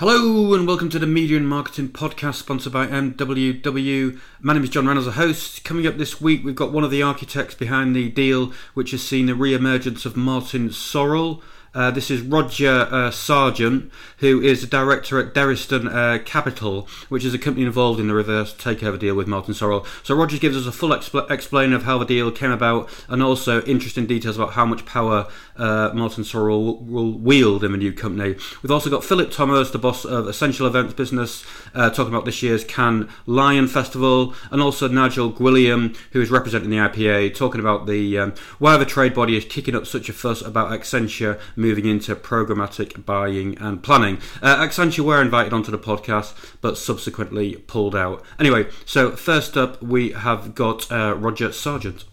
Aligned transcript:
Hello 0.00 0.54
and 0.54 0.64
welcome 0.64 0.88
to 0.90 0.98
the 1.00 1.08
Media 1.08 1.36
and 1.36 1.48
Marketing 1.48 1.88
Podcast 1.88 2.36
sponsored 2.36 2.72
by 2.72 2.86
MWW. 2.86 4.20
My 4.40 4.52
name 4.52 4.62
is 4.62 4.70
John 4.70 4.86
Reynolds, 4.86 5.08
a 5.08 5.10
host. 5.10 5.64
Coming 5.64 5.88
up 5.88 5.96
this 5.96 6.20
week, 6.20 6.44
we've 6.44 6.54
got 6.54 6.70
one 6.70 6.84
of 6.84 6.92
the 6.92 7.02
architects 7.02 7.56
behind 7.56 7.96
the 7.96 8.08
deal, 8.08 8.52
which 8.74 8.92
has 8.92 9.02
seen 9.02 9.26
the 9.26 9.34
re 9.34 9.54
emergence 9.54 10.06
of 10.06 10.16
Martin 10.16 10.68
Sorrell. 10.68 11.42
Uh, 11.74 11.90
this 11.90 12.10
is 12.10 12.22
Roger 12.22 12.88
uh, 12.90 13.10
Sargent, 13.10 13.92
who 14.18 14.40
is 14.40 14.62
the 14.62 14.66
director 14.66 15.18
at 15.20 15.34
Derriston 15.34 15.92
uh, 15.92 16.22
Capital, 16.22 16.88
which 17.08 17.24
is 17.24 17.34
a 17.34 17.38
company 17.38 17.66
involved 17.66 18.00
in 18.00 18.08
the 18.08 18.14
reverse 18.14 18.54
takeover 18.54 18.98
deal 18.98 19.14
with 19.14 19.28
Martin 19.28 19.54
Sorrell. 19.54 19.86
So 20.02 20.14
Roger 20.14 20.38
gives 20.38 20.56
us 20.56 20.66
a 20.66 20.72
full 20.72 20.90
expl- 20.90 21.30
explain 21.30 21.72
of 21.72 21.82
how 21.82 21.98
the 21.98 22.06
deal 22.06 22.30
came 22.30 22.50
about, 22.50 22.88
and 23.08 23.22
also 23.22 23.62
interesting 23.62 24.06
details 24.06 24.36
about 24.36 24.54
how 24.54 24.64
much 24.64 24.86
power 24.86 25.28
uh, 25.56 25.90
Martin 25.94 26.24
Sorrell 26.24 26.80
will, 26.84 27.12
wield 27.12 27.62
in 27.62 27.72
the 27.72 27.78
new 27.78 27.92
company. 27.92 28.36
We've 28.62 28.70
also 28.70 28.88
got 28.88 29.04
Philip 29.04 29.30
Thomas, 29.30 29.70
the 29.70 29.78
boss 29.78 30.04
of 30.04 30.26
Ascential 30.26 30.66
Events 30.66 30.94
Business, 30.94 31.44
uh, 31.74 31.90
talking 31.90 32.14
about 32.14 32.24
this 32.24 32.42
year's 32.42 32.64
Cannes 32.64 33.08
Lion 33.26 33.68
Festival, 33.68 34.34
and 34.50 34.62
also 34.62 34.88
Nigel 34.88 35.30
Gwilliam, 35.30 35.96
who 36.12 36.20
is 36.20 36.30
representing 36.30 36.70
the 36.70 36.76
IPA, 36.76 37.34
talking 37.34 37.60
about 37.60 37.86
the 37.86 38.18
um, 38.18 38.34
why 38.58 38.76
the 38.76 38.86
trade 38.86 39.14
body 39.14 39.36
is 39.36 39.44
kicking 39.44 39.74
up 39.74 39.86
such 39.86 40.08
a 40.08 40.12
fuss 40.12 40.40
about 40.40 40.70
Accenture 40.70 41.38
moving 41.58 41.84
into 41.84 42.14
programmatic 42.14 43.04
buying 43.04 43.58
and 43.58 43.82
planning. 43.82 44.18
Uh, 44.40 44.56
Accenture 44.56 45.00
were 45.00 45.20
invited 45.20 45.52
onto 45.52 45.70
the 45.70 45.78
podcast, 45.78 46.34
but 46.60 46.78
subsequently 46.78 47.56
pulled 47.66 47.94
out. 47.96 48.24
Anyway, 48.38 48.68
so 48.86 49.10
first 49.10 49.56
up 49.56 49.82
we 49.82 50.12
have 50.12 50.54
got 50.54 50.90
uh, 50.90 51.14
Roger 51.16 51.52
Sargent. 51.52 52.04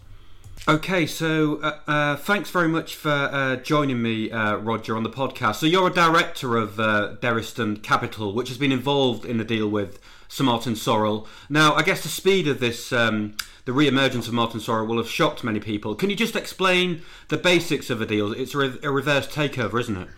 Okay, 0.68 1.06
so 1.06 1.60
uh, 1.62 1.78
uh, 1.86 2.16
thanks 2.16 2.50
very 2.50 2.66
much 2.66 2.96
for 2.96 3.08
uh, 3.08 3.54
joining 3.54 4.02
me, 4.02 4.32
uh, 4.32 4.56
Roger, 4.56 4.96
on 4.96 5.04
the 5.04 5.10
podcast. 5.10 5.56
So 5.56 5.66
you're 5.66 5.86
a 5.86 5.92
director 5.92 6.56
of 6.56 6.80
uh, 6.80 7.14
Derriston 7.20 7.80
Capital, 7.84 8.34
which 8.34 8.48
has 8.48 8.58
been 8.58 8.72
involved 8.72 9.24
in 9.24 9.38
the 9.38 9.44
deal 9.44 9.68
with 9.68 10.00
Sir 10.26 10.42
Martin 10.42 10.72
Sorrell. 10.72 11.28
Now, 11.48 11.74
I 11.74 11.82
guess 11.82 12.02
the 12.02 12.08
speed 12.08 12.48
of 12.48 12.58
this, 12.58 12.92
um, 12.92 13.36
the 13.64 13.72
re-emergence 13.72 14.26
of 14.26 14.34
Martin 14.34 14.58
Sorrell, 14.58 14.88
will 14.88 14.96
have 14.96 15.08
shocked 15.08 15.44
many 15.44 15.60
people. 15.60 15.94
Can 15.94 16.10
you 16.10 16.16
just 16.16 16.34
explain 16.34 17.02
the 17.28 17.36
basics 17.36 17.88
of 17.88 18.00
the 18.00 18.06
deal? 18.06 18.32
It's 18.32 18.52
a, 18.52 18.58
re- 18.58 18.78
a 18.82 18.90
reverse 18.90 19.28
takeover, 19.28 19.78
isn't 19.78 19.96
it? 19.96 20.08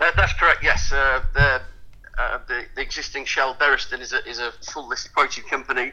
Uh, 0.00 0.10
that's 0.16 0.32
correct. 0.32 0.64
Yes, 0.64 0.90
the, 0.90 1.22
the, 1.36 2.64
the 2.74 2.82
existing 2.82 3.24
Shell 3.24 3.54
Derriston 3.60 4.00
is 4.00 4.12
a 4.12 4.28
is 4.28 4.40
a 4.40 4.50
full 4.72 4.88
listed 4.88 5.14
quoted 5.14 5.46
company 5.46 5.92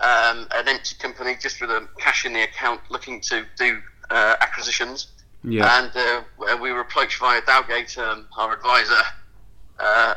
um, 0.00 0.48
an 0.52 0.68
empty 0.68 0.96
company 0.98 1.36
just 1.40 1.60
with 1.60 1.70
a 1.70 1.88
cash 1.98 2.24
in 2.24 2.32
the 2.32 2.42
account 2.42 2.80
looking 2.90 3.20
to 3.22 3.44
do 3.56 3.80
uh, 4.10 4.36
acquisitions. 4.40 5.08
Yeah. 5.44 5.78
And 5.78 5.92
uh, 5.94 6.56
we 6.60 6.72
were 6.72 6.80
approached 6.80 7.18
via 7.20 7.40
Dowgate, 7.42 7.96
um, 7.98 8.26
our 8.36 8.54
advisor, 8.54 9.02
uh, 9.78 10.14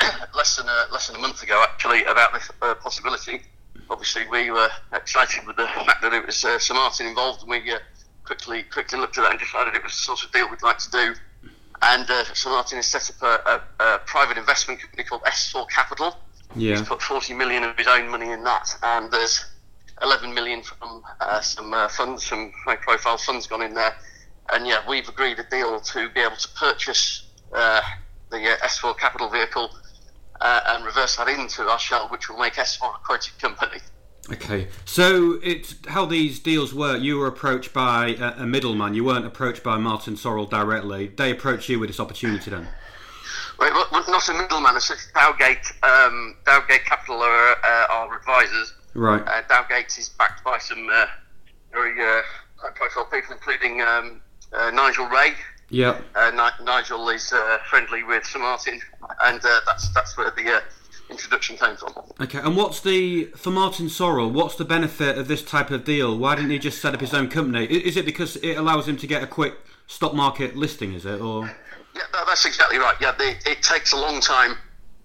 less 0.34 0.56
than 0.56 0.66
a, 0.66 0.92
less 0.92 1.06
than 1.06 1.16
a 1.16 1.20
month 1.20 1.42
ago, 1.42 1.62
actually, 1.62 2.04
about 2.04 2.32
this 2.32 2.50
uh, 2.60 2.74
possibility. 2.74 3.42
Obviously, 3.88 4.22
we 4.28 4.50
were 4.50 4.68
excited 4.92 5.46
with 5.46 5.56
the 5.56 5.66
fact 5.66 6.02
that 6.02 6.12
it 6.12 6.26
was 6.26 6.44
uh, 6.44 6.58
Sir 6.58 6.74
Martin 6.74 7.06
involved, 7.06 7.42
and 7.42 7.50
we 7.50 7.70
uh, 7.70 7.78
quickly 8.24 8.64
quickly 8.64 8.98
looked 8.98 9.16
at 9.16 9.22
that 9.22 9.30
and 9.30 9.40
decided 9.40 9.74
it 9.74 9.82
was 9.84 9.92
the 9.92 9.98
sort 9.98 10.24
of 10.24 10.32
deal 10.32 10.50
we'd 10.50 10.62
like 10.62 10.78
to 10.78 10.90
do. 10.90 11.14
And 11.82 12.06
Sir 12.32 12.50
Martin 12.50 12.76
has 12.76 12.86
set 12.86 13.10
up 13.10 13.22
a, 13.22 13.62
a, 13.82 13.84
a 13.84 13.98
private 14.06 14.38
investment 14.38 14.80
company 14.80 15.04
called 15.04 15.22
S4 15.22 15.68
Capital, 15.68 16.16
yeah. 16.54 16.76
He's 16.76 16.86
put 16.86 17.02
40 17.02 17.34
million 17.34 17.64
of 17.64 17.76
his 17.76 17.86
own 17.86 18.08
money 18.08 18.30
in 18.30 18.44
that, 18.44 18.76
and 18.82 19.10
there's 19.10 19.44
11 20.02 20.34
million 20.34 20.62
from 20.62 21.02
uh, 21.20 21.40
some 21.40 21.72
uh, 21.72 21.88
funds, 21.88 22.26
some 22.26 22.52
high 22.64 22.76
profile 22.76 23.18
funds 23.18 23.46
gone 23.46 23.62
in 23.62 23.74
there. 23.74 23.94
And 24.52 24.66
yeah, 24.66 24.86
we've 24.88 25.08
agreed 25.08 25.38
a 25.38 25.44
deal 25.44 25.80
to 25.80 26.08
be 26.10 26.20
able 26.20 26.36
to 26.36 26.48
purchase 26.48 27.28
uh, 27.52 27.80
the 28.30 28.52
uh, 28.52 28.56
S4 28.66 28.98
capital 28.98 29.30
vehicle 29.30 29.70
uh, 30.40 30.60
and 30.66 30.84
reverse 30.84 31.16
that 31.16 31.28
into 31.28 31.62
our 31.62 31.78
shell, 31.78 32.08
which 32.08 32.28
will 32.28 32.38
make 32.38 32.54
S4 32.54 32.96
a 32.96 32.98
quoted 33.04 33.38
company. 33.38 33.80
Okay, 34.32 34.68
so 34.86 35.38
it's 35.42 35.74
how 35.88 36.06
these 36.06 36.40
deals 36.40 36.72
work. 36.72 37.02
You 37.02 37.18
were 37.18 37.26
approached 37.26 37.74
by 37.74 38.14
a, 38.18 38.42
a 38.42 38.46
middleman. 38.46 38.94
You 38.94 39.04
weren't 39.04 39.26
approached 39.26 39.62
by 39.62 39.76
Martin 39.76 40.14
Sorrell 40.14 40.48
directly. 40.48 41.08
They 41.08 41.30
approached 41.30 41.68
you 41.68 41.78
with 41.78 41.90
this 41.90 42.00
opportunity 42.00 42.50
then. 42.50 42.68
Right, 43.58 43.72
well, 43.72 44.04
not 44.08 44.28
a 44.28 44.34
middleman. 44.34 44.76
It's 44.76 45.12
Dowgate. 45.14 45.72
Um, 45.82 46.36
Dowgate 46.44 46.84
Capital 46.84 47.22
are 47.22 47.52
uh, 47.64 47.86
our 47.90 48.16
advisors. 48.16 48.74
Right. 48.94 49.22
Uh, 49.26 49.42
Dowgate 49.48 49.96
is 49.98 50.08
backed 50.08 50.44
by 50.44 50.58
some 50.58 50.88
uh, 50.92 51.06
very 51.72 52.00
uh, 52.00 52.22
high-profile 52.56 53.06
people, 53.06 53.34
including 53.34 53.80
um, 53.80 54.20
uh, 54.52 54.70
Nigel 54.70 55.06
Wray. 55.06 55.34
Yeah. 55.70 56.00
Uh, 56.14 56.30
Ni- 56.30 56.64
Nigel 56.64 57.08
is 57.08 57.32
uh, 57.32 57.58
friendly 57.70 58.02
with 58.02 58.24
Sir 58.24 58.38
Martin, 58.38 58.80
and 59.22 59.40
that's 59.40 59.88
that's 59.94 60.16
where 60.16 60.30
the 60.30 60.62
introduction 61.10 61.56
came 61.56 61.76
from. 61.76 61.92
Okay, 62.20 62.38
and 62.38 62.56
what's 62.56 62.80
the 62.80 63.24
for 63.36 63.50
Martin 63.50 63.86
Sorrell? 63.86 64.30
What's 64.30 64.56
the 64.56 64.64
benefit 64.64 65.16
of 65.16 65.26
this 65.28 65.42
type 65.42 65.70
of 65.70 65.84
deal? 65.84 66.16
Why 66.16 66.34
didn't 66.34 66.50
he 66.50 66.58
just 66.58 66.80
set 66.80 66.94
up 66.94 67.00
his 67.00 67.14
own 67.14 67.28
company? 67.28 67.64
Is 67.66 67.96
it 67.96 68.04
because 68.04 68.36
it 68.36 68.56
allows 68.56 68.86
him 68.86 68.96
to 68.98 69.06
get 69.06 69.22
a 69.22 69.26
quick 69.26 69.54
stock 69.86 70.14
market 70.14 70.54
listing? 70.54 70.92
Is 70.92 71.06
it 71.06 71.20
or? 71.20 71.50
Yeah, 71.94 72.02
that's 72.26 72.44
exactly 72.44 72.78
right. 72.78 72.96
Yeah, 73.00 73.12
they, 73.16 73.36
it 73.46 73.62
takes 73.62 73.92
a 73.92 73.96
long 73.96 74.20
time 74.20 74.56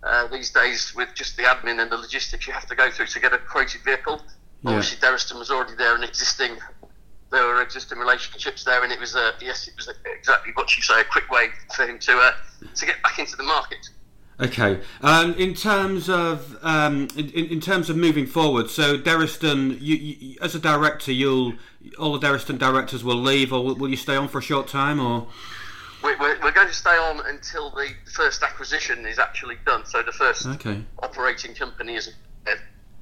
uh, 0.03 0.27
these 0.27 0.49
days 0.49 0.93
with 0.95 1.09
just 1.13 1.37
the 1.37 1.43
admin 1.43 1.81
and 1.81 1.91
the 1.91 1.97
logistics 1.97 2.47
you 2.47 2.53
have 2.53 2.65
to 2.67 2.75
go 2.75 2.89
through 2.89 3.07
to 3.07 3.19
get 3.19 3.33
a 3.33 3.37
quoted 3.37 3.81
vehicle. 3.81 4.21
Yeah. 4.63 4.71
Obviously, 4.71 4.97
Derriston 4.97 5.37
was 5.37 5.51
already 5.51 5.75
there 5.75 5.95
and 5.95 6.03
existing. 6.03 6.57
There 7.31 7.45
were 7.45 7.61
existing 7.61 7.99
relationships 7.99 8.63
there, 8.63 8.83
and 8.83 8.91
it 8.91 8.99
was 8.99 9.15
a 9.15 9.33
yes, 9.39 9.67
it 9.67 9.75
was 9.77 9.87
a, 9.87 9.93
exactly 10.17 10.51
what 10.55 10.75
you 10.75 10.81
say, 10.81 11.01
a 11.01 11.03
quick 11.03 11.29
way 11.29 11.49
for 11.75 11.85
him 11.85 11.99
to 11.99 12.17
uh, 12.17 12.31
to 12.75 12.85
get 12.85 13.01
back 13.03 13.19
into 13.19 13.35
the 13.35 13.43
market. 13.43 13.89
Okay. 14.39 14.79
Um, 15.01 15.33
in 15.35 15.53
terms 15.53 16.09
of 16.09 16.57
um, 16.63 17.07
in, 17.15 17.29
in 17.29 17.61
terms 17.61 17.89
of 17.89 17.97
moving 17.97 18.25
forward, 18.25 18.69
so 18.71 18.97
Derriston, 18.97 19.79
you, 19.79 19.95
you, 19.95 20.37
as 20.41 20.55
a 20.55 20.59
director, 20.59 21.11
you'll 21.11 21.53
all 21.99 22.17
the 22.17 22.27
Derriston 22.27 22.57
directors 22.57 23.03
will 23.03 23.21
leave, 23.21 23.53
or 23.53 23.63
will, 23.63 23.75
will 23.75 23.89
you 23.89 23.97
stay 23.97 24.15
on 24.15 24.27
for 24.27 24.39
a 24.39 24.41
short 24.41 24.67
time, 24.67 24.99
or? 24.99 25.27
We're, 26.01 26.17
we're, 26.17 26.51
going 26.51 26.67
to 26.67 26.73
stay 26.73 26.95
on 26.95 27.21
until 27.25 27.71
the 27.71 27.89
first 28.13 28.41
acquisition 28.41 29.05
is 29.05 29.19
actually 29.19 29.57
done. 29.65 29.85
So 29.85 30.01
the 30.01 30.13
first 30.13 30.45
okay. 30.47 30.81
operating 31.01 31.53
company 31.53 31.95
is 31.95 32.13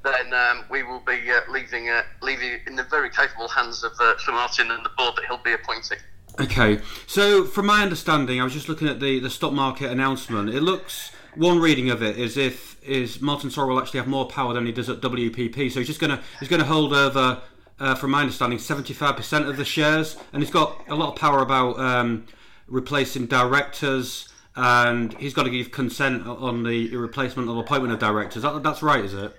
then 0.03 0.33
um, 0.33 0.63
we 0.69 0.83
will 0.83 0.99
be 0.99 1.19
uh, 1.31 1.41
leaving 1.51 1.89
uh, 1.89 2.03
leaving 2.21 2.59
in 2.65 2.75
the 2.75 2.83
very 2.83 3.09
capable 3.09 3.47
hands 3.47 3.83
of 3.83 3.91
uh, 3.99 4.17
Sir 4.17 4.31
Martin 4.31 4.71
and 4.71 4.83
the 4.85 4.89
board 4.97 5.15
that 5.15 5.25
he'll 5.25 5.37
be 5.37 5.53
appointing. 5.53 5.97
Okay, 6.39 6.79
so 7.07 7.45
from 7.45 7.65
my 7.65 7.81
understanding, 7.81 8.39
I 8.39 8.43
was 8.43 8.53
just 8.53 8.69
looking 8.69 8.87
at 8.87 8.99
the, 8.99 9.19
the 9.19 9.29
stock 9.29 9.53
market 9.53 9.91
announcement. 9.91 10.49
It 10.49 10.61
looks 10.61 11.11
one 11.35 11.59
reading 11.59 11.89
of 11.89 12.03
it 12.03 12.17
is 12.17 12.37
if 12.37 12.77
is 12.83 13.21
Martin 13.21 13.49
Sorrell 13.49 13.69
will 13.69 13.79
actually 13.79 13.99
have 13.99 14.07
more 14.07 14.27
power 14.27 14.53
than 14.53 14.65
he 14.65 14.71
does 14.71 14.89
at 14.89 15.01
WPP. 15.01 15.71
So 15.71 15.79
he's 15.79 15.87
just 15.87 15.99
gonna 15.99 16.21
he's 16.39 16.49
gonna 16.49 16.63
hold 16.63 16.93
over, 16.93 17.41
uh, 17.79 17.95
from 17.95 18.11
my 18.11 18.21
understanding, 18.21 18.59
seventy 18.59 18.93
five 18.93 19.15
percent 19.15 19.47
of 19.47 19.57
the 19.57 19.65
shares, 19.65 20.15
and 20.31 20.41
he's 20.41 20.51
got 20.51 20.83
a 20.87 20.95
lot 20.95 21.09
of 21.13 21.15
power 21.15 21.41
about. 21.41 21.79
Um, 21.79 22.25
replacing 22.67 23.27
directors, 23.27 24.29
and 24.55 25.13
he's 25.19 25.33
got 25.33 25.43
to 25.43 25.49
give 25.49 25.71
consent 25.71 26.27
on 26.27 26.63
the 26.63 26.95
replacement 26.95 27.49
or 27.49 27.61
appointment 27.61 27.93
of 27.93 27.99
directors. 27.99 28.43
That, 28.43 28.63
that's 28.63 28.81
right, 28.81 29.03
is 29.03 29.13
it? 29.13 29.35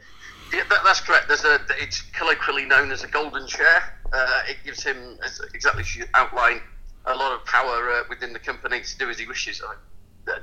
Yeah, 0.52 0.62
that, 0.70 0.80
that's 0.84 1.00
correct. 1.00 1.28
There's 1.28 1.44
a, 1.44 1.58
it's 1.78 2.00
colloquially 2.00 2.64
known 2.64 2.90
as 2.90 3.04
a 3.04 3.08
golden 3.08 3.46
chair. 3.46 4.00
Uh, 4.12 4.42
it 4.48 4.56
gives 4.64 4.82
him, 4.82 5.18
as 5.24 5.40
exactly 5.52 5.82
as 5.82 5.94
you 5.94 6.04
outlined, 6.14 6.62
a 7.04 7.14
lot 7.14 7.32
of 7.32 7.44
power 7.44 7.90
uh, 7.90 8.02
within 8.08 8.32
the 8.32 8.38
company 8.38 8.80
to 8.80 8.98
do 8.98 9.10
as 9.10 9.18
he 9.18 9.26
wishes. 9.26 9.60
Uh, 9.60 9.74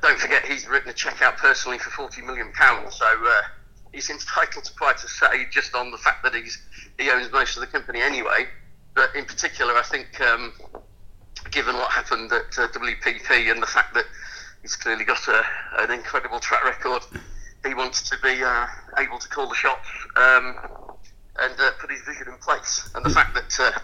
don't 0.02 0.20
forget, 0.20 0.46
he's 0.46 0.68
written 0.68 0.90
a 0.90 0.94
cheque 0.94 1.22
out 1.22 1.38
personally 1.38 1.80
for 1.80 1.90
forty 1.92 2.22
million 2.22 2.52
pounds, 2.54 2.96
so 2.96 3.06
uh, 3.06 3.42
he's 3.94 4.10
entitled 4.10 4.66
to 4.66 4.74
quite 4.74 5.04
a 5.04 5.08
say 5.08 5.46
just 5.52 5.76
on 5.76 5.92
the 5.92 5.98
fact 5.98 6.24
that 6.24 6.34
he's 6.36 6.62
he 6.98 7.10
owns 7.10 7.32
most 7.32 7.56
of 7.58 7.62
the 7.62 7.68
company 7.68 8.02
anyway. 8.02 8.48
But 8.94 9.16
in 9.16 9.26
particular, 9.26 9.76
I 9.76 9.84
think 9.84 10.22
um, 10.22 10.54
given 11.56 11.76
what 11.78 11.90
happened 11.90 12.32
at 12.34 12.60
uh, 12.60 12.68
WPP 12.68 13.50
and 13.50 13.64
the 13.64 13.68
fact 13.68 13.94
that 13.94 14.04
he's 14.62 14.76
clearly 14.76 15.06
got 15.06 15.26
a, 15.30 15.42
an 15.80 15.90
incredible 15.90 16.38
track 16.40 16.66
record, 16.66 17.02
he 17.66 17.74
wants 17.74 18.08
to 18.10 18.18
be 18.22 18.44
uh, 18.44 18.68
able 19.00 19.18
to 19.18 19.30
call 19.30 19.48
the 19.48 19.56
shots 19.56 19.88
um, 20.18 20.54
and 21.40 21.54
uh, 21.58 21.72
put 21.80 21.90
his 21.90 22.02
vision 22.02 22.28
in 22.28 22.38
place. 22.40 22.90
And 22.94 23.06
the 23.06 23.10
fact 23.10 23.34
that 23.36 23.58
uh, 23.58 23.80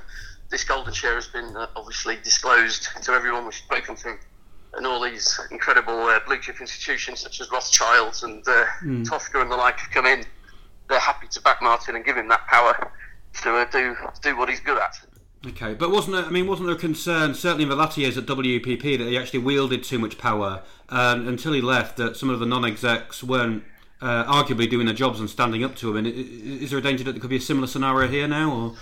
this 0.50 0.66
golden 0.66 0.94
share 0.94 1.16
has 1.16 1.28
been 1.28 1.56
uh, 1.56 1.68
obviously 1.78 2.18
disclosed 2.22 2.90
to 3.04 3.12
everyone 3.14 3.46
we've 3.46 3.56
spoken 3.56 3.96
to, 3.96 4.18
and 4.74 4.86
all 4.86 5.02
these 5.02 5.40
incredible 5.50 5.98
uh, 6.04 6.20
blue 6.28 6.40
chip 6.42 6.60
institutions 6.60 7.22
such 7.22 7.40
as 7.40 7.50
Rothschilds 7.52 8.24
and 8.24 8.44
mm. 8.44 9.08
Tosca 9.08 9.40
and 9.40 9.50
the 9.50 9.56
like 9.56 9.80
have 9.80 9.92
come 9.92 10.06
in, 10.06 10.26
they're 10.90 11.00
happy 11.00 11.28
to 11.30 11.42
back 11.42 11.62
Martin 11.62 11.96
and 11.96 12.04
give 12.04 12.18
him 12.18 12.28
that 12.28 12.46
power 12.48 12.92
to 13.44 13.68
do 13.72 13.96
do 14.22 14.38
what 14.38 14.50
he's 14.50 14.60
good 14.60 14.78
at. 14.78 15.00
Okay, 15.46 15.74
but 15.74 15.90
wasn't 15.90 16.16
there, 16.16 16.26
I 16.26 16.30
mean, 16.30 16.46
wasn't 16.46 16.68
there 16.68 16.76
a 16.76 16.80
concern, 16.80 17.34
certainly 17.34 17.64
in 17.64 17.70
the 17.70 17.76
latter 17.76 18.00
years 18.00 18.16
at 18.16 18.26
WPP, 18.26 18.98
that 19.00 19.08
he 19.08 19.18
actually 19.18 19.40
wielded 19.40 19.84
too 19.84 19.98
much 19.98 20.20
power 20.20 20.62
um, 20.90 21.28
until 21.28 21.54
he 21.54 21.62
left, 21.62 21.98
that 21.98 22.16
some 22.16 22.30
of 22.30 22.40
the 22.40 22.46
non 22.46 22.64
execs 22.64 23.24
weren't 23.24 23.64
uh, 24.02 24.24
arguably 24.26 24.70
doing 24.70 24.86
their 24.86 24.96
jobs 24.96 25.20
and 25.20 25.30
standing 25.30 25.64
up 25.64 25.76
to 25.78 25.90
him? 25.90 25.98
And 25.98 26.08
is 26.08 26.70
there 26.70 26.78
a 26.78 26.82
danger 26.82 27.04
that 27.06 27.14
there 27.14 27.22
could 27.22 27.32
be 27.32 27.38
a 27.38 27.42
similar 27.42 27.66
scenario 27.66 28.08
here 28.08 28.28
now? 28.28 28.52
Or? 28.52 28.76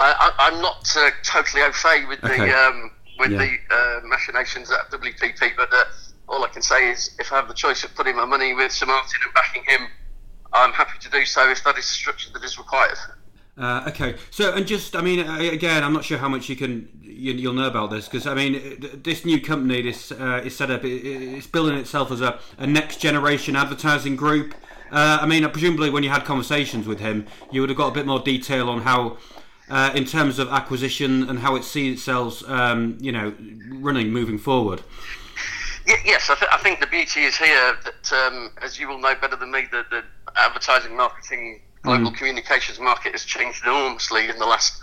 I, 0.00 0.50
am 0.52 0.60
not 0.60 0.96
uh, 0.96 1.10
totally 1.22 1.62
au 1.62 1.72
fait 1.72 2.06
with 2.06 2.22
okay. 2.24 2.38
the 2.38 2.56
um, 2.56 2.90
with 3.18 3.32
yeah. 3.32 3.38
the 3.38 3.74
uh, 3.74 4.00
machinations 4.04 4.70
at 4.70 4.90
WPP, 4.90 5.56
but 5.56 5.72
uh, 5.72 5.84
all 6.28 6.44
I 6.44 6.48
can 6.48 6.62
say 6.62 6.90
is 6.90 7.16
if 7.18 7.32
I 7.32 7.36
have 7.36 7.48
the 7.48 7.54
choice 7.54 7.82
of 7.82 7.94
putting 7.94 8.16
my 8.16 8.24
money 8.24 8.54
with 8.54 8.70
Sir 8.70 8.86
Martin 8.86 9.20
and 9.24 9.34
backing 9.34 9.64
him, 9.66 9.88
I'm 10.52 10.72
happy 10.72 10.98
to 11.00 11.10
do 11.10 11.24
so 11.24 11.50
if 11.50 11.64
that 11.64 11.78
is 11.78 11.86
the 11.86 11.94
structure 11.94 12.30
that 12.32 12.44
is 12.44 12.58
required. 12.58 12.96
Uh, 13.58 13.84
okay, 13.88 14.14
so 14.30 14.54
and 14.54 14.66
just 14.66 14.94
I 14.94 15.00
mean 15.00 15.18
again, 15.18 15.82
I'm 15.82 15.92
not 15.92 16.04
sure 16.04 16.18
how 16.18 16.28
much 16.28 16.48
you 16.48 16.54
can 16.54 16.88
you, 17.02 17.48
will 17.48 17.54
know 17.54 17.66
about 17.66 17.90
this 17.90 18.06
because 18.06 18.26
I 18.26 18.34
mean 18.34 19.00
this 19.02 19.24
new 19.24 19.40
company, 19.40 19.82
this 19.82 20.12
uh, 20.12 20.42
is 20.44 20.56
set 20.56 20.70
up, 20.70 20.84
it, 20.84 21.04
it's 21.04 21.46
building 21.48 21.76
itself 21.76 22.12
as 22.12 22.20
a, 22.20 22.38
a 22.56 22.66
next 22.66 23.00
generation 23.00 23.56
advertising 23.56 24.14
group. 24.14 24.54
Uh, 24.92 25.18
I 25.20 25.26
mean, 25.26 25.48
presumably 25.50 25.90
when 25.90 26.02
you 26.02 26.10
had 26.10 26.24
conversations 26.24 26.86
with 26.86 27.00
him, 27.00 27.26
you 27.50 27.60
would 27.60 27.70
have 27.70 27.76
got 27.76 27.88
a 27.88 27.94
bit 27.94 28.06
more 28.06 28.20
detail 28.20 28.70
on 28.70 28.82
how, 28.82 29.18
uh, 29.68 29.92
in 29.94 30.04
terms 30.04 30.38
of 30.38 30.48
acquisition 30.48 31.28
and 31.28 31.40
how 31.40 31.56
it 31.56 31.64
sees 31.64 31.98
itself, 31.98 32.48
um, 32.48 32.96
you 33.00 33.12
know, 33.12 33.34
running 33.72 34.10
moving 34.10 34.38
forward. 34.38 34.82
Yes, 36.04 36.28
I, 36.30 36.34
th- 36.34 36.50
I, 36.52 36.58
think 36.58 36.80
the 36.80 36.86
beauty 36.86 37.22
is 37.22 37.36
here 37.36 37.76
that, 37.84 38.12
um, 38.12 38.50
as 38.62 38.78
you 38.78 38.88
will 38.88 38.98
know 38.98 39.14
better 39.20 39.36
than 39.36 39.50
me, 39.50 39.64
that 39.72 39.88
the 39.88 40.04
advertising, 40.36 40.94
marketing, 40.94 41.62
global 41.82 42.10
mm. 42.10 42.16
communications 42.16 42.78
market 42.78 43.12
has 43.12 43.24
changed 43.24 43.62
enormously 43.64 44.28
in 44.28 44.38
the 44.38 44.46
last 44.46 44.82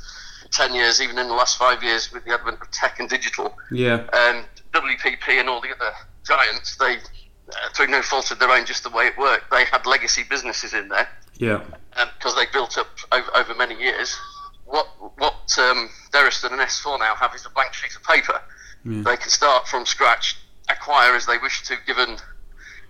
10 0.52 0.74
years, 0.74 1.02
even 1.02 1.18
in 1.18 1.28
the 1.28 1.34
last 1.34 1.58
five 1.58 1.84
years 1.84 2.12
with 2.12 2.24
the 2.26 2.34
advent 2.34 2.62
of 2.62 2.72
tech 2.72 3.00
and 3.00 3.10
digital. 3.10 3.58
Yeah. 3.72 4.08
And 4.14 4.46
WPP 4.74 5.40
and 5.40 5.50
all 5.50 5.62
the 5.62 5.74
other 5.76 5.92
giants, 6.26 6.78
they, 6.78 6.96
uh, 6.96 7.70
through 7.74 7.88
no 7.88 8.02
fault 8.02 8.32
of 8.32 8.40
their 8.40 8.50
own, 8.50 8.66
just 8.66 8.84
the 8.84 8.90
way 8.90 9.08
it 9.08 9.18
worked, 9.18 9.52
they 9.52 9.66
had 9.66 9.86
legacy 9.86 10.24
businesses 10.30 10.74
in 10.74 10.90
there. 10.90 11.08
Yeah. 11.38 11.62
Because 12.18 12.34
um, 12.34 12.40
they 12.40 12.46
built 12.52 12.78
up 12.78 12.88
over, 13.12 13.36
over 13.36 13.56
many 13.56 13.76
years. 13.76 14.18
What 14.66 14.88
what 15.18 15.58
um, 15.60 15.90
Derriston 16.12 16.52
and 16.52 16.62
S4 16.62 17.00
now 17.00 17.14
have 17.16 17.36
is 17.36 17.46
a 17.46 17.50
blank 17.50 17.74
sheet 17.74 17.96
of 17.96 18.04
paper. 18.04 18.42
Yeah. 18.84 19.04
They 19.04 19.18
can 19.18 19.30
start 19.30 19.68
from 19.68 19.86
scratch, 19.86 20.38
acquire 20.70 21.16
as 21.16 21.26
they 21.26 21.38
wish 21.38 21.64
to, 21.64 21.76
given 21.86 22.18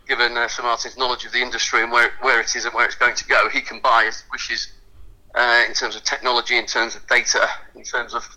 given 0.07 0.37
uh, 0.37 0.47
Sir 0.47 0.63
Martin's 0.63 0.97
knowledge 0.97 1.25
of 1.25 1.31
the 1.31 1.41
industry 1.41 1.81
and 1.81 1.91
where, 1.91 2.11
where 2.21 2.39
it 2.39 2.55
is 2.55 2.65
and 2.65 2.73
where 2.73 2.85
it's 2.85 2.95
going 2.95 3.15
to 3.15 3.25
go, 3.25 3.49
he 3.49 3.61
can 3.61 3.79
buy 3.79 4.03
he 4.05 4.11
wishes 4.31 4.73
uh, 5.35 5.63
in 5.67 5.73
terms 5.73 5.95
of 5.95 6.03
technology, 6.03 6.57
in 6.57 6.65
terms 6.65 6.95
of 6.95 7.05
data, 7.07 7.47
in 7.75 7.83
terms 7.83 8.13
of 8.13 8.27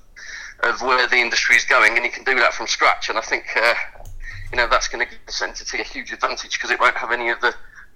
of 0.65 0.83
where 0.83 1.07
the 1.07 1.17
industry 1.17 1.55
is 1.55 1.65
going, 1.65 1.95
and 1.95 2.05
he 2.05 2.11
can 2.11 2.25
do 2.25 2.35
that 2.35 2.53
from 2.53 2.67
scratch. 2.67 3.09
And 3.09 3.17
I 3.17 3.21
think 3.21 3.45
uh, 3.57 3.75
you 4.51 4.57
know 4.57 4.67
that's 4.69 4.89
going 4.89 5.05
to 5.05 5.11
give 5.11 5.25
this 5.27 5.41
entity 5.41 5.81
a 5.81 5.85
huge 5.85 6.13
advantage 6.13 6.59
because 6.59 6.71
it 6.71 6.81
won't 6.81 6.97
have 6.97 7.13
any 7.13 7.29
of 7.31 7.41
the 7.41 7.55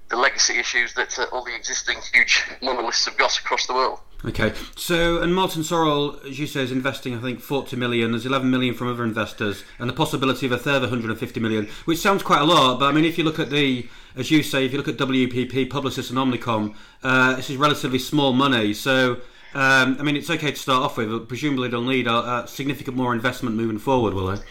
the 0.08 0.16
legacy 0.16 0.58
issues 0.58 0.94
that 0.94 1.18
uh, 1.18 1.24
all 1.32 1.42
the 1.44 1.54
existing 1.54 1.98
huge 2.12 2.44
monoliths 2.62 3.04
have 3.06 3.16
got 3.16 3.36
across 3.38 3.66
the 3.66 3.74
world. 3.74 4.00
Okay, 4.24 4.52
so 4.76 5.20
and 5.20 5.34
Martin 5.34 5.62
Sorrell, 5.62 6.24
as 6.24 6.38
you 6.38 6.46
say, 6.46 6.62
is 6.62 6.70
investing 6.70 7.16
I 7.16 7.20
think 7.20 7.40
40 7.40 7.74
million. 7.74 8.12
There's 8.12 8.24
11 8.24 8.48
million 8.48 8.74
from 8.74 8.88
other 8.88 9.02
investors, 9.02 9.64
and 9.80 9.90
the 9.90 9.94
possibility 9.94 10.46
of 10.46 10.52
a 10.52 10.58
further 10.58 10.86
150 10.86 11.40
million, 11.40 11.68
which 11.86 11.98
sounds 11.98 12.22
quite 12.22 12.40
a 12.40 12.44
lot. 12.44 12.78
But 12.78 12.86
I 12.86 12.92
mean, 12.92 13.04
if 13.04 13.18
you 13.18 13.24
look 13.24 13.40
at 13.40 13.50
the, 13.50 13.88
as 14.14 14.30
you 14.30 14.44
say, 14.44 14.64
if 14.64 14.72
you 14.72 14.78
look 14.78 14.86
at 14.86 14.96
WPP, 14.96 15.68
Publicis, 15.68 16.08
and 16.10 16.18
Omnicom, 16.18 16.76
uh, 17.02 17.34
this 17.34 17.50
is 17.50 17.56
relatively 17.56 17.98
small 17.98 18.32
money. 18.32 18.74
So 18.74 19.22
um, 19.54 19.96
I 19.98 20.02
mean, 20.02 20.16
it's 20.16 20.30
okay 20.30 20.50
to 20.50 20.56
start 20.56 20.82
off 20.82 20.96
with, 20.96 21.10
but 21.10 21.28
presumably 21.28 21.68
they'll 21.68 21.82
need 21.82 22.06
a, 22.06 22.44
a 22.44 22.48
significant 22.48 22.96
more 22.96 23.12
investment 23.12 23.56
moving 23.56 23.78
forward, 23.78 24.14
will 24.14 24.28
they? 24.28 24.42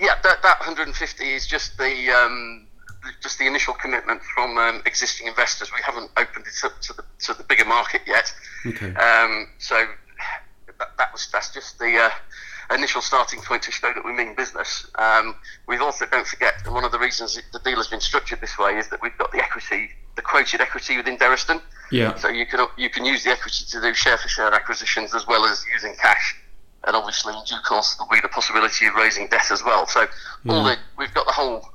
Yeah, 0.00 0.14
that, 0.22 0.42
that 0.42 0.60
150 0.60 1.32
is 1.32 1.46
just 1.46 1.76
the 1.78 2.10
um, 2.10 2.67
just 3.20 3.38
the 3.38 3.46
initial 3.46 3.74
commitment 3.74 4.22
from 4.22 4.56
um, 4.58 4.82
existing 4.86 5.26
investors. 5.26 5.70
We 5.72 5.82
haven't 5.84 6.10
opened 6.16 6.46
it 6.46 6.64
up 6.64 6.80
to 6.82 6.92
the 6.92 7.04
to 7.24 7.34
the 7.34 7.44
bigger 7.44 7.64
market 7.64 8.02
yet. 8.06 8.32
Okay. 8.66 8.94
Um, 8.94 9.48
so 9.58 9.86
that, 10.78 10.96
that, 10.98 11.12
was 11.12 11.28
that's 11.32 11.52
just 11.52 11.78
the 11.78 11.96
uh, 11.96 12.74
initial 12.74 13.00
starting 13.00 13.40
point 13.40 13.62
to 13.62 13.72
show 13.72 13.92
that 13.92 14.04
we 14.04 14.12
mean 14.12 14.34
business. 14.34 14.90
Um, 14.96 15.34
we've 15.66 15.80
also 15.80 16.06
don't 16.06 16.26
forget, 16.26 16.54
one 16.68 16.84
of 16.84 16.92
the 16.92 16.98
reasons 16.98 17.40
the 17.52 17.58
deal 17.60 17.76
has 17.76 17.88
been 17.88 18.00
structured 18.00 18.40
this 18.40 18.58
way 18.58 18.76
is 18.76 18.88
that 18.88 19.00
we've 19.02 19.16
got 19.18 19.32
the 19.32 19.38
equity, 19.38 19.90
the 20.16 20.22
quoted 20.22 20.60
equity 20.60 20.96
within 20.96 21.16
Derriston. 21.16 21.60
Yeah. 21.90 22.14
So 22.16 22.28
you 22.28 22.46
can 22.46 22.66
you 22.76 22.90
can 22.90 23.04
use 23.04 23.24
the 23.24 23.30
equity 23.30 23.64
to 23.70 23.80
do 23.80 23.94
share 23.94 24.18
for 24.18 24.28
share 24.28 24.52
acquisitions 24.52 25.14
as 25.14 25.26
well 25.26 25.44
as 25.44 25.64
using 25.72 25.94
cash. 25.96 26.36
And 26.84 26.94
obviously, 26.94 27.34
in 27.34 27.44
due 27.44 27.56
course, 27.66 27.96
there'll 27.96 28.10
be 28.10 28.20
the 28.20 28.28
possibility 28.28 28.86
of 28.86 28.94
raising 28.94 29.26
debt 29.28 29.50
as 29.50 29.64
well. 29.64 29.86
So, 29.86 30.06
yeah. 30.44 30.52
all 30.52 30.64
the, 30.64 30.76
we've 30.96 31.12
got 31.12 31.26
the 31.26 31.32
whole 31.32 31.68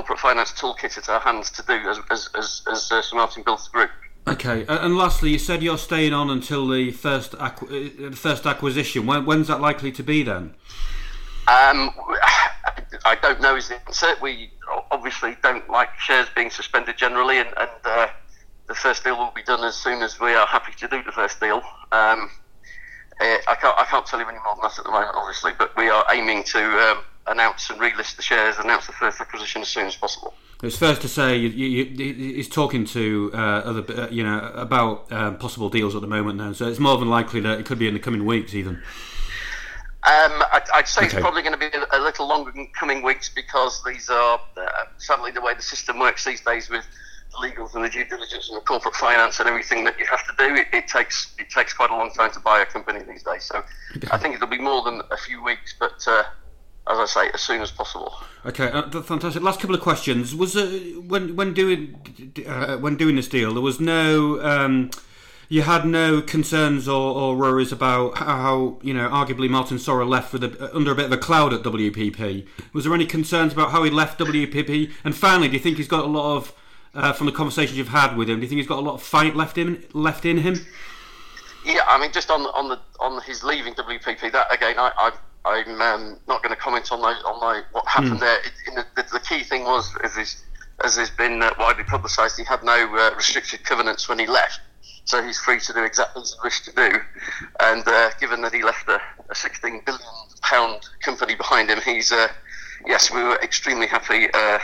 corporate 0.00 0.18
finance 0.18 0.52
toolkit 0.52 0.96
at 0.96 1.10
our 1.10 1.20
hands 1.20 1.50
to 1.50 1.62
do 1.62 1.74
as, 1.74 1.98
as, 2.10 2.30
as, 2.34 2.62
as 2.72 2.90
uh, 2.90 3.02
Sir 3.02 3.16
Martin 3.16 3.42
builds 3.42 3.66
the 3.66 3.70
group. 3.70 3.90
Okay, 4.26 4.64
and 4.66 4.96
lastly, 4.96 5.28
you 5.28 5.38
said 5.38 5.62
you're 5.62 5.76
staying 5.76 6.14
on 6.14 6.30
until 6.30 6.66
the 6.66 6.90
first 6.90 7.32
acqu- 7.32 8.08
uh, 8.08 8.16
first 8.16 8.46
acquisition. 8.46 9.04
When, 9.04 9.26
when's 9.26 9.48
that 9.48 9.60
likely 9.60 9.92
to 9.92 10.02
be 10.02 10.22
then? 10.22 10.54
Um, 11.48 11.90
I 13.04 13.18
don't 13.20 13.42
know 13.42 13.56
is 13.56 13.68
the 13.68 13.78
answer. 13.86 14.14
We 14.22 14.50
obviously 14.90 15.36
don't 15.42 15.68
like 15.68 15.90
shares 15.98 16.28
being 16.34 16.48
suspended 16.48 16.96
generally, 16.96 17.36
and, 17.36 17.48
and 17.58 17.70
uh, 17.84 18.06
the 18.68 18.74
first 18.74 19.04
deal 19.04 19.18
will 19.18 19.32
be 19.36 19.42
done 19.42 19.62
as 19.64 19.76
soon 19.76 20.02
as 20.02 20.18
we 20.18 20.32
are 20.32 20.46
happy 20.46 20.72
to 20.78 20.88
do 20.88 21.02
the 21.02 21.12
first 21.12 21.40
deal. 21.40 21.62
Um, 21.92 22.30
uh, 23.20 23.36
I 23.48 23.54
can't 23.60 23.78
I 23.78 23.84
can't 23.84 24.06
tell 24.06 24.18
you 24.18 24.26
any 24.26 24.38
more 24.38 24.54
than 24.54 24.62
that 24.62 24.78
at 24.78 24.84
the 24.84 24.90
moment, 24.90 25.12
obviously, 25.14 25.52
but 25.58 25.76
we 25.76 25.90
are 25.90 26.06
aiming 26.10 26.44
to 26.44 26.62
um, 26.88 27.04
announce 27.26 27.70
and 27.70 27.80
relist 27.80 28.16
the 28.16 28.22
shares, 28.22 28.56
announce 28.58 28.86
the 28.86 28.92
first 28.92 29.20
acquisition 29.20 29.62
as 29.62 29.68
soon 29.68 29.86
as 29.86 29.96
possible. 29.96 30.34
It's 30.62 30.76
fair 30.76 30.94
to 30.94 31.08
say 31.08 31.36
you, 31.36 31.48
you, 31.48 31.84
you, 31.84 32.34
he's 32.34 32.48
talking 32.48 32.84
to 32.86 33.30
uh, 33.32 33.36
other, 33.36 34.02
uh, 34.02 34.08
you 34.10 34.22
know, 34.22 34.52
about 34.54 35.10
uh, 35.10 35.32
possible 35.32 35.70
deals 35.70 35.94
at 35.94 36.02
the 36.02 36.06
moment 36.06 36.38
now. 36.38 36.52
So 36.52 36.68
it's 36.68 36.78
more 36.78 36.98
than 36.98 37.08
likely 37.08 37.40
that 37.40 37.58
it 37.58 37.66
could 37.66 37.78
be 37.78 37.88
in 37.88 37.94
the 37.94 38.00
coming 38.00 38.26
weeks, 38.26 38.54
even. 38.54 38.82
Um, 40.02 40.42
I'd, 40.52 40.62
I'd, 40.74 40.88
say 40.88 41.02
okay. 41.02 41.16
it's 41.16 41.20
probably 41.20 41.42
going 41.42 41.52
to 41.52 41.58
be 41.58 41.70
a, 41.92 41.98
little 41.98 42.26
longer 42.26 42.50
in 42.54 42.68
coming 42.68 43.02
weeks 43.02 43.28
because 43.28 43.82
these 43.84 44.08
are 44.08 44.40
uh, 44.56 44.66
sadly 44.96 45.30
the 45.30 45.42
way 45.42 45.52
the 45.52 45.62
system 45.62 45.98
works 45.98 46.24
these 46.24 46.40
days 46.40 46.70
with 46.70 46.86
the 47.32 47.36
legals 47.36 47.74
and 47.74 47.84
the 47.84 47.88
due 47.90 48.04
diligence 48.06 48.48
and 48.48 48.56
the 48.56 48.64
corporate 48.64 48.94
finance 48.94 49.40
and 49.40 49.48
everything 49.48 49.84
that 49.84 49.98
you 49.98 50.06
have 50.06 50.26
to 50.26 50.32
do. 50.38 50.54
It, 50.54 50.68
it 50.72 50.88
takes 50.88 51.34
it 51.38 51.50
takes 51.50 51.74
quite 51.74 51.90
a 51.90 51.96
long 51.96 52.10
time 52.12 52.30
to 52.32 52.40
buy 52.40 52.60
a 52.60 52.66
company 52.66 53.00
these 53.02 53.22
days. 53.22 53.44
So 53.44 53.62
okay. 53.96 54.08
I 54.10 54.16
think 54.16 54.34
it'll 54.34 54.46
be 54.46 54.58
more 54.58 54.82
than 54.82 55.02
a 55.10 55.18
few 55.18 55.44
weeks, 55.44 55.74
but 55.78 56.02
uh, 56.06 56.22
as 56.88 56.98
I 56.98 57.06
say, 57.06 57.30
as 57.32 57.40
soon 57.40 57.60
as 57.60 57.70
possible. 57.70 58.14
Okay, 58.44 58.70
uh, 58.70 58.88
fantastic. 59.02 59.42
Last 59.42 59.60
couple 59.60 59.74
of 59.74 59.82
questions. 59.82 60.34
Was 60.34 60.56
uh, 60.56 60.66
when 61.06 61.36
when 61.36 61.52
doing 61.52 61.96
uh, 62.46 62.78
when 62.78 62.96
doing 62.96 63.16
this 63.16 63.28
deal, 63.28 63.52
there 63.52 63.62
was 63.62 63.80
no. 63.80 64.40
Um, 64.42 64.90
you 65.50 65.62
had 65.62 65.84
no 65.84 66.22
concerns 66.22 66.86
or, 66.86 67.12
or, 67.12 67.36
worries 67.36 67.72
about 67.72 68.18
how 68.18 68.78
you 68.82 68.94
know 68.94 69.08
arguably 69.08 69.50
Martin 69.50 69.78
Sorrell 69.78 70.08
left 70.08 70.32
with 70.32 70.44
a, 70.44 70.74
under 70.74 70.92
a 70.92 70.94
bit 70.94 71.06
of 71.06 71.12
a 71.12 71.16
cloud 71.16 71.52
at 71.52 71.62
WPP. 71.62 72.46
Was 72.72 72.84
there 72.84 72.94
any 72.94 73.04
concerns 73.04 73.52
about 73.52 73.72
how 73.72 73.82
he 73.82 73.90
left 73.90 74.20
WPP? 74.20 74.92
And 75.02 75.14
finally, 75.14 75.48
do 75.48 75.54
you 75.54 75.58
think 75.58 75.76
he's 75.76 75.88
got 75.88 76.04
a 76.04 76.08
lot 76.08 76.36
of 76.36 76.54
uh, 76.94 77.12
from 77.12 77.26
the 77.26 77.32
conversations 77.32 77.76
you've 77.76 77.88
had 77.88 78.16
with 78.16 78.30
him? 78.30 78.36
Do 78.36 78.42
you 78.42 78.48
think 78.48 78.58
he's 78.60 78.68
got 78.68 78.78
a 78.78 78.86
lot 78.86 78.94
of 78.94 79.02
fight 79.02 79.34
left 79.34 79.58
in 79.58 79.84
left 79.92 80.24
in 80.24 80.38
him? 80.38 80.64
Yeah, 81.64 81.82
I 81.88 81.98
mean, 82.00 82.12
just 82.12 82.30
on 82.30 82.42
on 82.42 82.68
the 82.68 82.78
on 83.00 83.20
his 83.22 83.42
leaving 83.42 83.74
WPP, 83.74 84.30
that 84.30 84.54
again, 84.54 84.78
I, 84.78 84.92
I 84.96 85.12
I'm 85.44 85.80
um, 85.80 86.18
not 86.28 86.42
going 86.42 86.54
to 86.54 86.60
comment 86.60 86.92
on 86.92 87.00
those, 87.00 87.22
on 87.24 87.64
what 87.72 87.86
happened 87.86 88.16
mm. 88.16 88.20
there. 88.20 88.38
It, 88.40 88.52
the, 88.74 88.86
the, 88.96 89.08
the, 89.12 89.20
key 89.20 89.42
thing 89.42 89.64
was, 89.64 89.90
as, 90.04 90.16
is, 90.16 90.44
as 90.84 90.96
has 90.96 91.10
been 91.10 91.42
uh, 91.42 91.50
widely 91.58 91.84
publicised, 91.84 92.36
he 92.38 92.44
had 92.44 92.62
no 92.62 92.94
uh, 92.96 93.14
restricted 93.16 93.64
covenants 93.64 94.08
when 94.08 94.18
he 94.18 94.26
left, 94.26 94.60
so 95.04 95.22
he's 95.22 95.38
free 95.38 95.58
to 95.60 95.72
do 95.72 95.82
exactly 95.82 96.20
as 96.22 96.34
he 96.34 96.38
wished 96.44 96.64
to 96.66 96.72
do. 96.72 96.98
And 97.60 97.82
uh, 97.86 98.10
given 98.20 98.42
that 98.42 98.52
he 98.52 98.62
left 98.62 98.88
a, 98.88 99.00
a 99.30 99.34
16 99.34 99.82
billion 99.86 100.02
pound 100.42 100.88
company 101.02 101.34
behind 101.34 101.70
him, 101.70 101.80
he's 101.80 102.12
uh, 102.12 102.28
yes, 102.86 103.10
we 103.10 103.22
were 103.22 103.36
extremely 103.36 103.86
happy 103.86 104.28
uh, 104.34 104.58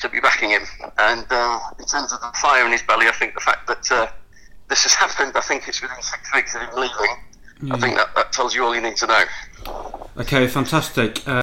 to 0.00 0.08
be 0.08 0.18
backing 0.18 0.50
him. 0.50 0.62
And 0.98 1.26
uh, 1.30 1.60
in 1.78 1.86
terms 1.86 2.12
of 2.12 2.20
the 2.20 2.32
fire 2.40 2.66
in 2.66 2.72
his 2.72 2.82
belly, 2.82 3.06
I 3.06 3.12
think 3.12 3.34
the 3.34 3.40
fact 3.40 3.68
that 3.68 4.12
this 4.68 4.82
has 4.82 4.94
happened, 4.94 5.36
I 5.36 5.40
think 5.40 5.68
it's 5.68 5.80
within 5.80 6.02
six 6.02 6.34
weeks 6.34 6.54
of 6.56 6.62
him 6.62 6.70
leaving. 6.74 7.16
I 7.68 7.78
think 7.78 7.96
that, 7.96 8.14
that 8.14 8.32
tells 8.32 8.54
you 8.54 8.64
all 8.64 8.74
you 8.74 8.80
need 8.80 8.96
to 8.96 9.06
know. 9.06 9.24
Okay, 10.16 10.46
fantastic. 10.46 11.26
Uh, 11.28 11.42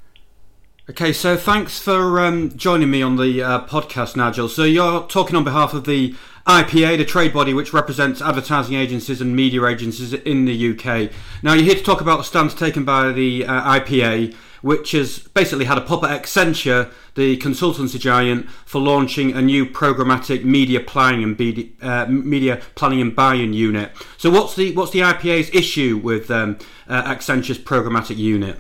okay, 0.90 1.14
so 1.14 1.38
thanks 1.38 1.80
for 1.80 2.20
um, 2.20 2.56
joining 2.58 2.90
me 2.90 3.02
on 3.02 3.18
the 3.18 3.42
uh, 3.42 3.66
podcast, 3.66 4.16
Nigel. 4.16 4.50
So 4.50 4.64
you're 4.64 5.06
talking 5.08 5.36
on 5.36 5.44
behalf 5.44 5.74
of 5.74 5.86
the 5.86 6.16
IPA, 6.48 6.98
the 6.98 7.06
trade 7.06 7.34
body 7.34 7.54
which 7.54 7.74
represents 7.74 8.22
advertising 8.22 8.76
agencies 8.76 9.22
and 9.22 9.36
media 9.36 9.66
agencies 9.66 10.14
in 10.14 10.46
the 10.46 10.72
UK. 10.72 11.12
Now, 11.44 11.54
you're 11.54 11.66
here 11.66 11.76
to 11.76 11.84
talk 11.84 12.02
about 12.02 12.18
the 12.18 12.24
stance 12.24 12.54
taken 12.54 12.84
by 12.84 13.12
the 13.12 13.46
uh, 13.46 13.80
IPA, 13.80 14.34
which 14.62 14.92
has 14.92 15.20
basically 15.20 15.66
had 15.66 15.78
a 15.78 15.82
pop 15.82 16.04
at 16.04 16.22
Accenture, 16.22 16.92
the 17.16 17.38
consultancy 17.38 18.00
giant, 18.00 18.50
for 18.66 18.80
launching 18.80 19.34
a 19.34 19.42
new 19.42 19.66
programmatic 19.66 20.44
media 20.44 20.80
planning 20.80 21.24
and 21.24 21.74
uh, 21.82 22.06
media 22.08 22.62
planning 22.76 23.02
and 23.02 23.16
buying 23.16 23.54
unit. 23.54 23.92
So, 24.18 24.30
what's 24.30 24.56
the 24.56 24.74
what's 24.76 24.92
the 24.92 25.00
IPA's 25.00 25.50
issue 25.54 25.98
with 25.98 26.30
um, 26.32 26.58
uh, 26.88 27.04
Accenture's 27.04 27.60
programmatic 27.60 28.18
unit? 28.18 28.58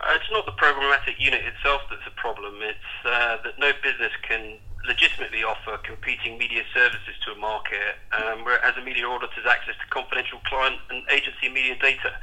Uh, 0.00 0.14
it's 0.14 0.30
not 0.30 0.46
the 0.46 0.52
programmatic 0.52 1.18
unit 1.18 1.42
itself 1.44 1.82
that's 1.90 2.06
a 2.06 2.20
problem. 2.20 2.54
It's 2.62 2.78
uh, 3.04 3.38
that 3.44 3.58
no 3.58 3.72
business 3.82 4.12
can 4.22 4.58
legitimately 4.86 5.44
offer 5.44 5.76
competing 5.84 6.38
media 6.38 6.62
services 6.72 7.14
to 7.26 7.32
a 7.32 7.36
market, 7.36 8.00
um, 8.12 8.44
whereas 8.44 8.74
a 8.76 8.82
media 8.82 9.04
auditor 9.04 9.32
has 9.36 9.46
access 9.46 9.74
to 9.76 9.86
confidential 9.90 10.40
client 10.46 10.80
and 10.90 11.04
agency 11.10 11.48
media 11.48 11.76
data 11.80 12.16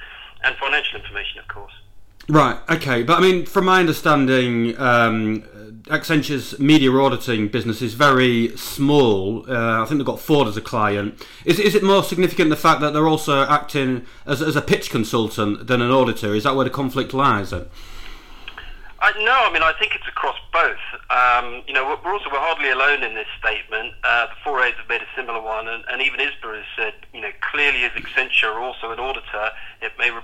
and 0.44 0.56
financial 0.58 1.00
information, 1.00 1.40
of 1.40 1.48
course. 1.48 1.74
Right. 2.28 2.58
Okay. 2.70 3.04
But 3.04 3.20
I 3.20 3.22
mean, 3.22 3.46
from 3.46 3.66
my 3.66 3.80
understanding, 3.80 4.78
um, 4.80 5.44
Accenture's 5.90 6.58
media 6.60 6.92
auditing 6.92 7.48
business 7.48 7.82
is 7.82 7.94
very 7.94 8.56
small. 8.58 9.46
Uh, 9.48 9.84
I 9.84 9.86
think 9.86 10.00
they've 10.00 10.06
got 10.06 10.20
Ford 10.20 10.48
as 10.48 10.58
a 10.58 10.62
client. 10.62 11.24
Is, 11.46 11.60
is 11.60 11.76
it 11.76 11.84
more 11.84 12.04
significant 12.04 12.50
the 12.50 12.56
fact 12.56 12.82
that 12.82 12.94
they're 12.94 13.08
also 13.08 13.44
acting 13.46 14.06
as, 14.26 14.42
as 14.42 14.56
a 14.56 14.62
pitch 14.62 14.90
consultant 14.90 15.68
than 15.68 15.82
an 15.82 15.92
auditor? 15.92 16.34
Is 16.34 16.44
that 16.44 16.56
where 16.56 16.64
the 16.64 16.72
conflict 16.72 17.14
lies? 17.14 17.54
Uh, 17.54 19.12
no, 19.20 19.34
I 19.46 19.54
mean 19.54 19.62
I 19.62 19.74
think 19.78 19.94
it's 19.94 20.08
across 20.08 20.38
both. 20.52 20.82
Um, 21.12 21.62
you 21.68 21.74
know, 21.74 22.00
we're 22.04 22.14
also 22.14 22.32
we're 22.32 22.40
hardly 22.40 22.72
alone 22.72 23.04
in 23.04 23.14
this 23.14 23.28
statement. 23.38 23.94
Uh, 24.04 24.26
the 24.26 24.36
four 24.44 24.64
A's 24.64 24.74
have 24.76 24.90
made 24.90 25.02
a 25.02 25.12
similar 25.16 25.40
one, 25.40 25.68
and, 25.68 25.84
and 25.92 26.02
even 26.02 26.20
ISBA 26.20 26.56
has 26.56 26.66
said, 26.76 26.94
you 27.14 27.22
know, 27.22 27.30
clearly 27.52 27.84
as 27.84 27.92
Accenture 27.92 28.56
also 28.56 28.92
an 28.92 29.00
auditor, 29.00 29.52
it 29.82 29.92
may 30.00 30.10
re- 30.10 30.24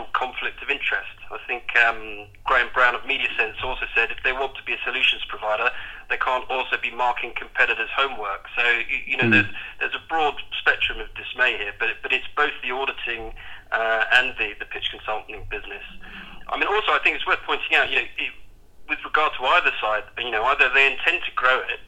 potential 0.00 0.12
conflict 0.12 0.62
of 0.62 0.70
interest. 0.70 1.16
I 1.30 1.38
think 1.46 1.64
um, 1.76 2.26
Graham 2.44 2.68
Brown 2.74 2.94
of 2.94 3.02
MediaSense 3.02 3.62
also 3.64 3.86
said 3.94 4.10
if 4.10 4.18
they 4.24 4.32
want 4.32 4.56
to 4.56 4.62
be 4.64 4.72
a 4.72 4.78
solutions 4.84 5.22
provider, 5.28 5.70
they 6.08 6.16
can't 6.16 6.48
also 6.50 6.76
be 6.80 6.90
marking 6.90 7.32
competitors' 7.36 7.90
homework. 7.96 8.46
So 8.56 8.64
you, 8.64 8.98
you 9.06 9.16
know, 9.16 9.24
mm. 9.24 9.32
there's 9.32 9.46
there's 9.78 9.94
a 9.94 10.08
broad 10.08 10.34
spectrum 10.58 10.98
of 11.00 11.08
dismay 11.14 11.56
here, 11.56 11.72
but 11.78 11.88
but 12.02 12.12
it's 12.12 12.26
both 12.36 12.52
the 12.62 12.70
auditing 12.70 13.32
uh, 13.72 14.04
and 14.12 14.34
the 14.38 14.54
the 14.58 14.66
pitch 14.66 14.90
consulting 14.90 15.46
business. 15.50 15.84
I 16.48 16.58
mean, 16.58 16.68
also, 16.68 16.92
I 16.92 16.98
think 17.02 17.16
it's 17.16 17.26
worth 17.26 17.38
pointing 17.46 17.76
out, 17.76 17.90
you 17.90 17.96
know, 17.96 18.08
it, 18.18 18.32
with 18.88 18.98
regard 19.04 19.32
to 19.38 19.44
either 19.44 19.70
side, 19.80 20.02
you 20.18 20.32
know, 20.32 20.42
either 20.50 20.68
they 20.74 20.90
intend 20.90 21.22
to 21.22 21.32
grow 21.36 21.60
it, 21.70 21.78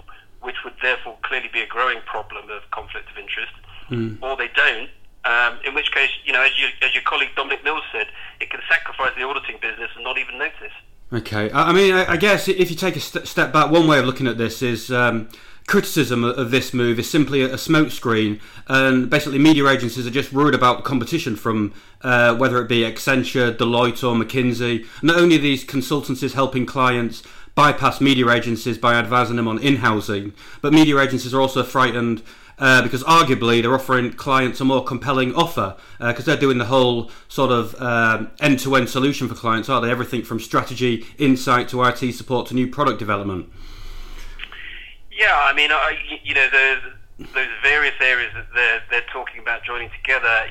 which 0.40 0.54
would 0.62 0.74
therefore 0.80 1.18
clearly 1.22 1.50
be 1.52 1.60
a 1.60 1.66
growing 1.66 1.98
problem 2.06 2.48
of 2.48 2.62
conflict 2.70 3.10
of 3.10 3.18
interest, 3.18 3.50
mm. 3.90 4.22
or 4.22 4.36
they 4.36 4.48
don't. 4.54 4.88
Um, 5.24 5.58
in 5.64 5.72
which 5.74 5.92
case, 5.92 6.10
you 6.24 6.32
know, 6.32 6.42
as, 6.42 6.50
you, 6.58 6.66
as 6.82 6.92
your 6.94 7.04
colleague 7.04 7.28
Dominic 7.36 7.62
Mills 7.62 7.84
said, 7.92 8.08
it 8.40 8.50
can 8.50 8.60
sacrifice 8.68 9.12
the 9.16 9.22
auditing 9.22 9.56
business 9.60 9.88
and 9.94 10.02
not 10.02 10.18
even 10.18 10.36
notice. 10.36 10.72
Okay, 11.12 11.48
I 11.52 11.72
mean, 11.72 11.94
I 11.94 12.16
guess 12.16 12.48
if 12.48 12.70
you 12.70 12.76
take 12.76 12.96
a 12.96 13.00
st- 13.00 13.28
step 13.28 13.52
back, 13.52 13.70
one 13.70 13.86
way 13.86 13.98
of 14.00 14.04
looking 14.04 14.26
at 14.26 14.36
this 14.36 14.62
is 14.62 14.90
um, 14.90 15.28
criticism 15.66 16.24
of 16.24 16.50
this 16.50 16.74
move 16.74 16.98
is 16.98 17.08
simply 17.08 17.42
a 17.42 17.50
smokescreen, 17.50 18.40
and 18.66 19.08
basically 19.10 19.38
media 19.38 19.68
agencies 19.68 20.06
are 20.06 20.10
just 20.10 20.32
worried 20.32 20.54
about 20.54 20.84
competition 20.84 21.36
from 21.36 21.72
uh, 22.00 22.34
whether 22.34 22.60
it 22.60 22.68
be 22.68 22.80
Accenture, 22.80 23.56
Deloitte, 23.56 24.02
or 24.02 24.16
McKinsey. 24.16 24.86
Not 25.02 25.18
only 25.18 25.36
these 25.36 25.64
consultancies 25.64 26.32
helping 26.32 26.66
clients 26.66 27.22
bypass 27.54 28.00
media 28.00 28.28
agencies 28.30 28.78
by 28.78 28.94
advising 28.94 29.36
them 29.36 29.46
on 29.46 29.58
in-housing, 29.58 30.32
but 30.62 30.72
media 30.72 30.98
agencies 30.98 31.32
are 31.32 31.40
also 31.40 31.62
frightened. 31.62 32.22
Uh, 32.58 32.82
because 32.82 33.02
arguably 33.04 33.60
they're 33.62 33.74
offering 33.74 34.12
clients 34.12 34.60
a 34.60 34.64
more 34.64 34.84
compelling 34.84 35.34
offer 35.34 35.74
because 35.98 36.20
uh, 36.20 36.32
they're 36.32 36.40
doing 36.40 36.58
the 36.58 36.66
whole 36.66 37.10
sort 37.26 37.50
of 37.50 37.74
um, 37.80 38.30
end-to-end 38.40 38.88
solution 38.88 39.26
for 39.26 39.34
clients, 39.34 39.68
aren't 39.68 39.84
they? 39.84 39.90
Everything 39.90 40.22
from 40.22 40.38
strategy, 40.38 41.04
insight 41.18 41.68
to 41.68 41.82
IT 41.82 42.12
support 42.12 42.46
to 42.46 42.54
new 42.54 42.68
product 42.68 42.98
development. 42.98 43.50
Yeah, 45.10 45.34
I 45.34 45.52
mean, 45.54 45.70
I, 45.72 45.96
you 46.22 46.34
know, 46.34 46.48
those, 46.50 47.28
those 47.34 47.48
various 47.62 47.94
areas 48.00 48.32
that 48.34 48.46
they're, 48.54 48.82
they're 48.90 49.08
talking 49.12 49.40
about 49.40 49.64
joining 49.64 49.90
together, 49.90 50.46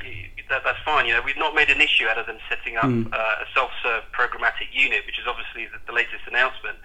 that, 0.50 0.62
that's 0.64 0.80
fine. 0.84 1.08
You 1.08 1.14
know, 1.14 1.22
we've 1.26 1.40
not 1.40 1.56
made 1.56 1.70
an 1.70 1.82
issue 1.82 2.06
out 2.08 2.18
of 2.18 2.28
them 2.28 2.38
setting 2.48 2.78
up 2.78 2.86
mm. 2.86 3.08
uh, 3.12 3.44
a 3.44 3.48
self-serve 3.54 4.04
programmatic 4.12 4.70
unit, 4.72 5.02
which 5.08 5.18
is 5.18 5.26
obviously 5.26 5.66
the, 5.72 5.80
the 5.88 5.94
latest 5.94 6.28
announcement. 6.28 6.78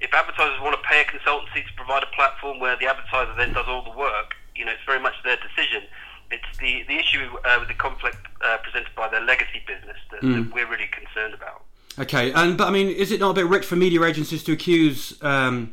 If 0.00 0.12
advertisers 0.14 0.60
want 0.60 0.74
to 0.80 0.82
pay 0.88 1.02
a 1.02 1.04
consultancy 1.04 1.60
to 1.68 1.72
provide 1.76 2.02
a 2.02 2.10
platform 2.16 2.58
where 2.58 2.76
the 2.76 2.86
advertiser 2.86 3.34
then 3.36 3.52
does 3.52 3.68
all 3.68 3.84
the 3.84 3.96
work, 3.96 4.34
you 4.54 4.64
know, 4.64 4.72
it's 4.72 4.84
very 4.86 5.00
much 5.00 5.14
their 5.24 5.36
decision. 5.36 5.82
It's 6.30 6.58
the, 6.58 6.84
the 6.86 6.98
issue 6.98 7.28
uh, 7.44 7.56
with 7.58 7.68
the 7.68 7.74
conflict 7.74 8.18
uh, 8.40 8.58
presented 8.62 8.94
by 8.94 9.08
their 9.08 9.20
legacy 9.20 9.62
business 9.66 9.96
that, 10.10 10.20
mm. 10.22 10.44
that, 10.44 10.54
we're 10.54 10.68
really 10.68 10.88
concerned 10.92 11.34
about. 11.34 11.64
Okay, 11.98 12.32
and 12.32 12.56
but 12.56 12.68
I 12.68 12.70
mean, 12.70 12.88
is 12.88 13.10
it 13.10 13.20
not 13.20 13.30
a 13.30 13.34
bit 13.34 13.46
rich 13.46 13.66
for 13.66 13.76
media 13.76 14.02
agencies 14.04 14.44
to 14.44 14.52
accuse 14.52 15.20
um, 15.22 15.72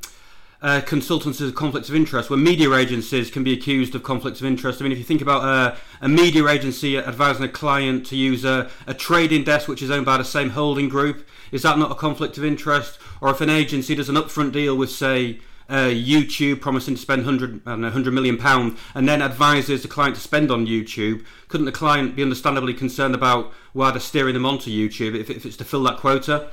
uh, 0.61 0.81
consultants 0.81 1.39
of 1.39 1.53
conflicts 1.53 1.89
of 1.89 1.95
interest, 1.95 2.29
when 2.29 2.43
media 2.43 2.73
agencies 2.73 3.29
can 3.29 3.43
be 3.43 3.53
accused 3.53 3.93
of 3.93 4.03
conflicts 4.03 4.39
of 4.39 4.47
interest. 4.47 4.81
I 4.81 4.83
mean, 4.83 4.91
if 4.91 4.97
you 4.97 5.03
think 5.03 5.21
about 5.21 5.77
a 6.01 6.07
media 6.07 6.47
agency 6.47 6.97
advising 6.97 7.45
a 7.45 7.49
client 7.49 8.05
to 8.07 8.15
use 8.15 8.43
a, 8.43 8.69
a, 8.87 8.93
trading 8.93 9.43
desk 9.43 9.67
which 9.67 9.83
is 9.83 9.91
owned 9.91 10.05
by 10.05 10.17
the 10.17 10.25
same 10.25 10.49
holding 10.49 10.89
group, 10.89 11.27
is 11.51 11.61
that 11.61 11.77
not 11.77 11.91
a 11.91 11.95
conflict 11.95 12.37
of 12.37 12.43
interest? 12.43 12.97
Or 13.21 13.29
if 13.29 13.41
an 13.41 13.49
agency 13.49 13.93
does 13.95 14.09
an 14.09 14.15
upfront 14.15 14.51
deal 14.51 14.75
with, 14.75 14.89
say, 14.89 15.39
uh, 15.69 15.87
YouTube, 15.87 16.61
promising 16.61 16.95
to 16.95 17.01
spend 17.01 17.25
100, 17.25 17.65
know, 17.65 17.71
100 17.71 18.13
million 18.13 18.37
pounds 18.37 18.79
and 18.95 19.07
then 19.07 19.21
advises 19.21 19.81
the 19.81 19.87
client 19.87 20.15
to 20.15 20.21
spend 20.21 20.51
on 20.51 20.65
YouTube, 20.65 21.25
couldn't 21.47 21.65
the 21.65 21.71
client 21.71 22.15
be 22.15 22.23
understandably 22.23 22.73
concerned 22.73 23.15
about 23.15 23.51
why 23.73 23.91
they're 23.91 23.99
steering 23.99 24.33
them 24.33 24.45
onto 24.45 24.69
YouTube 24.69 25.15
if, 25.19 25.29
if 25.29 25.45
it's 25.45 25.57
to 25.57 25.65
fill 25.65 25.83
that 25.83 25.97
quota? 25.97 26.49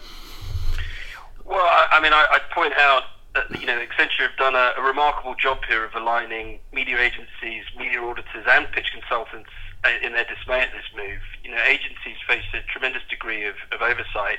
Well, 1.45 1.59
I, 1.59 1.87
I 1.93 2.01
mean, 2.01 2.13
I, 2.13 2.27
I'd 2.33 2.51
point 2.51 2.75
out 2.75 3.05
that 3.35 3.61
you 3.61 3.67
know 3.67 3.79
Accenture 3.79 4.29
have 4.29 4.37
done 4.39 4.55
a, 4.55 4.73
a, 4.79 4.83
remarkable 4.83 5.35
job 5.35 5.59
here 5.69 5.85
of 5.85 5.95
aligning 5.95 6.61
media 6.73 6.99
agencies, 6.99 7.65
media 7.77 8.01
auditors, 8.01 8.45
and 8.49 8.71
pitch 8.73 8.93
consultants 8.93 9.51
uh, 9.85 9.91
in 10.03 10.13
their 10.13 10.25
dismay 10.25 10.61
at 10.61 10.73
this 10.73 10.87
move. 10.97 11.21
You 11.43 11.51
know, 11.51 11.63
agencies 11.67 12.17
face 12.27 12.45
a 12.55 12.63
tremendous 12.71 13.03
degree 13.11 13.45
of, 13.45 13.57
of 13.73 13.83
oversight, 13.83 14.39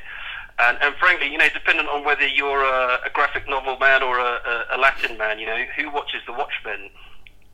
and, 0.60 0.78
and, 0.82 0.96
frankly, 0.96 1.28
you 1.32 1.38
know, 1.38 1.50
dependent 1.54 1.90
on 1.90 2.06
whether 2.06 2.26
you're 2.26 2.64
a, 2.64 3.00
a 3.06 3.10
graphic 3.14 3.48
novel 3.50 3.78
man 3.78 4.04
or 4.04 4.20
a, 4.20 4.66
a, 4.72 4.78
Latin 4.78 5.18
man, 5.18 5.40
you 5.40 5.46
know, 5.46 5.66
who 5.78 5.92
watches 5.92 6.22
The 6.26 6.34
Watchmen? 6.34 6.90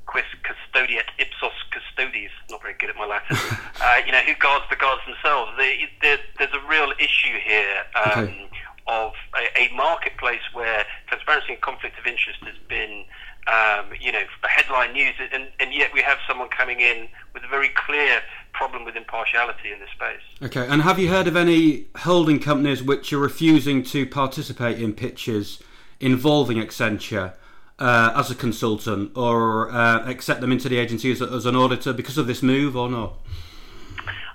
Quis 0.06 0.26
custodiet 0.44 1.06
ipsos 1.20 1.54
custodes. 1.72 2.32
Not 2.50 2.62
very 2.62 2.74
good 2.74 2.90
at 2.90 2.98
my 2.98 3.06
Latin. 3.06 3.38
uh, 3.82 4.02
you 4.06 4.12
know, 4.12 4.20
who 4.20 4.36
guards 4.36 4.66
the 4.70 4.76
guards 4.76 5.02
themselves? 5.08 5.52
there's 5.58 6.54
a 6.54 6.68
real 6.68 6.92
issue 7.00 7.38
here. 7.44 7.84
Um, 7.96 8.24
okay 8.24 8.50
of 8.88 9.14
a, 9.38 9.60
a, 9.60 9.74
marketplace 9.74 10.42
where 10.54 10.86
transparency 11.08 11.54
and 11.54 11.62
conflict 11.62 11.98
of 12.00 12.06
interest 12.06 12.40
has 12.44 12.58
been, 12.68 13.06
um, 13.48 13.92
you 14.00 14.12
know, 14.12 14.24
a 14.44 14.48
headline 14.48 14.94
news, 14.94 15.14
and, 15.32 15.48
and 15.60 15.74
yet 15.74 15.94
we 15.94 16.02
have 16.02 16.18
someone 16.28 16.50
coming 16.50 16.80
in 16.80 17.08
with 17.34 17.44
a 17.44 17.48
very 17.48 17.70
clear 17.70 18.22
problem 18.54 18.86
with 18.86 18.96
impartiality 18.96 19.72
in 19.72 19.80
this 19.80 19.90
space. 19.90 20.22
Okay, 20.42 20.68
and 20.68 20.82
have 20.82 21.00
you 21.00 21.10
heard 21.10 21.28
of 21.28 21.36
any 21.36 21.88
holding 22.00 22.40
companies 22.40 22.84
which 22.84 23.12
are 23.14 23.20
refusing 23.20 23.84
to 23.84 24.06
participate 24.06 24.80
in 24.80 24.94
pitches 24.94 25.62
involving 26.00 26.58
Accenture? 26.58 27.34
Uh, 27.80 28.14
as 28.16 28.30
a 28.30 28.36
consultant, 28.36 29.12
or 29.18 29.72
uh, 29.72 30.08
accept 30.08 30.40
them 30.40 30.52
into 30.52 30.70
the 30.70 30.78
agency 30.78 31.12
as, 31.12 31.20
as 31.20 31.48
an 31.48 31.56
auditor 31.56 31.92
because 31.92 32.16
of 32.16 32.28
this 32.28 32.44
move, 32.44 32.78
or 32.78 32.88
not? 32.88 33.18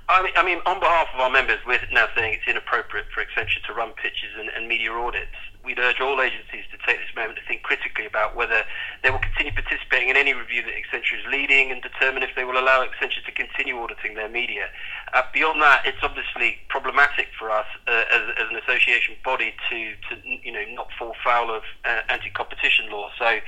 I 0.09 0.23
mean, 0.23 0.33
I 0.37 0.45
mean, 0.45 0.61
on 0.67 0.79
behalf 0.79 1.09
of 1.15 1.21
our 1.21 1.31
members, 1.31 1.59
we're 1.67 1.83
now 1.91 2.07
saying 2.15 2.35
it's 2.39 2.47
inappropriate 2.47 3.07
for 3.13 3.25
Accenture 3.27 3.59
to 3.67 3.75
run 3.75 3.91
pitches 3.99 4.31
and, 4.39 4.49
and, 4.55 4.69
media 4.69 4.93
audits. 4.93 5.35
We'd 5.65 5.81
urge 5.81 6.01
all 6.01 6.21
agencies 6.23 6.63
to 6.71 6.79
take 6.87 7.03
this 7.03 7.11
moment 7.17 7.39
to 7.39 7.45
think 7.49 7.65
critically 7.65 8.07
about 8.07 8.37
whether 8.37 8.63
they 9.03 9.11
will 9.11 9.19
continue 9.19 9.51
participating 9.51 10.11
in 10.11 10.17
any 10.17 10.33
review 10.33 10.63
that 10.63 10.71
Accenture 10.79 11.19
is 11.19 11.27
leading 11.27 11.73
and 11.73 11.83
determine 11.83 12.23
if 12.23 12.31
they 12.37 12.45
will 12.45 12.57
allow 12.57 12.87
Accenture 12.87 13.25
to 13.27 13.33
continue 13.33 13.75
auditing 13.83 14.15
their 14.15 14.29
media. 14.29 14.71
Uh, 15.13 15.23
beyond 15.35 15.61
that, 15.61 15.83
it's 15.85 15.99
obviously 16.03 16.59
problematic 16.69 17.27
for 17.37 17.51
us 17.51 17.67
uh, 17.89 18.05
as, 18.15 18.23
as, 18.39 18.47
an 18.49 18.63
association 18.63 19.17
body 19.25 19.55
to, 19.69 19.91
to, 20.07 20.23
you 20.23 20.53
know, 20.53 20.63
not 20.71 20.87
fall 20.97 21.15
foul 21.25 21.51
of 21.51 21.63
uh, 21.85 22.03
anti-competition 22.11 22.91
law. 22.91 23.11
So 23.19 23.39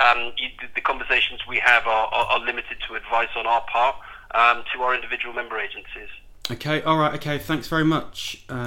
um, 0.00 0.32
you, 0.38 0.48
the 0.74 0.80
conversations 0.80 1.40
we 1.46 1.58
have 1.58 1.86
are, 1.86 2.08
are, 2.08 2.26
are 2.26 2.40
limited 2.40 2.78
to 2.88 2.94
advice 2.94 3.36
on 3.36 3.46
our 3.46 3.60
part 3.70 3.96
um, 4.34 4.62
to 4.74 4.82
our 4.82 4.94
individual 4.94 5.34
member 5.34 5.58
agencies. 5.58 6.08
Okay, 6.50 6.82
all 6.82 6.98
right, 6.98 7.14
okay, 7.14 7.38
thanks 7.38 7.66
very 7.66 7.84
much. 7.84 8.44
Uh, 8.48 8.66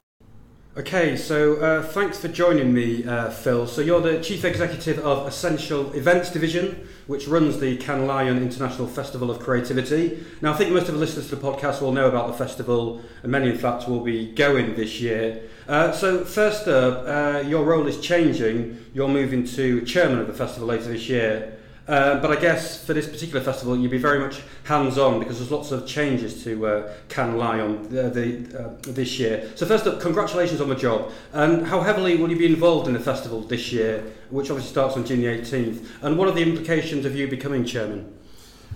okay, 0.78 1.16
so 1.16 1.56
uh, 1.58 1.82
thanks 1.82 2.20
for 2.20 2.28
joining 2.28 2.74
me, 2.74 3.06
uh, 3.06 3.30
Phil. 3.30 3.68
So 3.68 3.80
you're 3.80 4.02
the 4.02 4.22
Chief 4.22 4.44
Executive 4.44 5.00
of 5.00 5.26
Ascential 5.26 5.94
Events 5.94 6.30
Division, 6.30 6.88
which 7.08 7.28
runs 7.28 7.60
the 7.60 7.78
Cannes 7.78 8.06
Lion 8.06 8.38
International 8.38 8.88
Festival 8.88 9.32
of 9.32 9.40
Creativity. 9.40 10.26
Now, 10.42 10.54
I 10.54 10.58
think 10.58 10.74
most 10.74 10.90
of 10.90 10.96
the 10.96 11.00
listeners 11.00 11.30
to 11.30 11.38
the 11.38 11.42
podcast 11.42 11.82
will 11.82 11.94
know 11.94 12.08
about 12.08 12.28
the 12.28 12.34
festival, 12.34 13.02
and 13.24 13.32
many, 13.32 13.50
in 13.50 13.58
fact, 13.58 13.88
will 13.88 14.04
be 14.04 14.32
going 14.34 14.76
this 14.76 15.00
year. 15.00 15.44
Uh, 15.70 15.92
so, 15.92 16.26
first 16.26 16.68
up, 16.68 17.06
uh, 17.08 17.48
your 17.48 17.64
role 17.64 17.88
is 17.88 18.02
changing. 18.02 18.86
You're 18.94 19.08
moving 19.08 19.46
to 19.46 19.82
chairman 19.86 20.20
of 20.20 20.28
the 20.28 20.34
festival 20.34 20.68
later 20.68 20.86
this 20.90 21.08
year. 21.08 21.59
Uh, 21.90 22.22
but 22.22 22.30
I 22.30 22.40
guess 22.40 22.86
for 22.86 22.94
this 22.94 23.08
particular 23.08 23.42
festival, 23.42 23.76
you'd 23.76 23.90
be 23.90 23.98
very 23.98 24.20
much 24.20 24.42
hands-on 24.66 25.18
because 25.18 25.40
there's 25.40 25.50
lots 25.50 25.72
of 25.72 25.88
changes 25.88 26.44
to 26.44 26.68
uh, 26.68 26.94
Cannes 27.10 27.36
Lion 27.36 27.88
uh, 27.88 28.10
the, 28.10 28.46
uh, 28.56 28.92
this 28.92 29.18
year. 29.18 29.52
So 29.56 29.66
first 29.66 29.88
up, 29.88 30.00
congratulations 30.00 30.62
on 30.62 30.70
the 30.70 30.76
job. 30.76 31.12
And 31.34 31.66
how 31.66 31.82
heavily 31.82 32.16
will 32.18 32.30
you 32.30 32.38
be 32.38 32.46
involved 32.46 32.88
in 32.88 32.94
the 32.94 33.00
festival 33.00 33.42
this 33.42 33.72
year, 33.72 34.04
which 34.30 34.52
obviously 34.52 34.72
starts 34.72 34.98
on 34.98 35.04
June 35.04 35.22
the 35.22 35.28
18th? 35.30 35.84
And 36.04 36.16
what 36.16 36.28
are 36.28 36.32
the 36.32 36.44
implications 36.44 37.06
of 37.08 37.16
you 37.16 37.28
becoming 37.28 37.66
chairman? 37.66 38.14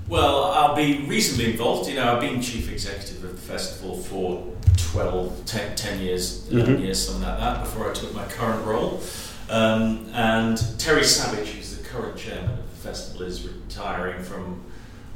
Well, 0.07 0.45
I'll 0.45 0.75
be 0.75 1.05
reasonably 1.07 1.51
involved. 1.51 1.87
You 1.87 1.97
know, 1.97 2.15
I've 2.15 2.21
been 2.21 2.41
chief 2.41 2.71
executive 2.71 3.23
of 3.23 3.31
the 3.33 3.37
festival 3.37 3.95
for 3.95 4.51
12, 4.77 5.45
10, 5.45 5.75
10 5.75 5.99
years, 5.99 6.49
11 6.49 6.73
mm-hmm. 6.73 6.83
years, 6.83 7.05
something 7.05 7.29
like 7.29 7.37
that, 7.37 7.63
before 7.63 7.91
I 7.91 7.93
took 7.93 8.11
my 8.15 8.25
current 8.25 8.65
role. 8.65 9.03
Um, 9.51 10.09
and 10.13 10.57
Terry 10.79 11.03
Savage, 11.03 11.49
who's 11.49 11.77
the 11.77 11.83
current 11.87 12.17
chairman 12.17 12.57
festival 12.83 13.23
is 13.23 13.47
retiring 13.47 14.21
from 14.21 14.63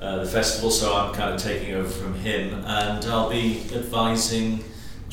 uh, 0.02 0.18
the 0.24 0.30
festival, 0.30 0.72
so 0.72 0.96
I'm 0.96 1.14
kind 1.14 1.34
of 1.34 1.42
taking 1.42 1.74
over 1.74 1.90
from 1.90 2.14
him, 2.16 2.54
and 2.66 3.06
I'll 3.06 3.30
be 3.30 3.64
advising 3.74 4.64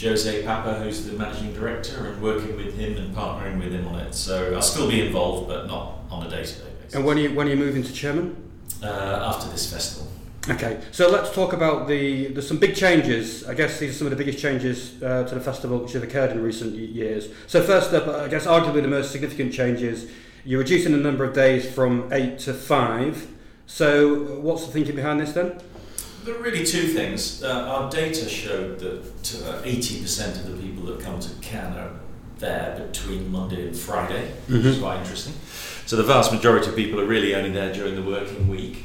Jose 0.01 0.43
Papa, 0.43 0.75
who's 0.75 1.07
the 1.07 1.17
managing 1.17 1.55
director, 1.55 2.07
and 2.07 2.23
working 2.23 2.57
with 2.57 2.75
him 2.77 2.97
and 2.97 3.15
partnering 3.15 3.59
with 3.59 3.73
him 3.73 3.87
on 3.89 4.01
it. 4.01 4.15
So 4.15 4.55
I'll 4.55 4.63
still 4.63 4.89
be 4.89 5.07
involved, 5.07 5.49
but 5.49 5.67
not 5.67 5.99
on 6.11 6.27
a 6.27 6.31
day 6.31 6.45
to 6.45 6.53
day 6.53 6.71
basis. 6.81 6.95
And 6.95 7.05
when 7.05 7.19
are 7.19 7.23
you, 7.23 7.35
when 7.35 7.47
are 7.47 7.51
you 7.51 7.57
moving 7.57 7.83
to 7.83 7.93
chairman? 7.93 8.41
Uh, 8.83 9.33
after 9.33 9.51
this 9.51 9.73
festival. 9.73 10.11
Okay, 10.51 10.79
so 10.93 11.09
let's 11.11 11.33
talk 11.33 11.55
about 11.55 11.89
the. 11.89 12.27
There's 12.27 12.47
some 12.47 12.59
big 12.59 12.77
changes. 12.77 13.49
I 13.49 13.55
guess 13.55 13.79
these 13.79 13.93
are 13.93 13.95
some 13.95 14.07
of 14.09 14.11
the 14.11 14.17
biggest 14.23 14.39
changes 14.39 15.03
uh, 15.03 15.25
to 15.25 15.35
the 15.35 15.41
festival 15.41 15.79
which 15.79 15.93
have 15.93 16.03
occurred 16.03 16.33
in 16.33 16.43
recent 16.43 16.75
years. 16.75 17.29
So 17.47 17.63
first 17.63 17.95
up, 17.95 18.07
I 18.09 18.29
guess 18.29 18.47
arguably 18.47 18.83
the 18.83 18.89
most 18.89 19.11
significant 19.11 19.55
changes. 19.55 20.11
You're 20.47 20.59
reducing 20.59 20.93
the 20.93 20.99
number 20.99 21.25
of 21.25 21.33
days 21.33 21.73
from 21.73 22.13
eight 22.13 22.39
to 22.41 22.53
five. 22.53 23.29
So 23.67 24.41
what's 24.41 24.67
the 24.67 24.73
thinking 24.73 24.95
behind 24.95 25.19
this 25.21 25.33
then? 25.33 25.59
There 26.25 26.35
are 26.35 26.43
really 26.43 26.67
two 26.67 26.89
things. 26.89 27.43
Uh, 27.43 27.67
our 27.67 27.91
data 27.91 28.29
showed 28.29 28.79
that 28.81 29.03
uh, 29.47 29.63
80% 29.63 30.37
of 30.37 30.55
the 30.55 30.63
people 30.63 30.85
that 30.87 31.01
come 31.01 31.19
to 31.19 31.35
Cannes 31.41 31.77
are 31.77 31.93
there 32.39 32.87
between 32.87 33.33
Monday 33.33 33.69
and 33.69 33.77
Friday, 33.77 34.27
mm-hmm. 34.27 34.57
which 34.57 34.67
is 34.67 34.79
quite 34.81 34.99
interesting. 35.01 35.33
So 35.87 35.97
the 35.97 36.03
vast 36.03 36.31
majority 36.31 36.69
of 36.69 36.77
people 36.77 37.01
are 37.01 37.07
really 37.07 37.35
only 37.35 37.51
there 37.51 37.73
during 37.73 37.95
the 37.95 38.03
working 38.03 38.47
week. 38.47 38.85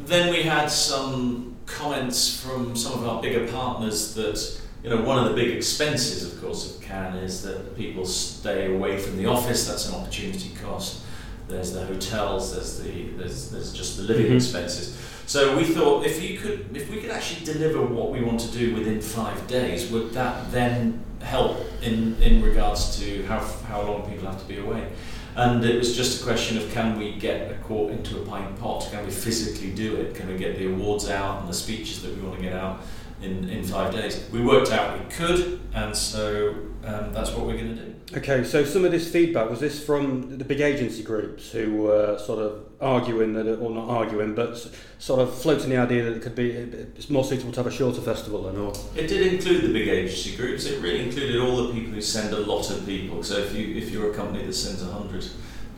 Then 0.00 0.30
we 0.30 0.42
had 0.42 0.66
some 0.66 1.56
comments 1.64 2.42
from 2.42 2.76
some 2.76 2.92
of 2.92 3.08
our 3.08 3.22
bigger 3.22 3.50
partners 3.50 4.14
that 4.14 4.59
you 4.82 4.90
know 4.90 5.02
one 5.02 5.18
of 5.18 5.28
the 5.28 5.34
big 5.34 5.56
expenses, 5.56 6.32
of 6.32 6.40
course, 6.40 6.74
of 6.74 6.82
Cannes 6.82 7.16
is 7.16 7.42
that 7.42 7.76
people 7.76 8.06
stay 8.06 8.74
away 8.74 8.98
from 8.98 9.16
the 9.16 9.26
office. 9.26 9.66
That's 9.66 9.88
an 9.88 9.94
opportunity 9.94 10.52
cost. 10.62 11.02
There's 11.48 11.72
the 11.72 11.84
hotels. 11.84 12.54
There's 12.54 12.80
the 12.80 13.08
there's, 13.18 13.50
there's 13.50 13.72
just 13.72 13.96
the 13.96 14.04
living 14.04 14.26
mm-hmm. 14.26 14.36
expenses. 14.36 14.96
So 15.26 15.56
we 15.56 15.64
thought 15.64 16.06
if 16.06 16.22
you 16.22 16.38
could 16.38 16.74
if 16.76 16.90
we 16.90 17.00
could 17.00 17.10
actually 17.10 17.44
deliver 17.44 17.82
what 17.82 18.10
we 18.10 18.22
want 18.22 18.40
to 18.40 18.50
do 18.50 18.74
within 18.74 19.00
five 19.00 19.46
days, 19.46 19.90
would 19.90 20.12
that 20.12 20.50
then 20.50 21.04
help 21.20 21.58
in 21.82 22.20
in 22.22 22.42
regards 22.42 22.98
to 23.00 23.24
how 23.26 23.40
how 23.68 23.82
long 23.82 24.08
people 24.08 24.26
have 24.26 24.40
to 24.40 24.48
be 24.48 24.58
away? 24.58 24.88
And 25.36 25.64
it 25.64 25.76
was 25.76 25.96
just 25.96 26.20
a 26.20 26.24
question 26.24 26.58
of 26.58 26.70
can 26.72 26.98
we 26.98 27.14
get 27.14 27.50
a 27.50 27.54
quart 27.62 27.92
into 27.92 28.20
a 28.20 28.26
pint 28.26 28.58
pot? 28.58 28.88
Can 28.90 29.04
we 29.04 29.12
physically 29.12 29.70
do 29.70 29.96
it? 29.96 30.14
Can 30.14 30.28
we 30.28 30.36
get 30.36 30.58
the 30.58 30.66
awards 30.66 31.08
out 31.08 31.40
and 31.40 31.48
the 31.48 31.54
speeches 31.54 32.02
that 32.02 32.14
we 32.16 32.22
want 32.22 32.36
to 32.36 32.42
get 32.42 32.54
out 32.54 32.80
in, 33.22 33.48
in 33.48 33.64
five 33.64 33.92
days? 33.92 34.28
We 34.32 34.40
worked 34.42 34.72
out 34.72 34.98
we 34.98 35.04
could, 35.14 35.60
and 35.74 35.96
so 35.96 36.54
um, 36.84 37.12
that's 37.12 37.30
what 37.32 37.46
we're 37.46 37.56
going 37.56 37.76
to 37.76 37.84
do. 37.84 37.94
Okay, 38.16 38.42
so 38.42 38.64
some 38.64 38.84
of 38.84 38.90
this 38.90 39.08
feedback 39.08 39.48
was 39.48 39.60
this 39.60 39.84
from 39.84 40.38
the 40.38 40.44
big 40.44 40.60
agency 40.60 41.04
groups 41.04 41.52
who 41.52 41.76
were 41.76 42.18
sort 42.18 42.40
of 42.40 42.64
arguing 42.80 43.34
that, 43.34 43.46
or 43.58 43.70
not 43.70 43.88
arguing, 43.88 44.34
but 44.34 44.58
sort 44.98 45.20
of 45.20 45.32
floating 45.32 45.70
the 45.70 45.76
idea 45.76 46.02
that 46.02 46.16
it 46.16 46.22
could 46.22 46.34
be 46.34 46.50
it's 46.50 47.08
more 47.08 47.22
suitable 47.22 47.52
to 47.52 47.60
have 47.60 47.68
a 47.68 47.70
shorter 47.70 48.00
festival 48.00 48.42
than 48.42 48.58
all. 48.60 48.76
It 48.96 49.06
did 49.06 49.32
include 49.32 49.62
the 49.62 49.72
big 49.72 49.86
agency 49.86 50.36
groups. 50.36 50.66
It 50.66 50.82
really 50.82 51.04
included 51.04 51.40
all 51.40 51.68
the 51.68 51.72
people 51.72 51.92
who 51.92 52.00
send 52.00 52.34
a 52.34 52.40
lot 52.40 52.68
of 52.70 52.84
people. 52.84 53.22
So 53.22 53.38
if 53.38 53.54
you 53.54 53.76
if 53.76 53.90
you're 53.90 54.10
a 54.10 54.14
company 54.14 54.44
that 54.44 54.54
sends 54.54 54.82
a 54.82 54.86
hundred 54.86 55.24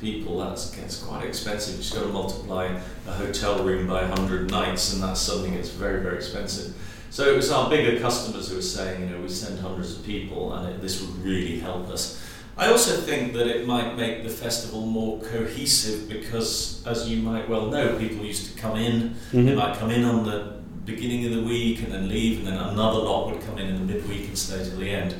people, 0.00 0.38
that's 0.38 0.74
gets 0.74 1.02
quite 1.02 1.26
expensive. 1.26 1.84
You've 1.84 1.92
got 1.92 2.06
to 2.06 2.12
multiply 2.12 2.80
a 3.06 3.12
hotel 3.12 3.62
room 3.62 3.86
by 3.86 4.06
hundred 4.06 4.50
nights, 4.50 4.94
and 4.94 5.02
that's 5.02 5.20
something 5.20 5.54
that's 5.54 5.68
very 5.68 6.00
very 6.00 6.16
expensive. 6.16 6.74
So 7.12 7.30
it 7.30 7.36
was 7.36 7.52
our 7.52 7.68
bigger 7.68 8.00
customers 8.00 8.48
who 8.48 8.56
were 8.56 8.62
saying, 8.62 9.02
you 9.02 9.10
know, 9.10 9.20
we 9.20 9.28
send 9.28 9.60
hundreds 9.60 9.98
of 9.98 10.02
people, 10.02 10.54
and 10.54 10.66
it, 10.70 10.80
this 10.80 11.02
would 11.02 11.14
really 11.22 11.58
help 11.58 11.90
us. 11.90 12.18
I 12.56 12.68
also 12.68 12.96
think 12.96 13.34
that 13.34 13.46
it 13.48 13.66
might 13.66 13.98
make 13.98 14.22
the 14.22 14.30
festival 14.30 14.86
more 14.86 15.20
cohesive 15.20 16.08
because, 16.08 16.82
as 16.86 17.10
you 17.10 17.20
might 17.20 17.50
well 17.50 17.66
know, 17.66 17.98
people 17.98 18.24
used 18.24 18.50
to 18.50 18.58
come 18.58 18.78
in. 18.78 19.10
Mm-hmm. 19.10 19.44
They 19.44 19.54
might 19.54 19.76
come 19.76 19.90
in 19.90 20.04
on 20.04 20.24
the 20.24 20.54
beginning 20.86 21.26
of 21.26 21.32
the 21.32 21.42
week 21.42 21.82
and 21.82 21.92
then 21.92 22.08
leave, 22.08 22.38
and 22.38 22.46
then 22.46 22.56
another 22.56 23.00
lot 23.00 23.30
would 23.30 23.42
come 23.42 23.58
in 23.58 23.66
in 23.66 23.86
the 23.86 23.92
midweek 23.92 24.28
and 24.28 24.38
stay 24.38 24.64
till 24.64 24.78
the 24.78 24.88
end. 24.88 25.14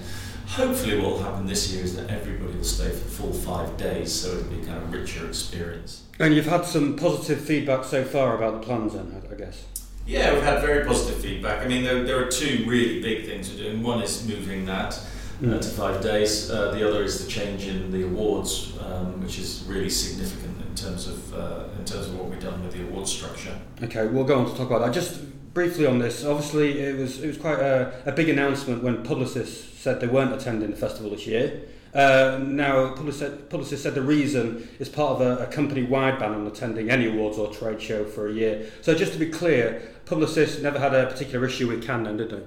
Hopefully, 0.46 0.98
what 0.98 1.10
will 1.10 1.22
happen 1.22 1.44
this 1.44 1.70
year 1.74 1.84
is 1.84 1.94
that 1.96 2.08
everybody 2.08 2.56
will 2.56 2.64
stay 2.64 2.88
for 2.88 3.06
full 3.10 3.32
five 3.34 3.76
days, 3.76 4.10
so 4.10 4.30
it'll 4.30 4.44
be 4.44 4.64
kind 4.64 4.82
of 4.82 4.90
richer 4.90 5.26
experience. 5.26 6.04
And 6.18 6.34
you've 6.34 6.46
had 6.46 6.64
some 6.64 6.96
positive 6.96 7.42
feedback 7.42 7.84
so 7.84 8.02
far 8.02 8.34
about 8.34 8.62
the 8.62 8.66
plans, 8.66 8.94
then, 8.94 9.22
I 9.30 9.34
guess. 9.34 9.66
Yeah, 10.06 10.34
we've 10.34 10.42
had 10.42 10.60
very 10.60 10.84
positive 10.84 11.22
feedback. 11.22 11.64
I 11.64 11.68
mean, 11.68 11.84
there, 11.84 12.02
there 12.02 12.22
are 12.22 12.30
two 12.30 12.64
really 12.66 13.00
big 13.00 13.24
things 13.24 13.50
we're 13.50 13.58
doing. 13.58 13.82
One 13.82 14.02
is 14.02 14.26
moving 14.26 14.66
that 14.66 15.00
mm. 15.40 15.60
to 15.60 15.68
five 15.68 16.02
days. 16.02 16.50
Uh, 16.50 16.70
the 16.72 16.88
other 16.88 17.02
is 17.02 17.24
the 17.24 17.30
change 17.30 17.66
in 17.66 17.90
the 17.90 18.04
awards, 18.04 18.72
um, 18.80 19.20
which 19.22 19.38
is 19.38 19.64
really 19.68 19.90
significant 19.90 20.60
in 20.66 20.74
terms 20.74 21.06
of 21.06 21.34
uh, 21.34 21.64
in 21.78 21.84
terms 21.84 22.08
of 22.08 22.18
what 22.18 22.28
we've 22.28 22.40
done 22.40 22.62
with 22.64 22.72
the 22.72 22.82
award 22.82 23.06
structure. 23.06 23.56
Okay, 23.82 24.06
we'll 24.06 24.24
go 24.24 24.38
on 24.38 24.50
to 24.50 24.56
talk 24.56 24.68
about 24.68 24.84
that. 24.84 24.92
Just 24.92 25.20
briefly 25.54 25.86
on 25.86 25.98
this, 25.98 26.24
obviously 26.24 26.80
it 26.80 26.96
was 26.98 27.22
it 27.22 27.26
was 27.26 27.36
quite 27.36 27.58
a, 27.58 28.02
a 28.06 28.12
big 28.12 28.28
announcement 28.28 28.82
when 28.82 29.04
Publicis 29.04 29.76
said 29.76 30.00
they 30.00 30.06
weren't 30.06 30.32
attending 30.32 30.70
the 30.70 30.76
festival 30.76 31.10
this 31.10 31.26
year. 31.26 31.62
Uh, 31.94 32.40
now, 32.42 32.94
Publicis 32.94 33.76
said 33.76 33.94
the 33.94 34.02
reason 34.02 34.66
is 34.78 34.88
part 34.88 35.20
of 35.20 35.20
a, 35.20 35.44
a 35.44 35.46
company-wide 35.46 36.18
ban 36.18 36.32
on 36.32 36.46
attending 36.46 36.90
any 36.90 37.06
awards 37.06 37.36
or 37.36 37.52
trade 37.52 37.82
show 37.82 38.04
for 38.04 38.28
a 38.28 38.32
year. 38.32 38.70
So, 38.80 38.94
just 38.94 39.12
to 39.12 39.18
be 39.18 39.28
clear, 39.28 39.82
Publicis 40.06 40.62
never 40.62 40.78
had 40.78 40.94
a 40.94 41.06
particular 41.06 41.46
issue 41.46 41.68
with 41.68 41.84
Cannes, 41.84 42.16
did 42.16 42.30
they? 42.30 42.42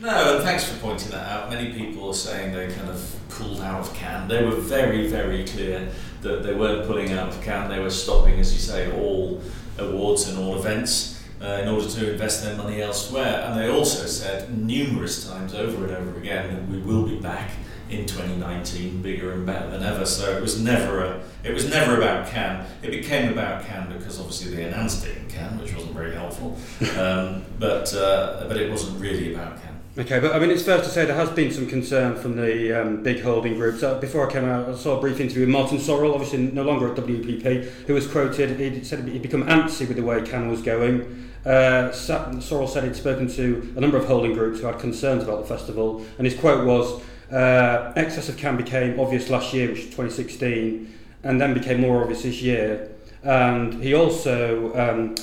No, 0.00 0.36
and 0.36 0.44
thanks 0.44 0.64
for 0.64 0.78
pointing 0.80 1.10
that 1.10 1.30
out. 1.30 1.50
Many 1.50 1.72
people 1.72 2.08
are 2.08 2.14
saying 2.14 2.52
they 2.52 2.72
kind 2.72 2.88
of 2.88 3.16
pulled 3.28 3.60
out 3.60 3.80
of 3.80 3.94
Cannes. 3.94 4.28
They 4.28 4.42
were 4.42 4.56
very, 4.56 5.06
very 5.06 5.44
clear 5.44 5.88
that 6.22 6.42
they 6.42 6.54
weren't 6.54 6.86
pulling 6.86 7.12
out 7.12 7.28
of 7.28 7.40
Cannes. 7.42 7.68
They 7.68 7.80
were 7.80 7.90
stopping, 7.90 8.40
as 8.40 8.52
you 8.52 8.58
say, 8.58 8.90
all 8.98 9.42
awards 9.78 10.28
and 10.28 10.38
all 10.38 10.58
events 10.58 11.22
uh, 11.42 11.60
in 11.62 11.68
order 11.68 11.86
to 11.86 12.12
invest 12.12 12.42
their 12.42 12.56
money 12.56 12.80
elsewhere. 12.80 13.44
And 13.46 13.60
they 13.60 13.68
also 13.68 14.06
said 14.06 14.56
numerous 14.56 15.28
times 15.28 15.54
over 15.54 15.84
and 15.84 15.94
over 15.94 16.18
again 16.18 16.54
that 16.54 16.68
we 16.68 16.78
will 16.78 17.06
be 17.06 17.18
back 17.20 17.50
in 17.90 18.06
2019, 18.06 19.02
bigger 19.02 19.32
and 19.32 19.44
better 19.44 19.70
than 19.70 19.82
ever. 19.82 20.06
So 20.06 20.36
it 20.36 20.40
was 20.40 20.60
never 20.60 21.04
a, 21.04 21.22
it 21.44 21.52
was 21.52 21.68
never 21.68 21.96
about 21.96 22.28
Cannes. 22.28 22.66
It 22.82 22.90
became 22.90 23.32
about 23.32 23.64
Cannes 23.64 23.92
because 23.92 24.18
obviously 24.18 24.54
they 24.54 24.64
announced 24.64 25.06
it 25.06 25.16
in 25.16 25.28
Cannes, 25.28 25.60
which 25.60 25.74
wasn't 25.74 25.94
very 25.94 26.14
helpful. 26.14 26.58
Um, 27.00 27.44
but 27.58 27.94
uh, 27.94 28.44
but 28.46 28.56
it 28.56 28.70
wasn't 28.70 29.00
really 29.00 29.32
about 29.32 29.56
Cannes. 29.62 29.80
Okay, 29.98 30.20
but 30.20 30.34
I 30.34 30.38
mean, 30.38 30.50
it's 30.50 30.62
fair 30.62 30.78
to 30.78 30.88
say 30.88 31.04
there 31.04 31.16
has 31.16 31.30
been 31.30 31.50
some 31.50 31.66
concern 31.66 32.14
from 32.14 32.36
the 32.36 32.80
um, 32.80 33.02
big 33.02 33.22
holding 33.22 33.54
groups. 33.54 33.82
Uh, 33.82 33.98
before 33.98 34.28
I 34.28 34.32
came 34.32 34.44
out, 34.44 34.68
I 34.68 34.74
saw 34.74 34.98
a 34.98 35.00
brief 35.00 35.18
interview 35.18 35.42
with 35.42 35.48
Martin 35.48 35.78
Sorrell, 35.78 36.14
obviously 36.14 36.38
no 36.38 36.62
longer 36.62 36.90
at 36.90 36.96
WPP, 36.96 37.64
who 37.86 37.94
was 37.94 38.06
quoted. 38.06 38.58
He 38.60 38.84
said 38.84 39.06
he'd 39.08 39.22
become 39.22 39.44
antsy 39.44 39.88
with 39.88 39.96
the 39.96 40.02
way 40.02 40.22
Cannes 40.22 40.50
was 40.50 40.62
going. 40.62 41.28
Uh, 41.44 41.90
Sorrell 41.90 42.68
said 42.68 42.84
he'd 42.84 42.94
spoken 42.96 43.26
to 43.28 43.74
a 43.76 43.80
number 43.80 43.96
of 43.96 44.04
holding 44.06 44.32
groups 44.32 44.60
who 44.60 44.66
had 44.66 44.78
concerns 44.78 45.24
about 45.24 45.40
the 45.40 45.46
festival, 45.46 46.04
and 46.18 46.26
his 46.26 46.38
quote 46.38 46.66
was, 46.66 47.02
uh, 47.32 47.92
"Excess 47.96 48.28
of 48.28 48.36
Cannes 48.36 48.56
became 48.56 48.98
obvious 48.98 49.30
last 49.30 49.52
year, 49.52 49.68
which 49.68 49.78
was 49.78 49.86
2016, 49.86 50.92
and 51.22 51.40
then 51.40 51.54
became 51.54 51.80
more 51.80 52.02
obvious 52.02 52.22
this 52.22 52.42
year." 52.42 52.90
And 53.22 53.82
he 53.82 53.94
also 53.94 54.74
um, 54.74 55.14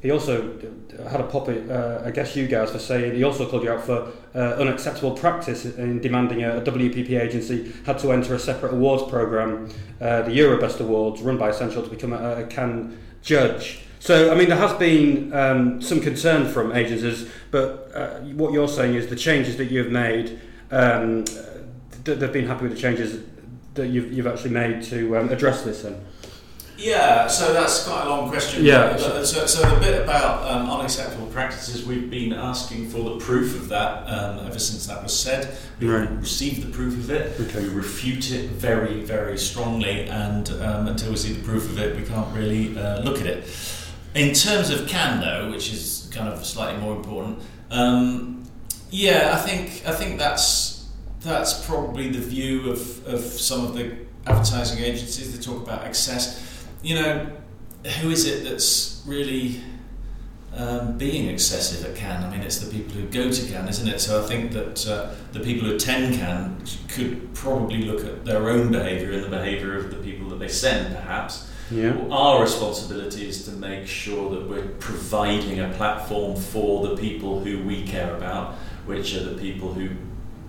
he 0.00 0.10
also 0.10 0.58
had 1.10 1.20
a 1.20 1.24
pop 1.24 1.48
uh, 1.48 2.02
I 2.04 2.10
guess 2.10 2.36
you 2.36 2.46
guys 2.46 2.70
for 2.70 2.78
saying 2.78 3.14
he 3.14 3.24
also 3.24 3.48
called 3.48 3.64
you 3.64 3.72
out 3.72 3.84
for 3.84 4.12
uh, 4.34 4.38
unacceptable 4.38 5.12
practice 5.12 5.64
in 5.64 6.00
demanding 6.00 6.44
a, 6.44 6.58
a, 6.58 6.60
WPP 6.60 7.18
agency 7.20 7.72
had 7.84 7.98
to 7.98 8.12
enter 8.12 8.34
a 8.34 8.38
separate 8.38 8.72
awards 8.72 9.02
program, 9.10 9.68
uh, 10.00 10.22
the 10.22 10.30
Eurobest 10.30 10.80
Awards, 10.80 11.22
run 11.22 11.38
by 11.38 11.48
Ascential 11.48 11.82
to 11.82 11.88
become 11.88 12.12
a, 12.12 12.42
a 12.42 12.46
Cannes 12.46 12.96
judge. 13.22 13.80
So, 13.98 14.30
I 14.30 14.36
mean, 14.36 14.48
there 14.48 14.58
has 14.58 14.74
been 14.74 15.32
um, 15.32 15.80
some 15.82 16.00
concern 16.00 16.46
from 16.52 16.72
agencies, 16.72 17.28
but 17.50 17.90
uh, 17.94 18.20
what 18.34 18.52
you're 18.52 18.68
saying 18.68 18.94
is 18.94 19.08
the 19.08 19.16
changes 19.16 19.56
that 19.56 19.70
you've 19.70 19.90
made, 19.90 20.38
um, 20.70 21.24
they've 22.06 22.32
been 22.32 22.46
happy 22.46 22.64
with 22.64 22.72
the 22.72 22.80
changes 22.80 23.20
that 23.74 23.88
you've, 23.88 24.12
you've 24.12 24.26
actually 24.26 24.50
made 24.50 24.82
to 24.84 25.18
um, 25.18 25.28
address 25.28 25.62
this 25.62 25.82
then? 25.82 26.04
Yeah, 26.78 27.26
so 27.26 27.54
that's 27.54 27.86
quite 27.86 28.04
a 28.04 28.08
long 28.08 28.28
question. 28.28 28.64
Yeah. 28.64 28.96
So, 28.96 29.46
so 29.46 29.68
the 29.68 29.80
bit 29.80 30.02
about 30.02 30.46
um, 30.46 30.70
unacceptable 30.70 31.26
practices, 31.28 31.86
we've 31.86 32.10
been 32.10 32.34
asking 32.34 32.90
for 32.90 32.98
the 32.98 33.16
proof 33.16 33.56
of 33.56 33.68
that 33.70 34.06
um, 34.06 34.46
ever 34.46 34.58
since 34.58 34.86
that 34.86 35.02
was 35.02 35.18
said. 35.18 35.56
We 35.80 35.88
right. 35.88 36.10
received 36.10 36.66
the 36.66 36.70
proof 36.70 36.94
of 36.94 37.10
it. 37.10 37.40
Okay. 37.40 37.62
We 37.62 37.70
refute 37.70 38.30
it 38.30 38.50
very, 38.50 39.02
very 39.02 39.38
strongly, 39.38 40.08
and 40.08 40.50
um, 40.60 40.88
until 40.88 41.10
we 41.10 41.16
see 41.16 41.32
the 41.32 41.42
proof 41.42 41.64
of 41.64 41.78
it, 41.78 41.96
we 41.96 42.02
can't 42.02 42.34
really 42.36 42.78
uh, 42.78 43.00
look 43.00 43.20
at 43.20 43.26
it. 43.26 43.48
In 44.14 44.34
terms 44.34 44.68
of 44.70 44.86
Cannes 44.86 45.20
though, 45.20 45.50
which 45.50 45.72
is 45.72 46.10
kind 46.12 46.28
of 46.28 46.44
slightly 46.44 46.80
more 46.80 46.94
important, 46.94 47.38
um, 47.70 48.44
yeah, 48.90 49.32
I 49.34 49.38
think 49.38 49.86
I 49.86 49.92
think 49.92 50.18
that's 50.18 50.75
that's 51.26 51.66
probably 51.66 52.08
the 52.08 52.20
view 52.20 52.70
of, 52.70 53.06
of 53.06 53.20
some 53.20 53.64
of 53.64 53.74
the 53.74 53.96
advertising 54.26 54.82
agencies. 54.82 55.36
They 55.36 55.42
talk 55.42 55.62
about 55.62 55.84
excess 55.84 56.46
you 56.86 56.94
know, 56.94 57.26
who 58.00 58.10
is 58.10 58.26
it 58.26 58.44
that's 58.44 59.02
really 59.06 59.60
um, 60.54 60.96
being 60.96 61.28
excessive 61.28 61.84
at 61.84 61.96
Cannes? 61.96 62.24
I 62.24 62.30
mean, 62.30 62.40
it's 62.40 62.58
the 62.58 62.70
people 62.70 62.92
who 62.92 63.06
go 63.08 63.30
to 63.30 63.52
Cannes, 63.52 63.68
isn't 63.68 63.88
it? 63.88 64.00
So 64.00 64.22
I 64.22 64.26
think 64.26 64.52
that 64.52 64.86
uh, 64.86 65.10
the 65.32 65.40
people 65.40 65.68
who 65.68 65.74
attend 65.74 66.14
Cannes 66.14 66.78
could 66.88 67.34
probably 67.34 67.82
look 67.82 68.04
at 68.04 68.24
their 68.24 68.48
own 68.48 68.70
behaviour 68.70 69.12
and 69.12 69.24
the 69.24 69.28
behaviour 69.28 69.76
of 69.76 69.90
the 69.90 69.96
people 69.96 70.28
that 70.30 70.38
they 70.38 70.48
send, 70.48 70.94
perhaps. 70.94 71.50
Yeah. 71.72 71.96
Our 72.10 72.40
responsibility 72.40 73.28
is 73.28 73.44
to 73.46 73.50
make 73.50 73.88
sure 73.88 74.30
that 74.30 74.48
we're 74.48 74.68
providing 74.78 75.58
a 75.58 75.70
platform 75.70 76.36
for 76.36 76.86
the 76.86 76.96
people 76.96 77.40
who 77.40 77.64
we 77.64 77.84
care 77.84 78.16
about, 78.16 78.54
which 78.86 79.16
are 79.16 79.24
the 79.24 79.36
people 79.40 79.72
who 79.72 79.90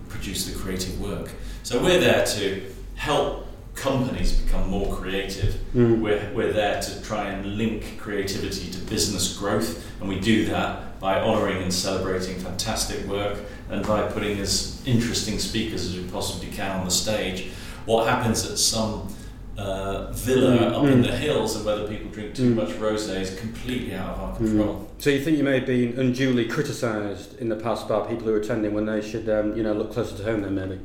produce 0.08 0.46
the 0.46 0.58
creative 0.58 1.00
work. 1.00 1.30
So 1.62 1.82
we're 1.82 2.00
there 2.00 2.24
to 2.24 2.62
help 2.96 3.46
companies 3.74 4.32
become 4.32 4.68
more 4.68 4.94
creative. 4.96 5.54
Mm. 5.74 6.00
We're, 6.00 6.32
we're 6.34 6.52
there 6.52 6.80
to 6.80 7.02
try 7.02 7.30
and 7.30 7.56
link 7.56 7.98
creativity 7.98 8.70
to 8.70 8.78
business 8.80 9.36
growth, 9.36 9.86
and 10.00 10.08
we 10.08 10.18
do 10.18 10.46
that 10.46 11.00
by 11.00 11.20
honouring 11.20 11.62
and 11.62 11.72
celebrating 11.72 12.38
fantastic 12.38 13.06
work 13.06 13.38
and 13.70 13.86
by 13.86 14.02
putting 14.08 14.38
as 14.40 14.82
interesting 14.86 15.38
speakers 15.38 15.86
as 15.86 15.96
we 15.96 16.04
possibly 16.10 16.48
can 16.48 16.70
on 16.78 16.84
the 16.84 16.90
stage. 16.90 17.50
What 17.84 18.08
happens 18.08 18.50
at 18.50 18.58
some 18.58 19.14
uh, 19.56 20.12
villa 20.12 20.56
mm. 20.56 20.72
up 20.72 20.82
mm. 20.82 20.92
in 20.92 21.02
the 21.02 21.16
hills 21.16 21.56
and 21.56 21.64
whether 21.64 21.86
people 21.86 22.10
drink 22.10 22.34
too 22.34 22.52
mm. 22.52 22.56
much 22.56 22.70
rosé 22.70 23.20
is 23.20 23.38
completely 23.38 23.94
out 23.94 24.16
of 24.16 24.20
our 24.20 24.36
control. 24.36 24.87
So 24.98 25.10
you 25.10 25.20
think 25.20 25.38
you 25.38 25.44
may 25.44 25.60
have 25.60 25.66
been 25.66 25.96
unduly 25.96 26.46
criticised 26.46 27.38
in 27.38 27.48
the 27.48 27.54
past 27.54 27.88
by 27.88 28.00
people 28.08 28.26
who 28.26 28.34
are 28.34 28.38
attending 28.38 28.74
when 28.74 28.86
they 28.86 29.00
should, 29.00 29.28
um, 29.28 29.56
you 29.56 29.62
know, 29.62 29.72
look 29.72 29.92
closer 29.92 30.16
to 30.16 30.24
home 30.24 30.42
then 30.42 30.56
maybe? 30.56 30.80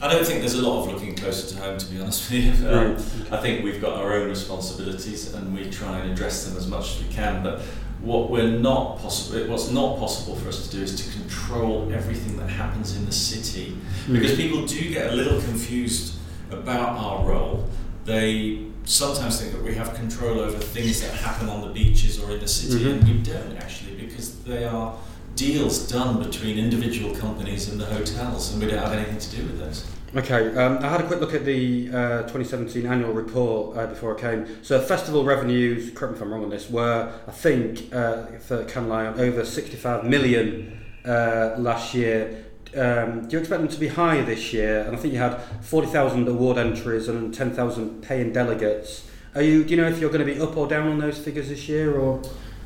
I 0.00 0.10
don't 0.10 0.24
think 0.24 0.40
there's 0.40 0.54
a 0.54 0.66
lot 0.66 0.84
of 0.84 0.92
looking 0.92 1.14
closer 1.14 1.54
to 1.54 1.62
home, 1.62 1.76
to 1.76 1.86
be 1.86 2.00
honest 2.00 2.30
with 2.30 2.62
you. 2.62 2.68
Um, 2.68 2.94
right. 2.94 3.32
I 3.32 3.42
think 3.42 3.64
we've 3.64 3.80
got 3.80 3.98
our 3.98 4.14
own 4.14 4.28
responsibilities 4.30 5.34
and 5.34 5.54
we 5.54 5.68
try 5.68 5.98
and 5.98 6.10
address 6.10 6.46
them 6.46 6.56
as 6.56 6.66
much 6.66 6.96
as 6.96 7.02
we 7.06 7.12
can. 7.12 7.42
But 7.42 7.60
what 8.00 8.30
we're 8.30 8.58
not 8.58 9.00
possible, 9.00 9.46
what's 9.48 9.70
not 9.70 9.98
possible 9.98 10.34
for 10.36 10.48
us 10.48 10.66
to 10.66 10.76
do 10.76 10.82
is 10.82 11.04
to 11.04 11.18
control 11.20 11.92
everything 11.92 12.38
that 12.38 12.48
happens 12.48 12.96
in 12.96 13.04
the 13.04 13.12
city, 13.12 13.76
mm. 14.06 14.14
because 14.14 14.34
people 14.34 14.64
do 14.64 14.88
get 14.88 15.12
a 15.12 15.14
little 15.14 15.42
confused 15.42 16.14
about 16.50 16.96
our 16.96 17.26
role 17.26 17.68
they 18.08 18.64
sometimes 18.84 19.40
think 19.40 19.52
that 19.52 19.62
we 19.62 19.74
have 19.74 19.94
control 19.94 20.40
over 20.40 20.58
things 20.58 21.02
that 21.02 21.12
happen 21.12 21.48
on 21.48 21.60
the 21.60 21.72
beaches 21.74 22.18
or 22.18 22.32
in 22.32 22.40
the 22.40 22.48
city, 22.48 22.84
mm-hmm. 22.84 23.00
and 23.00 23.04
we 23.04 23.22
don't 23.22 23.56
actually 23.58 23.94
because 23.96 24.42
they 24.44 24.64
are 24.64 24.96
deals 25.36 25.86
done 25.86 26.22
between 26.22 26.58
individual 26.58 27.14
companies 27.14 27.68
and 27.68 27.78
the 27.78 27.84
hotels, 27.84 28.52
and 28.52 28.62
we 28.62 28.68
don't 28.68 28.78
have 28.78 28.92
anything 28.92 29.18
to 29.18 29.36
do 29.36 29.42
with 29.42 29.58
those. 29.58 29.86
Okay, 30.16 30.56
um, 30.56 30.78
I 30.78 30.88
had 30.88 31.02
a 31.02 31.06
quick 31.06 31.20
look 31.20 31.34
at 31.34 31.44
the 31.44 31.90
uh, 31.90 32.22
2017 32.22 32.86
annual 32.86 33.12
report 33.12 33.76
uh, 33.76 33.86
before 33.86 34.16
I 34.16 34.20
came. 34.20 34.64
So, 34.64 34.80
festival 34.80 35.22
revenues, 35.22 35.90
correct 35.90 36.12
me 36.12 36.16
if 36.16 36.22
I'm 36.22 36.32
wrong 36.32 36.44
on 36.44 36.50
this, 36.50 36.70
were, 36.70 37.12
I 37.26 37.30
think, 37.30 37.92
uh, 37.92 38.24
for 38.38 38.64
Cannes 38.64 38.88
Lion, 38.88 39.20
over 39.20 39.44
65 39.44 40.04
million 40.04 40.80
uh, 41.04 41.56
last 41.58 41.92
year 41.92 42.46
um, 42.76 43.28
do 43.28 43.36
you 43.36 43.40
expect 43.40 43.60
them 43.60 43.68
to 43.68 43.80
be 43.80 43.88
higher 43.88 44.24
this 44.24 44.52
year? 44.52 44.82
And 44.82 44.96
I 44.96 44.98
think 44.98 45.14
you 45.14 45.20
had 45.20 45.40
40,000 45.62 46.28
award 46.28 46.58
entries 46.58 47.08
and 47.08 47.32
10,000 47.32 48.02
paying 48.02 48.32
delegates. 48.32 49.08
Are 49.34 49.42
you? 49.42 49.64
Do 49.64 49.70
you 49.70 49.76
know 49.80 49.88
if 49.88 49.98
you're 49.98 50.10
going 50.10 50.26
to 50.26 50.32
be 50.32 50.40
up 50.40 50.56
or 50.56 50.66
down 50.66 50.88
on 50.88 50.98
those 50.98 51.18
figures 51.18 51.48
this 51.48 51.68
year, 51.68 51.96
or? 51.96 52.22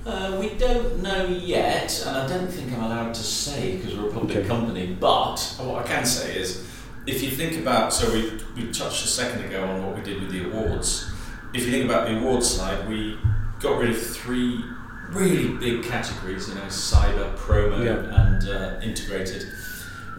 Uh, 0.06 0.36
we 0.40 0.50
don't 0.54 1.02
know 1.02 1.26
yet, 1.26 2.02
and 2.06 2.16
I 2.16 2.26
don't 2.26 2.48
think 2.48 2.72
I'm 2.72 2.84
allowed 2.84 3.14
to 3.14 3.22
say 3.22 3.76
because 3.76 3.96
we're 3.96 4.08
a 4.08 4.12
public 4.12 4.36
okay. 4.36 4.48
company. 4.48 4.96
But 4.98 5.38
what 5.60 5.84
I 5.84 5.86
can 5.86 6.04
say 6.06 6.36
is, 6.36 6.66
if 7.06 7.22
you 7.22 7.30
think 7.30 7.60
about, 7.60 7.92
so 7.92 8.12
we 8.12 8.40
we 8.56 8.72
touched 8.72 9.04
a 9.04 9.08
second 9.08 9.44
ago 9.44 9.64
on 9.64 9.84
what 9.84 9.96
we 9.96 10.02
did 10.02 10.22
with 10.22 10.30
the 10.30 10.50
awards. 10.50 11.10
If 11.52 11.66
you 11.66 11.70
think 11.70 11.84
about 11.84 12.08
the 12.08 12.16
awards 12.16 12.48
side, 12.48 12.88
we 12.88 13.18
got 13.60 13.78
rid 13.78 13.90
of 13.90 14.00
three 14.00 14.64
really 15.10 15.48
big 15.58 15.84
categories, 15.84 16.48
you 16.48 16.54
know, 16.54 16.62
cyber, 16.62 17.36
promo, 17.36 17.84
yeah. 17.84 18.26
and 18.26 18.48
uh, 18.48 18.80
integrated 18.82 19.46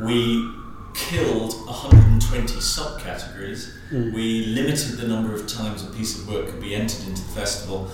we 0.01 0.51
killed 0.93 1.53
120 1.65 2.53
subcategories. 2.55 3.73
Mm. 3.91 4.13
We 4.13 4.45
limited 4.47 4.97
the 4.97 5.07
number 5.07 5.33
of 5.33 5.47
times 5.47 5.83
a 5.83 5.87
piece 5.87 6.19
of 6.19 6.27
work 6.27 6.47
could 6.47 6.61
be 6.61 6.75
entered 6.75 7.07
into 7.07 7.21
the 7.21 7.29
festival, 7.29 7.89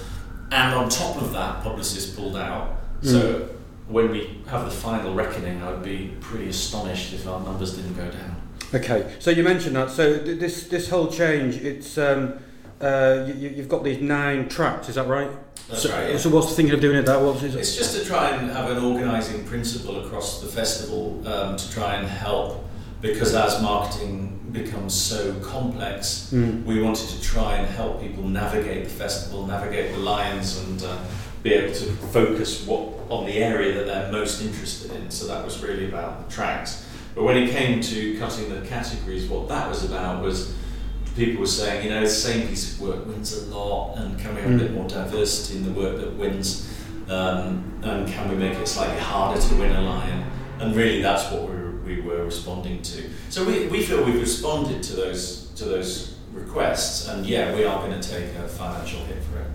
and 0.52 0.76
on 0.76 0.90
top 0.90 1.22
of 1.22 1.32
that, 1.34 1.64
Publicis 1.64 2.16
pulled 2.16 2.36
out. 2.36 2.78
Mm. 3.02 3.12
So 3.12 3.50
when 3.88 4.12
we 4.12 4.42
have 4.48 4.66
the 4.66 4.72
final 4.72 5.14
reckoning, 5.14 5.62
I 5.64 5.72
would 5.72 5.84
be 5.84 6.16
pretty 6.22 6.50
astonished 6.50 7.14
if 7.14 7.28
our 7.28 7.40
numbers 7.40 7.76
didn't 7.76 7.96
go 7.96 8.10
down. 8.10 8.36
Okay, 8.74 9.16
so 9.20 9.32
you 9.32 9.44
mentioned 9.44 9.76
that. 9.76 9.90
So 9.90 10.20
th- 10.20 10.40
this 10.40 10.68
this 10.68 10.90
whole 10.90 11.08
change, 11.08 11.56
it's 11.58 11.98
um, 11.98 12.36
uh, 12.80 13.28
you, 13.36 13.50
have 13.56 13.70
got 13.70 13.84
these 13.84 14.00
nine 14.00 14.48
tracks. 14.48 14.90
Is 14.90 14.96
that 14.96 15.08
right? 15.08 15.32
That's 15.70 15.84
so, 15.84 15.92
right. 15.92 16.20
So 16.20 16.30
what's 16.30 16.50
the 16.50 16.56
thinking 16.56 16.74
of 16.74 16.82
doing 16.82 16.98
it 16.98 17.06
that? 17.06 17.22
It? 17.22 17.56
It's 17.56 17.76
just 17.76 17.96
to 17.96 18.04
try 18.04 18.32
and 18.32 18.50
have 18.52 18.72
an 18.72 18.84
organising 18.84 19.46
principle 19.46 20.04
across 20.04 20.42
the 20.42 20.48
festival 20.48 21.22
um, 21.28 21.58
to 21.58 21.72
try 21.72 21.96
and 21.96 22.08
help 22.08 22.66
because 23.02 23.34
as 23.36 23.62
marketing 23.62 24.40
becomes 24.52 24.94
so 24.94 25.34
complex, 25.42 26.32
mm. 26.34 26.64
we 26.66 26.82
wanted 26.82 27.08
to 27.10 27.22
try 27.22 27.56
and 27.56 27.68
help 27.68 28.02
people 28.02 28.24
navigate 28.24 28.86
the 28.86 28.90
festival, 28.90 29.46
navigate 29.46 29.94
the 29.94 30.00
lines, 30.00 30.58
and 30.60 30.84
uh, 30.84 30.98
be 31.44 31.54
able 31.54 31.74
to 31.74 31.86
focus 31.86 32.66
what 32.66 32.90
on 33.10 33.26
the 33.26 33.38
area 33.38 33.74
that 33.74 33.86
they're 33.86 34.12
most 34.12 34.42
interested 34.42 34.92
in. 34.92 35.10
So 35.10 35.28
that 35.28 35.46
was 35.46 35.64
really 35.64 35.88
about 35.88 36.28
the 36.28 36.34
tracks. 36.34 36.86
But 37.16 37.24
when 37.24 37.38
it 37.38 37.52
came 37.52 37.82
to 37.82 38.18
cutting 38.18 38.50
the 38.50 38.68
categories, 38.68 39.28
what 39.28 39.48
that 39.50 39.70
was 39.70 39.84
about 39.84 40.24
was 40.24 40.54
people 41.20 41.42
were 41.42 41.48
saying, 41.48 41.84
you 41.84 41.90
know, 41.90 42.02
the 42.02 42.10
same 42.10 42.48
piece 42.48 42.74
of 42.74 42.82
work 42.82 43.06
wins 43.06 43.38
a 43.38 43.56
lot, 43.56 43.98
and 43.98 44.18
can 44.18 44.34
we 44.34 44.42
have 44.42 44.52
mm. 44.52 44.56
a 44.56 44.60
bit 44.60 44.74
more 44.74 44.88
diversity 44.88 45.60
in 45.60 45.66
the 45.66 45.80
work 45.80 45.98
that 45.98 46.16
wins? 46.16 46.74
Um, 47.10 47.80
and 47.84 48.08
can 48.08 48.30
we 48.30 48.36
make 48.36 48.58
it 48.58 48.68
slightly 48.68 49.00
harder 49.00 49.42
to 49.42 49.56
win 49.56 49.72
a 49.76 49.82
lion? 49.82 50.26
And 50.60 50.76
really, 50.76 51.02
that's 51.02 51.32
what 51.32 51.44
we 51.44 51.56
were, 51.56 51.72
we 51.86 52.02
were 52.02 52.24
responding 52.24 52.82
to. 52.84 53.10
So 53.30 53.46
we, 53.46 53.68
we 53.68 53.84
feel 53.84 54.04
we've 54.04 54.20
responded 54.20 54.82
to 54.84 54.96
those 54.96 55.50
to 55.56 55.66
those 55.66 56.18
requests, 56.32 57.08
and 57.10 57.26
yeah, 57.26 57.54
we 57.54 57.66
are 57.66 57.86
going 57.86 58.00
to 58.00 58.10
take 58.10 58.34
a 58.36 58.48
financial 58.48 59.02
hit 59.06 59.18
for 59.24 59.40
it. 59.40 59.48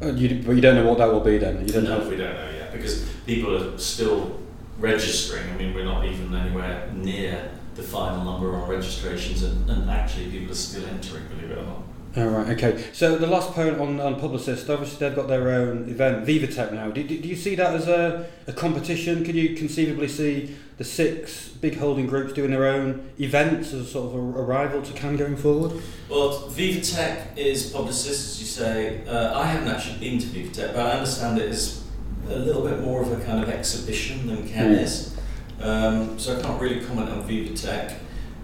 Uh, 0.00 0.14
you, 0.14 0.42
but 0.44 0.52
you 0.52 0.60
don't 0.60 0.76
know 0.76 0.88
what 0.88 0.98
that 0.98 1.12
will 1.12 1.20
be 1.20 1.38
then. 1.38 1.66
You 1.66 1.72
don't 1.72 1.84
no, 1.84 1.98
know. 1.98 2.08
we 2.08 2.16
don't 2.16 2.34
know 2.34 2.50
yet 2.50 2.72
because 2.72 3.08
people 3.26 3.54
are 3.56 3.78
still 3.78 4.40
registering. 4.78 5.48
I 5.50 5.56
mean, 5.56 5.74
we're 5.74 5.84
not 5.84 6.04
even 6.04 6.34
anywhere 6.34 6.90
near 6.94 7.50
the 7.78 7.84
final 7.84 8.24
number 8.24 8.54
on 8.54 8.68
registrations, 8.68 9.42
and, 9.44 9.70
and 9.70 9.88
actually 9.88 10.30
people 10.30 10.52
are 10.52 10.54
still 10.54 10.84
entering, 10.86 11.26
believe 11.28 11.52
it 11.52 11.58
or 11.58 11.62
not. 11.62 11.82
All 12.16 12.22
oh, 12.24 12.28
right, 12.28 12.48
okay. 12.48 12.84
So 12.92 13.16
the 13.16 13.26
last 13.26 13.52
point 13.52 13.78
on, 13.78 14.00
on 14.00 14.20
Publicis, 14.20 14.68
obviously 14.68 14.98
they've 14.98 15.14
got 15.14 15.28
their 15.28 15.50
own 15.50 15.88
event, 15.88 16.26
VivaTech 16.26 16.72
now. 16.72 16.90
Do, 16.90 17.04
do, 17.04 17.18
do 17.18 17.28
you 17.28 17.36
see 17.36 17.54
that 17.54 17.74
as 17.74 17.86
a, 17.86 18.26
a 18.46 18.52
competition? 18.52 19.24
Could 19.24 19.36
you 19.36 19.54
conceivably 19.54 20.08
see 20.08 20.56
the 20.78 20.84
six 20.84 21.48
big 21.48 21.78
holding 21.78 22.06
groups 22.06 22.32
doing 22.32 22.50
their 22.50 22.66
own 22.66 23.08
events 23.20 23.72
as 23.72 23.92
sort 23.92 24.06
of 24.06 24.14
a, 24.14 24.18
a 24.18 24.42
rival 24.42 24.82
to 24.82 24.92
Cannes 24.94 25.18
going 25.18 25.36
forward? 25.36 25.80
Well, 26.08 26.48
VivaTech 26.48 27.36
is 27.36 27.72
Publicis, 27.72 28.10
as 28.10 28.40
you 28.40 28.46
say. 28.46 29.06
Uh, 29.06 29.38
I 29.38 29.44
haven't 29.44 29.68
actually 29.68 29.98
been 29.98 30.18
to 30.18 30.26
VivaTech, 30.26 30.74
but 30.74 30.86
I 30.86 30.90
understand 30.92 31.38
it 31.38 31.48
is 31.48 31.84
a 32.28 32.36
little 32.36 32.62
bit 32.62 32.80
more 32.80 33.02
of 33.02 33.12
a 33.12 33.24
kind 33.24 33.42
of 33.42 33.48
exhibition 33.48 34.26
than 34.26 34.48
Cannes 34.48 34.76
mm. 34.76 34.82
is. 34.82 35.17
Um, 35.60 36.18
so 36.18 36.38
I 36.38 36.42
can't 36.42 36.60
really 36.60 36.84
comment 36.84 37.10
on 37.10 37.28
VivaTech. 37.28 37.96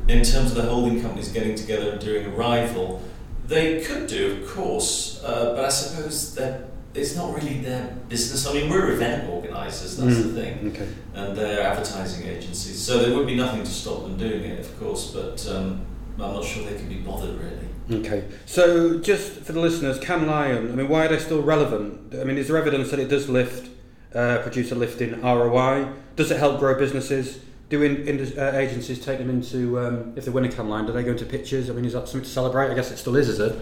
In 0.09 0.23
terms 0.23 0.51
of 0.51 0.57
the 0.57 0.63
holding 0.63 1.01
companies 1.01 1.33
getting 1.33 1.55
together 1.55 1.93
and 1.93 2.01
doing 2.01 2.27
a 2.27 2.31
rival, 2.31 3.03
they 3.47 3.81
could 3.83 4.07
do, 4.07 4.43
of 4.43 4.49
course, 4.49 5.23
uh, 5.25 5.55
but 5.55 5.65
I 5.65 5.69
suppose 5.69 6.35
that 6.35 6.71
it's 6.95 7.17
not 7.17 7.35
really 7.35 7.61
their 7.61 7.97
business. 8.09 8.47
I 8.47 8.55
mean, 8.55 8.71
we're 8.71 8.93
event 8.93 9.29
organisers, 9.29 9.97
that's 9.97 10.17
mm. 10.17 10.23
the 10.23 10.41
thing, 10.41 10.73
okay. 10.73 10.89
and 11.15 11.37
they're 11.37 11.61
advertising 11.61 12.27
agencies, 12.27 12.81
so 12.81 12.99
there 12.99 13.17
would 13.17 13.27
be 13.27 13.37
nothing 13.37 13.63
to 13.65 13.71
stop 13.71 14.03
them 14.03 14.17
doing 14.17 14.43
it, 14.43 14.61
of 14.61 14.79
course, 14.79 15.11
but 15.11 15.47
um, 15.49 15.85
I'm 16.15 16.35
not 16.35 16.45
sure 16.45 16.65
they 16.65 16.77
can 16.77 16.89
be 16.89 16.97
bothered 16.97 17.39
really. 17.39 18.01
Okay, 18.01 18.25
so 18.47 18.99
just 18.99 19.33
for 19.41 19.53
the 19.53 19.61
listeners, 19.61 19.99
Cannes 19.99 20.27
Lion, 20.27 20.73
I 20.73 20.75
mean, 20.75 20.89
why 20.89 21.05
are 21.05 21.09
they 21.09 21.19
still 21.19 21.43
relevant? 21.43 22.15
I 22.15 22.25
mean, 22.25 22.39
is 22.39 22.49
there 22.49 22.57
evidence 22.57 22.91
that 22.91 23.01
it 23.01 23.09
does 23.09 23.29
lift, 23.29 23.69
uh, 24.15 24.39
produce 24.43 24.73
a 24.73 24.75
lift 24.75 25.01
in 25.01 25.21
ROI? 25.23 25.89
Does 26.17 26.31
it 26.31 26.39
help 26.39 26.59
grow 26.59 26.79
businesses? 26.79 27.41
Do 27.69 27.83
in, 27.83 28.07
in, 28.07 28.39
uh, 28.39 28.53
agencies 28.55 29.05
take 29.05 29.19
them 29.19 29.31
into 29.31 29.79
um, 29.81 30.13
if 30.17 30.25
they 30.25 30.31
win 30.31 30.45
a 30.45 30.49
Cannes 30.49 30.69
Lion? 30.69 30.87
Do 30.87 30.93
they 30.93 31.03
go 31.03 31.13
into 31.13 31.25
pitches? 31.25 31.71
I 31.71 31.73
mean, 31.73 31.85
is 31.85 31.95
that 31.95 32.09
something 32.09 32.23
to 32.23 32.29
celebrate? 32.29 32.71
I 32.71 32.75
guess 32.75 32.91
it 32.91 32.99
still 32.99 33.17
is, 33.17 33.29
is 33.29 33.41
it? 33.41 33.59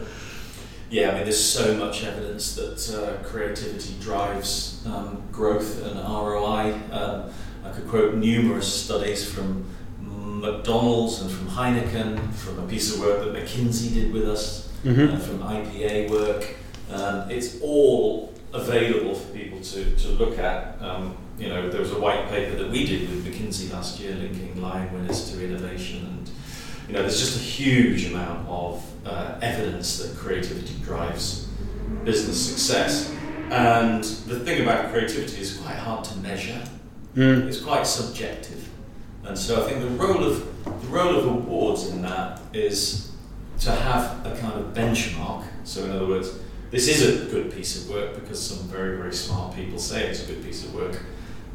Yeah, 0.90 1.10
I 1.10 1.14
mean, 1.14 1.22
there's 1.22 1.42
so 1.42 1.74
much 1.76 2.04
evidence 2.04 2.54
that 2.56 2.94
uh, 2.94 3.22
creativity 3.26 3.94
drives 4.00 4.84
um, 4.86 5.22
growth 5.32 5.82
and 5.86 5.98
ROI. 5.98 6.74
Um, 6.90 7.30
I 7.64 7.70
could 7.70 7.88
quote 7.88 8.14
numerous 8.16 8.84
studies 8.84 9.26
from 9.32 9.64
McDonald's 10.00 11.22
and 11.22 11.30
from 11.30 11.46
Heineken, 11.46 12.34
from 12.34 12.58
a 12.58 12.66
piece 12.66 12.94
of 12.94 13.00
work 13.00 13.24
that 13.24 13.32
McKinsey 13.32 13.94
did 13.94 14.12
with 14.12 14.28
us, 14.28 14.70
mm-hmm. 14.84 15.14
uh, 15.14 15.18
from 15.18 15.38
IPA 15.38 16.10
work. 16.10 16.56
Um, 16.90 17.30
it's 17.30 17.60
all 17.62 18.31
available 18.52 19.14
for 19.14 19.32
people 19.32 19.60
to, 19.60 19.96
to 19.96 20.08
look 20.08 20.38
at. 20.38 20.80
Um, 20.80 21.16
you 21.38 21.48
know, 21.48 21.68
there 21.68 21.80
was 21.80 21.92
a 21.92 21.98
white 21.98 22.28
paper 22.28 22.56
that 22.56 22.70
we 22.70 22.84
did 22.84 23.08
with 23.08 23.24
McKinsey 23.24 23.72
last 23.72 23.98
year 23.98 24.14
linking 24.14 24.60
Lion 24.60 24.92
winners 24.92 25.32
to 25.32 25.44
innovation, 25.44 26.06
and 26.06 26.30
you 26.86 26.94
know, 26.94 27.00
there's 27.00 27.18
just 27.18 27.36
a 27.36 27.42
huge 27.42 28.06
amount 28.06 28.46
of 28.48 28.84
uh, 29.06 29.38
evidence 29.40 29.98
that 29.98 30.16
creativity 30.16 30.74
drives 30.82 31.48
business 32.04 32.50
success. 32.50 33.14
And 33.50 34.04
the 34.04 34.40
thing 34.40 34.62
about 34.62 34.90
creativity 34.90 35.40
is 35.40 35.58
quite 35.58 35.76
hard 35.76 36.04
to 36.04 36.16
measure. 36.18 36.62
Mm. 37.14 37.46
It's 37.46 37.60
quite 37.60 37.86
subjective, 37.86 38.68
and 39.24 39.36
so 39.36 39.62
I 39.62 39.68
think 39.68 39.82
the 39.82 39.90
role 39.90 40.24
of 40.24 40.52
the 40.64 40.88
role 40.88 41.16
of 41.16 41.26
awards 41.26 41.88
in 41.88 42.02
that 42.02 42.40
is 42.54 43.12
to 43.60 43.70
have 43.70 44.24
a 44.26 44.36
kind 44.38 44.58
of 44.58 44.74
benchmark. 44.74 45.44
So, 45.64 45.84
in 45.84 45.90
other 45.90 46.06
words, 46.06 46.38
this 46.72 46.88
is 46.88 47.26
a 47.26 47.30
good 47.30 47.52
piece 47.52 47.84
of 47.84 47.90
work 47.90 48.14
because 48.14 48.42
some 48.42 48.66
very, 48.68 48.96
very 48.96 49.12
smart 49.12 49.54
people 49.54 49.78
say 49.78 50.08
it's 50.08 50.24
a 50.24 50.26
good 50.26 50.42
piece 50.42 50.64
of 50.64 50.74
work. 50.74 50.98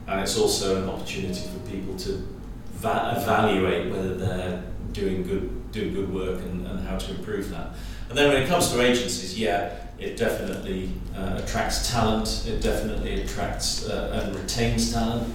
And 0.08 0.22
it's 0.22 0.38
also 0.38 0.82
an 0.82 0.88
opportunity 0.88 1.42
for 1.42 1.60
people 1.70 1.98
to 1.98 2.26
va- 2.74 3.16
evaluate 3.18 3.92
whether 3.92 4.14
they're 4.14 4.64
doing 4.94 5.24
good 5.24 5.72
doing 5.72 5.94
good 5.94 6.14
work 6.14 6.40
and, 6.44 6.66
and 6.68 6.88
how 6.88 6.98
to 6.98 7.16
improve 7.16 7.50
that. 7.50 7.72
And 8.10 8.18
then 8.18 8.32
when 8.32 8.42
it 8.42 8.48
comes 8.48 8.70
to 8.72 8.82
agencies, 8.82 9.38
yeah, 9.38 9.76
it 10.00 10.18
definitely 10.18 10.92
uh, 11.16 11.42
attracts 11.44 11.92
talent. 11.92 12.46
It 12.48 12.62
definitely 12.62 13.22
attracts 13.24 13.90
uh, 13.90 14.22
and 14.24 14.36
retains 14.40 14.94
talent. 14.94 15.34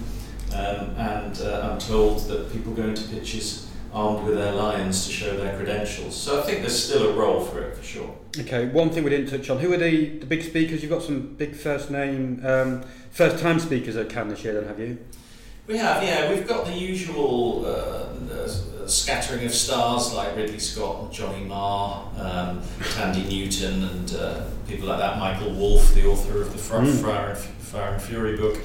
Um, 0.53 0.95
and 0.97 1.41
uh, 1.41 1.69
I'm 1.71 1.77
told 1.77 2.21
that 2.29 2.51
people 2.53 2.73
go 2.73 2.83
into 2.83 3.03
pitches 3.09 3.69
armed 3.93 4.25
with 4.25 4.35
their 4.35 4.53
lions 4.53 5.05
to 5.05 5.11
show 5.11 5.37
their 5.37 5.55
credentials. 5.55 6.15
So 6.15 6.41
I 6.41 6.43
think 6.43 6.59
there's 6.59 6.83
still 6.83 7.11
a 7.11 7.13
role 7.13 7.41
for 7.41 7.61
it 7.61 7.77
for 7.77 7.83
sure. 7.83 8.15
Okay, 8.39 8.67
one 8.67 8.89
thing 8.89 9.03
we 9.03 9.09
didn't 9.09 9.29
touch 9.29 9.49
on: 9.49 9.59
who 9.59 9.71
are 9.73 9.77
the, 9.77 10.19
the 10.19 10.25
big 10.25 10.43
speakers? 10.43 10.81
You've 10.81 10.91
got 10.91 11.03
some 11.03 11.35
big 11.35 11.55
first 11.55 11.91
name, 11.91 12.41
um, 12.43 12.83
first 13.11 13.41
time 13.41 13.59
speakers 13.59 13.95
at 13.95 14.09
Cannes 14.09 14.29
this 14.29 14.43
year, 14.43 14.53
then 14.53 14.67
have 14.67 14.79
you? 14.79 14.97
We 15.65 15.77
have, 15.77 16.03
yeah. 16.03 16.29
We've 16.29 16.45
got 16.45 16.65
the 16.65 16.73
usual 16.73 17.65
uh, 17.65 17.69
uh, 17.69 18.87
scattering 18.87 19.45
of 19.45 19.53
stars 19.53 20.13
like 20.13 20.35
Ridley 20.35 20.59
Scott 20.59 21.03
and 21.03 21.11
Johnny 21.13 21.45
Marr, 21.45 22.05
um, 22.17 22.61
Thandie 22.79 23.29
Newton, 23.29 23.83
and 23.83 24.15
uh, 24.15 24.43
people 24.67 24.89
like 24.89 24.99
that. 24.99 25.19
Michael 25.19 25.53
Wolff, 25.53 25.93
the 25.93 26.05
author 26.05 26.41
of 26.41 26.51
the 26.51 26.57
Fire, 26.57 26.81
mm. 26.81 27.01
Fire, 27.01 27.29
and, 27.29 27.37
Fire 27.37 27.93
and 27.93 28.01
Fury 28.01 28.35
book. 28.35 28.59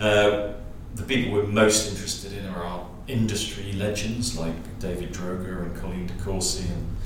Uh, 0.00 0.54
the 0.96 1.04
people 1.04 1.32
we're 1.32 1.46
most 1.46 1.88
interested 1.88 2.32
in 2.32 2.46
are 2.46 2.64
our 2.64 2.89
industry 3.08 3.72
legends 3.72 4.38
like 4.38 4.78
David 4.78 5.12
Droga 5.12 5.62
and 5.62 5.76
Colleen 5.76 6.08
DeCourcy 6.08 6.70
and 6.70 6.96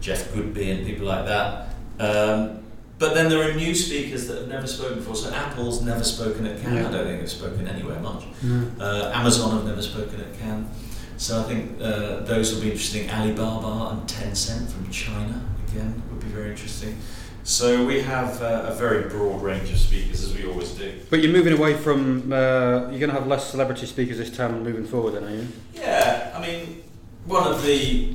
Jeff 0.00 0.32
Goodby 0.32 0.76
and 0.76 0.86
people 0.86 1.06
like 1.06 1.26
that. 1.26 1.74
Um, 1.98 2.64
but 2.98 3.14
then 3.14 3.28
there 3.28 3.48
are 3.48 3.54
new 3.54 3.74
speakers 3.74 4.28
that 4.28 4.38
have 4.38 4.48
never 4.48 4.66
spoken 4.66 4.98
before. 4.98 5.16
So 5.16 5.32
Apple's 5.32 5.82
never 5.82 6.04
spoken 6.04 6.46
at 6.46 6.60
Cannes. 6.62 6.76
Yeah. 6.76 6.88
I 6.88 6.92
don't 6.92 7.06
think 7.06 7.20
they've 7.20 7.30
spoken 7.30 7.66
anywhere 7.66 7.98
much. 8.00 8.24
Mm. 8.42 8.80
Uh, 8.80 9.10
Amazon 9.12 9.50
have 9.52 9.66
never 9.66 9.82
spoken 9.82 10.20
at 10.20 10.38
Cannes. 10.38 10.68
So 11.16 11.40
I 11.40 11.42
think 11.44 11.80
uh, 11.80 12.20
those 12.20 12.54
will 12.54 12.60
be 12.60 12.70
interesting. 12.70 13.10
Alibaba 13.10 13.90
and 13.90 14.08
Tencent 14.08 14.70
from 14.70 14.90
China 14.90 15.44
again 15.68 16.02
would 16.10 16.20
be 16.20 16.26
very 16.26 16.50
interesting. 16.50 16.96
So 17.44 17.84
we 17.84 18.00
have 18.00 18.40
uh, 18.40 18.64
a 18.68 18.74
very 18.74 19.08
broad 19.08 19.42
range 19.42 19.70
of 19.70 19.78
speakers 19.78 20.24
as 20.24 20.34
we 20.34 20.46
always 20.46 20.72
do. 20.72 20.98
But 21.10 21.20
you're 21.20 21.30
moving 21.30 21.52
away 21.52 21.74
from. 21.74 22.32
Uh, 22.32 22.88
you're 22.88 22.98
going 22.98 23.10
to 23.10 23.12
have 23.12 23.26
less 23.26 23.50
celebrity 23.50 23.84
speakers 23.84 24.16
this 24.16 24.34
time 24.34 24.64
moving 24.64 24.86
forward, 24.86 25.12
then, 25.12 25.24
are 25.24 25.30
you? 25.30 25.48
Yeah, 25.74 26.32
I 26.34 26.40
mean, 26.40 26.82
one 27.26 27.46
of 27.46 27.62
the 27.62 28.14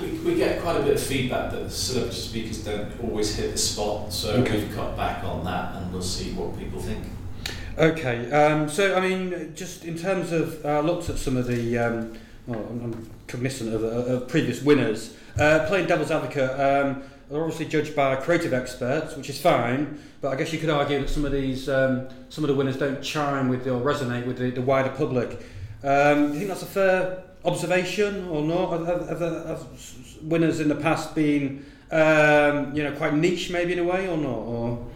we, 0.00 0.08
we 0.20 0.34
get 0.36 0.62
quite 0.62 0.76
a 0.76 0.82
bit 0.82 0.94
of 0.94 1.02
feedback 1.02 1.50
that 1.52 1.64
the 1.64 1.70
celebrity 1.70 2.16
speakers 2.16 2.64
don't 2.64 2.90
always 3.02 3.34
hit 3.34 3.52
the 3.52 3.58
spot, 3.58 4.12
so 4.12 4.30
okay. 4.32 4.60
we've 4.60 4.74
cut 4.74 4.96
back 4.96 5.24
on 5.24 5.44
that 5.44 5.74
and 5.76 5.92
we'll 5.92 6.02
see 6.02 6.32
what 6.32 6.58
people 6.58 6.80
think. 6.80 7.04
Okay, 7.78 8.30
um, 8.32 8.68
so 8.68 8.94
I 8.94 9.00
mean, 9.00 9.52
just 9.54 9.84
in 9.84 9.96
terms 9.96 10.32
of, 10.32 10.64
I 10.64 10.76
uh, 10.76 10.80
looked 10.82 11.08
at 11.08 11.18
some 11.18 11.36
of 11.36 11.46
the, 11.46 11.78
um, 11.78 12.18
well, 12.46 12.58
I'm 12.58 13.10
cognizant 13.26 13.74
of, 13.74 13.84
of 13.84 14.28
previous 14.28 14.62
winners. 14.62 15.14
Uh, 15.38 15.66
playing 15.66 15.86
devil's 15.86 16.10
advocate, 16.10 16.58
um, 16.58 17.02
they're 17.30 17.40
obviously 17.40 17.66
judged 17.66 17.94
by 17.94 18.16
creative 18.16 18.52
experts, 18.52 19.16
which 19.16 19.30
is 19.30 19.40
fine, 19.40 20.00
but 20.20 20.32
I 20.32 20.36
guess 20.36 20.52
you 20.52 20.58
could 20.58 20.70
argue 20.70 21.00
that 21.00 21.08
some 21.08 21.24
of 21.24 21.32
these, 21.32 21.68
um, 21.68 22.08
some 22.28 22.42
of 22.42 22.48
the 22.48 22.54
winners 22.54 22.76
don't 22.76 23.00
chime 23.02 23.48
with 23.48 23.66
or 23.68 23.80
resonate 23.80 24.26
with 24.26 24.38
the, 24.38 24.50
the 24.50 24.62
wider 24.62 24.90
public. 24.90 25.30
Um, 25.82 26.26
do 26.26 26.32
you 26.32 26.38
think 26.40 26.48
that's 26.48 26.62
a 26.62 26.66
fair 26.66 27.22
observation 27.44 28.28
or 28.28 28.42
not? 28.42 28.84
Have, 28.84 29.08
have, 29.08 29.20
have 29.20 29.66
winners 30.22 30.60
in 30.60 30.68
the 30.68 30.74
past 30.74 31.14
been, 31.14 31.64
um, 31.90 32.74
you 32.74 32.82
know, 32.82 32.92
quite 32.96 33.14
niche 33.14 33.50
maybe 33.50 33.72
in 33.72 33.78
a 33.78 33.84
way 33.84 34.08
or 34.08 34.16
not? 34.16 34.38
Or 34.38 34.86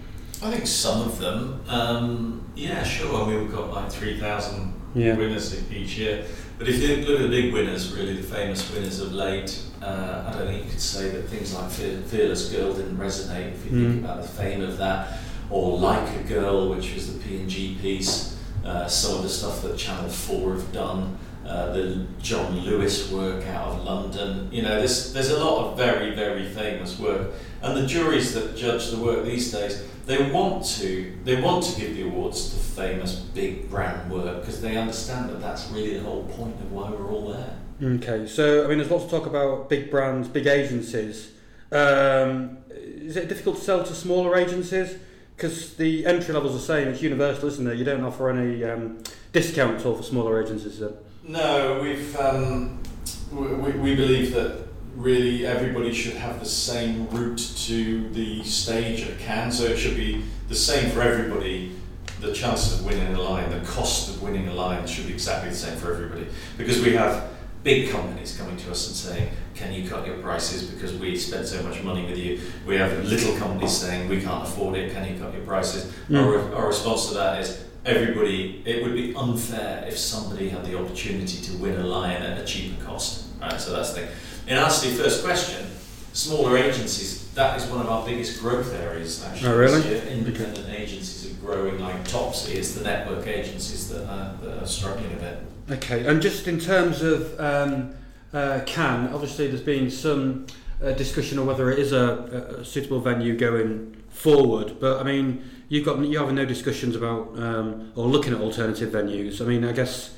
I 0.42 0.50
think 0.50 0.66
some 0.66 1.02
of 1.02 1.18
them. 1.18 1.64
Um, 1.68 2.52
yeah, 2.54 2.82
sure. 2.82 3.24
We've 3.26 3.50
got 3.50 3.72
like 3.72 3.90
three 3.90 4.18
thousand 4.18 4.74
yeah. 4.94 5.16
winners 5.16 5.70
each 5.72 5.96
year. 5.96 6.26
But 6.58 6.68
if 6.68 6.80
you 6.80 6.96
look 6.96 7.20
at 7.20 7.22
the 7.22 7.28
big 7.28 7.52
winners, 7.52 7.92
really 7.92 8.16
the 8.16 8.22
famous 8.22 8.70
winners 8.72 9.00
of 9.00 9.12
late, 9.12 9.60
uh, 9.84 10.24
I 10.26 10.38
don't 10.38 10.46
think 10.46 10.64
you 10.64 10.70
could 10.70 10.80
say 10.80 11.10
that 11.10 11.28
things 11.28 11.54
like 11.54 11.70
Fearless 11.70 12.50
Girl 12.50 12.72
didn't 12.72 12.96
resonate 12.96 13.52
if 13.52 13.66
you 13.66 13.72
mm. 13.72 13.90
think 13.90 14.04
about 14.04 14.22
the 14.22 14.28
fame 14.28 14.62
of 14.62 14.78
that, 14.78 15.18
or 15.50 15.78
Like 15.78 16.16
a 16.16 16.22
Girl, 16.22 16.70
which 16.70 16.94
was 16.94 17.12
the 17.12 17.22
P&G 17.22 17.76
piece, 17.82 18.38
uh, 18.64 18.86
some 18.86 19.18
of 19.18 19.22
the 19.22 19.28
stuff 19.28 19.60
that 19.62 19.76
Channel 19.76 20.08
4 20.08 20.52
have 20.54 20.72
done. 20.72 21.18
Uh, 21.46 21.74
the 21.74 22.06
John 22.22 22.58
Lewis 22.60 23.12
work 23.12 23.46
out 23.48 23.68
of 23.68 23.84
London. 23.84 24.48
You 24.50 24.62
know, 24.62 24.78
there's 24.78 25.12
there's 25.12 25.28
a 25.28 25.44
lot 25.44 25.66
of 25.66 25.76
very 25.76 26.14
very 26.14 26.48
famous 26.48 26.98
work, 26.98 27.32
and 27.60 27.76
the 27.76 27.86
juries 27.86 28.32
that 28.32 28.56
judge 28.56 28.90
the 28.90 28.96
work 28.96 29.26
these 29.26 29.52
days, 29.52 29.86
they 30.06 30.30
want 30.30 30.64
to 30.78 31.12
they 31.24 31.42
want 31.42 31.64
to 31.64 31.78
give 31.78 31.96
the 31.96 32.06
awards 32.06 32.48
to 32.48 32.56
famous 32.56 33.16
big 33.16 33.68
brand 33.68 34.10
work 34.10 34.40
because 34.40 34.62
they 34.62 34.78
understand 34.78 35.28
that 35.28 35.42
that's 35.42 35.68
really 35.70 35.98
the 35.98 36.02
whole 36.02 36.24
point 36.28 36.54
of 36.62 36.72
why 36.72 36.90
we're 36.90 37.10
all 37.10 37.28
there. 37.28 37.58
Okay, 37.84 38.26
so 38.26 38.64
I 38.64 38.68
mean, 38.68 38.78
there's 38.78 38.90
lots 38.90 39.04
of 39.04 39.10
talk 39.10 39.26
about 39.26 39.68
big 39.68 39.90
brands, 39.90 40.26
big 40.26 40.46
agencies. 40.46 41.32
Um, 41.70 42.56
is 42.70 43.18
it 43.18 43.28
difficult 43.28 43.56
to 43.56 43.62
sell 43.62 43.84
to 43.84 43.92
smaller 43.92 44.36
agencies? 44.36 44.96
Because 45.36 45.74
the 45.76 46.06
entry 46.06 46.32
level's 46.32 46.54
the 46.54 46.60
same; 46.60 46.88
it's 46.88 47.02
universal, 47.02 47.48
isn't 47.48 47.66
it? 47.66 47.76
You 47.76 47.84
don't 47.84 48.02
offer 48.02 48.30
any 48.30 48.64
um, 48.64 49.02
at 49.34 49.58
all 49.84 49.96
for 49.96 50.02
smaller 50.02 50.42
agencies. 50.42 50.78
Then. 50.78 50.94
No, 51.24 51.80
we've 51.82 52.16
um, 52.18 52.82
we, 53.30 53.72
we 53.72 53.94
believe 53.94 54.32
that 54.32 54.66
really 54.96 55.44
everybody 55.44 55.92
should 55.92 56.14
have 56.14 56.40
the 56.40 56.46
same 56.46 57.06
route 57.10 57.52
to 57.66 58.08
the 58.10 58.42
stage 58.44 59.06
at 59.06 59.18
Cannes, 59.18 59.52
so 59.52 59.64
it 59.64 59.76
should 59.76 59.96
be 59.96 60.24
the 60.48 60.54
same 60.54 60.90
for 60.90 61.02
everybody. 61.02 61.72
The 62.20 62.32
chances 62.32 62.80
of 62.80 62.86
winning 62.86 63.14
a 63.14 63.20
lion, 63.20 63.50
the 63.50 63.66
cost 63.66 64.08
of 64.08 64.22
winning 64.22 64.48
a 64.48 64.54
lion 64.54 64.86
should 64.86 65.06
be 65.06 65.12
exactly 65.12 65.50
the 65.50 65.56
same 65.56 65.76
for 65.76 65.92
everybody 65.92 66.26
because 66.56 66.80
we 66.80 66.94
have 66.94 67.34
big 67.64 67.90
companies 67.90 68.37
coming 68.37 68.57
to 68.59 68.70
us 68.70 68.87
and 68.87 68.94
saying, 68.94 69.31
"Can 69.55 69.72
you 69.72 69.88
cut 69.88 70.07
your 70.07 70.18
prices 70.18 70.64
because 70.64 70.92
we 70.94 71.16
spent 71.16 71.48
so 71.48 71.62
much 71.62 71.83
money 71.83 72.07
with 72.07 72.18
you?" 72.18 72.40
We 72.66 72.77
have 72.77 73.05
little 73.05 73.37
companies 73.37 73.77
saying, 73.77 74.09
"We 74.09 74.20
can't 74.20 74.44
afford 74.44 74.77
it. 74.77 74.92
Can 74.92 75.12
you 75.12 75.18
cut 75.18 75.33
your 75.33 75.42
prices?" 75.42 75.90
Mm. 76.09 76.22
Our, 76.22 76.55
our 76.55 76.68
response 76.68 77.09
to 77.09 77.14
that 77.14 77.40
is, 77.40 77.64
everybody, 77.85 78.62
it 78.64 78.83
would 78.83 78.94
be 78.94 79.14
unfair 79.16 79.85
if 79.88 79.98
somebody 79.98 80.50
had 80.50 80.64
the 80.64 80.79
opportunity 80.79 81.40
to 81.42 81.53
win 81.57 81.81
a 81.81 81.87
lion 81.87 82.22
at 82.22 82.40
a 82.40 82.44
cheaper 82.44 82.85
cost. 82.85 83.24
Right, 83.40 83.61
so 83.61 83.72
that's 83.72 83.92
the 83.92 84.00
thing. 84.00 84.11
In 84.46 84.57
answer 84.57 84.87
to 84.87 84.94
your 84.94 85.05
first 85.05 85.24
question, 85.24 85.66
smaller 86.12 86.57
agencies, 86.57 87.24
that 87.35 87.61
is 87.61 87.66
one 87.66 87.81
of 87.81 87.88
our 87.88 88.05
biggest 88.07 88.40
growth 88.40 88.72
areas 88.74 89.24
actually. 89.24 89.48
Oh, 89.48 89.57
really? 89.57 89.83
Independent 90.09 90.66
okay. 90.68 90.83
agencies 90.83 91.23
growing 91.44 91.78
like 91.78 92.07
topsy. 92.07 92.54
It's 92.54 92.74
the 92.74 92.85
network 92.85 93.26
agencies 93.26 93.88
that 93.90 94.09
are, 94.09 94.37
that 94.42 94.62
are 94.62 94.66
struggling 94.66 95.12
a 95.12 95.16
bit. 95.16 95.38
Okay, 95.70 96.07
and 96.07 96.20
just 96.20 96.46
in 96.48 96.59
terms 96.59 97.02
of 97.02 97.38
um, 97.40 97.94
uh, 98.33 98.61
Cannes, 98.66 99.12
obviously 99.12 99.48
there's 99.48 99.61
been 99.61 99.90
some 99.90 100.46
uh, 100.83 100.92
discussion 100.92 101.38
on 101.38 101.46
whether 101.46 101.70
it 101.70 101.78
is 101.78 101.92
a, 101.92 102.59
a 102.59 102.64
suitable 102.64 103.00
venue 103.00 103.37
going 103.37 103.96
forward, 104.11 104.78
but 104.80 105.00
I 105.00 105.04
mean, 105.04 105.42
you've 105.68 105.85
got 105.85 105.98
you 106.04 106.18
having 106.18 106.35
no 106.35 106.44
discussions 106.44 106.96
about 106.96 107.38
um, 107.38 107.92
or 107.96 108.07
looking 108.07 108.33
at 108.33 108.40
alternative 108.40 108.92
venues. 108.92 109.40
I 109.40 109.44
mean, 109.44 109.64
I 109.64 109.72
guess 109.72 110.14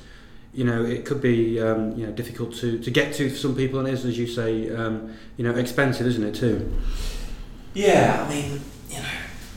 you 0.53 0.63
know 0.63 0.83
it 0.83 1.05
could 1.05 1.21
be 1.21 1.59
um, 1.61 1.97
you 1.97 2.05
know 2.05 2.11
difficult 2.11 2.55
to, 2.55 2.79
to 2.79 2.91
get 2.91 3.13
to 3.15 3.29
for 3.29 3.35
some 3.35 3.55
people, 3.55 3.79
and 3.79 3.87
is 3.87 4.05
as 4.05 4.17
you 4.17 4.27
say, 4.27 4.69
um, 4.75 5.15
you 5.37 5.43
know, 5.43 5.55
expensive, 5.55 6.07
isn't 6.07 6.23
it 6.23 6.35
too? 6.35 6.73
Yeah, 7.73 8.25
I 8.25 8.29
mean, 8.29 8.61
you 8.89 8.97
know, 8.97 9.09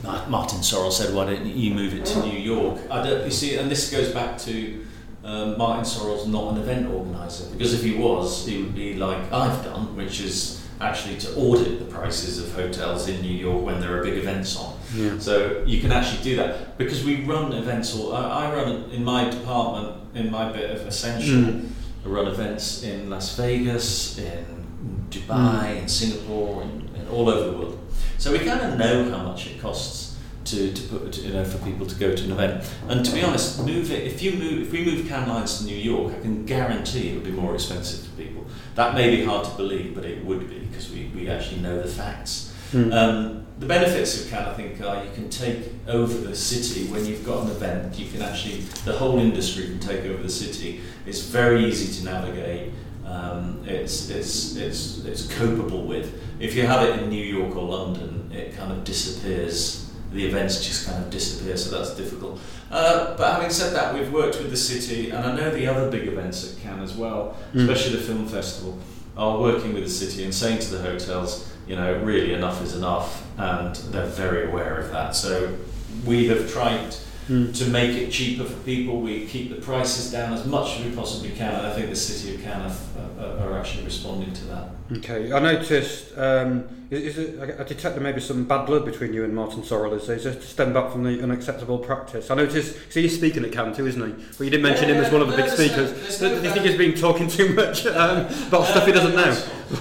Martin 0.02 0.60
Sorrell 0.60 0.92
said, 0.92 1.14
"Why 1.14 1.26
don't 1.26 1.46
you 1.46 1.74
move 1.74 1.94
it 1.94 2.04
to 2.06 2.20
New 2.20 2.38
York?" 2.38 2.80
I 2.90 3.06
don't. 3.06 3.24
You 3.24 3.30
see, 3.30 3.56
and 3.56 3.70
this 3.70 3.90
goes 3.90 4.10
back 4.10 4.38
to. 4.38 4.86
Um, 5.22 5.58
Martin 5.58 5.84
Sorrell's 5.84 6.26
not 6.26 6.54
an 6.54 6.62
event 6.62 6.88
organizer 6.88 7.44
because 7.50 7.74
if 7.74 7.82
he 7.82 7.94
was, 7.94 8.46
he 8.46 8.62
would 8.62 8.74
be 8.74 8.94
like 8.94 9.30
I've 9.30 9.62
done, 9.62 9.94
which 9.94 10.18
is 10.18 10.66
actually 10.80 11.18
to 11.18 11.34
audit 11.34 11.78
the 11.78 11.84
prices 11.84 12.38
of 12.42 12.54
hotels 12.54 13.06
in 13.06 13.20
New 13.20 13.36
York 13.36 13.64
when 13.64 13.80
there 13.80 13.98
are 13.98 14.02
big 14.02 14.14
events 14.14 14.56
on. 14.56 14.78
Yeah. 14.94 15.18
So 15.18 15.62
you 15.66 15.80
can 15.80 15.92
actually 15.92 16.22
do 16.22 16.36
that 16.36 16.78
because 16.78 17.04
we 17.04 17.22
run 17.24 17.52
events. 17.52 17.94
All 17.94 18.14
I 18.14 18.50
run 18.54 18.90
in 18.90 19.04
my 19.04 19.28
department 19.28 20.00
in 20.14 20.30
my 20.30 20.50
bit 20.50 20.70
of 20.70 20.86
Ascential. 20.86 21.34
Mm. 21.34 21.68
I 22.04 22.08
run 22.08 22.26
events 22.26 22.82
in 22.82 23.10
Las 23.10 23.36
Vegas, 23.36 24.18
in 24.18 25.06
Dubai, 25.10 25.76
mm. 25.76 25.82
in 25.82 25.88
Singapore, 25.88 26.62
and, 26.62 26.88
all 27.10 27.28
over 27.28 27.50
the 27.50 27.58
world. 27.58 27.79
So 28.20 28.32
we 28.32 28.40
kind 28.40 28.60
of 28.60 28.78
know 28.78 29.10
how 29.10 29.22
much 29.24 29.46
it 29.46 29.58
costs 29.62 30.18
to, 30.44 30.70
to 30.74 30.82
put 30.88 31.16
you 31.16 31.32
know 31.32 31.42
for 31.42 31.56
people 31.64 31.86
to 31.86 31.94
go 31.94 32.14
to 32.14 32.24
an 32.24 32.32
event. 32.32 32.70
And 32.86 33.02
to 33.02 33.12
be 33.12 33.22
honest, 33.22 33.64
move 33.64 33.90
it 33.90 34.06
if 34.06 34.22
you 34.22 34.32
move 34.32 34.66
if 34.66 34.72
we 34.72 34.84
move 34.84 35.08
Cannes 35.08 35.26
Lions 35.26 35.58
to 35.58 35.64
New 35.64 35.76
York, 35.76 36.12
I 36.14 36.20
can 36.20 36.44
guarantee 36.44 37.08
it 37.08 37.14
would 37.14 37.24
be 37.24 37.30
more 37.30 37.54
expensive 37.54 38.06
for 38.06 38.16
people. 38.16 38.44
That 38.74 38.94
may 38.94 39.16
be 39.16 39.24
hard 39.24 39.46
to 39.46 39.50
believe, 39.52 39.94
but 39.94 40.04
it 40.04 40.22
would 40.22 40.50
be 40.50 40.58
because 40.58 40.90
we, 40.90 41.10
we 41.14 41.30
actually 41.30 41.62
know 41.62 41.80
the 41.80 41.88
facts. 41.88 42.54
Mm. 42.72 42.92
Um, 42.92 43.46
the 43.58 43.64
benefits 43.64 44.22
of 44.22 44.30
Cannes, 44.30 44.48
I 44.48 44.54
think, 44.54 44.80
are 44.82 45.02
you 45.02 45.10
can 45.12 45.30
take 45.30 45.72
over 45.88 46.16
the 46.18 46.36
city 46.36 46.88
when 46.88 47.06
you've 47.06 47.24
got 47.24 47.44
an 47.44 47.50
event. 47.50 47.98
You 47.98 48.10
can 48.10 48.20
actually, 48.20 48.60
the 48.84 48.92
whole 48.92 49.18
industry 49.18 49.64
can 49.64 49.80
take 49.80 50.04
over 50.04 50.22
the 50.22 50.30
city. 50.30 50.82
It's 51.06 51.22
very 51.22 51.64
easy 51.64 52.00
to 52.00 52.04
navigate. 52.04 52.72
Um, 53.10 53.62
it's, 53.66 54.08
it's, 54.08 54.56
it's, 54.56 55.04
it's 55.04 55.26
copable 55.26 55.84
with. 55.84 56.22
If 56.38 56.54
you 56.54 56.66
have 56.66 56.88
it 56.88 57.02
in 57.02 57.10
New 57.10 57.24
York 57.24 57.56
or 57.56 57.66
London, 57.66 58.30
it 58.32 58.56
kind 58.56 58.72
of 58.72 58.84
disappears 58.84 59.90
the 60.12 60.26
events 60.26 60.64
just 60.64 60.86
kind 60.86 61.02
of 61.02 61.10
disappear, 61.10 61.56
so 61.56 61.76
that's 61.76 61.94
difficult. 61.94 62.40
Uh, 62.70 63.16
but 63.16 63.32
having 63.34 63.50
said 63.50 63.74
that, 63.74 63.94
we've 63.94 64.12
worked 64.12 64.38
with 64.38 64.50
the 64.50 64.56
city, 64.56 65.10
and 65.10 65.24
I 65.24 65.36
know 65.36 65.50
the 65.50 65.66
other 65.66 65.90
big 65.90 66.08
events 66.08 66.52
at 66.52 66.60
Cannes 66.60 66.82
as 66.82 66.96
well, 66.96 67.36
mm. 67.52 67.60
especially 67.60 67.96
the 67.96 68.02
film 68.02 68.26
festival, 68.26 68.78
are 69.16 69.38
working 69.38 69.74
with 69.74 69.84
the 69.84 69.90
city 69.90 70.24
and 70.24 70.34
saying 70.34 70.60
to 70.60 70.70
the 70.70 70.82
hotels, 70.82 71.52
you 71.66 71.76
know, 71.76 71.98
really 72.02 72.32
enough 72.32 72.62
is 72.62 72.74
enough, 72.76 73.24
and 73.38 73.76
they're 73.92 74.06
very 74.06 74.48
aware 74.48 74.78
of 74.78 74.90
that. 74.90 75.14
So 75.14 75.56
we 76.04 76.26
have 76.28 76.50
tried 76.50 76.94
mm. 77.30 77.56
to 77.56 77.66
make 77.66 77.96
it 77.96 78.10
cheaper 78.10 78.44
for 78.44 78.58
people. 78.64 79.00
We 79.00 79.26
keep 79.26 79.50
the 79.50 79.60
prices 79.60 80.10
down 80.10 80.32
as 80.32 80.44
much 80.44 80.78
as 80.78 80.84
we 80.84 80.94
possibly 80.94 81.30
can, 81.30 81.54
and 81.54 81.66
I 81.66 81.72
think 81.72 81.88
the 81.88 81.96
city 81.96 82.34
of 82.34 82.42
Cannes 82.42 82.72
are 83.18 83.58
actually 83.58 83.84
responding 83.84 84.32
to 84.32 84.44
that. 84.46 84.68
Okay, 84.98 85.32
I 85.32 85.38
noticed. 85.38 86.16
Um, 86.18 86.68
is, 86.90 87.16
is 87.16 87.18
it, 87.18 87.60
I 87.60 87.62
detected 87.62 88.02
maybe 88.02 88.20
some 88.20 88.44
bad 88.44 88.66
blood 88.66 88.84
between 88.84 89.12
you 89.12 89.22
and 89.24 89.34
Martin 89.34 89.62
Sorrell. 89.62 89.92
Is 89.92 90.26
it 90.26 90.40
to 90.40 90.42
stem 90.42 90.72
back 90.72 90.90
from 90.90 91.04
the 91.04 91.22
unacceptable 91.22 91.78
practice? 91.78 92.30
I 92.30 92.34
noticed. 92.34 92.76
See, 92.90 93.02
he's 93.02 93.16
speaking 93.16 93.44
at 93.44 93.52
Cannes 93.52 93.76
too, 93.76 93.86
isn't 93.86 94.02
he? 94.02 94.12
Well, 94.12 94.44
you 94.44 94.50
didn't 94.50 94.64
mention 94.64 94.88
yeah, 94.88 94.96
him 94.96 95.04
as 95.04 95.12
one 95.12 95.22
of 95.22 95.28
the 95.28 95.36
no, 95.36 95.44
big 95.44 95.52
speakers. 95.52 96.20
No, 96.20 96.28
do 96.28 96.34
you 96.34 96.52
think 96.52 96.66
he's 96.66 96.76
been 96.78 96.94
talking 96.94 97.28
too 97.28 97.54
much 97.54 97.86
um, 97.86 98.26
about 98.48 98.66
stuff 98.66 98.86
he 98.86 98.92
doesn't 98.92 99.14
know? 99.14 99.32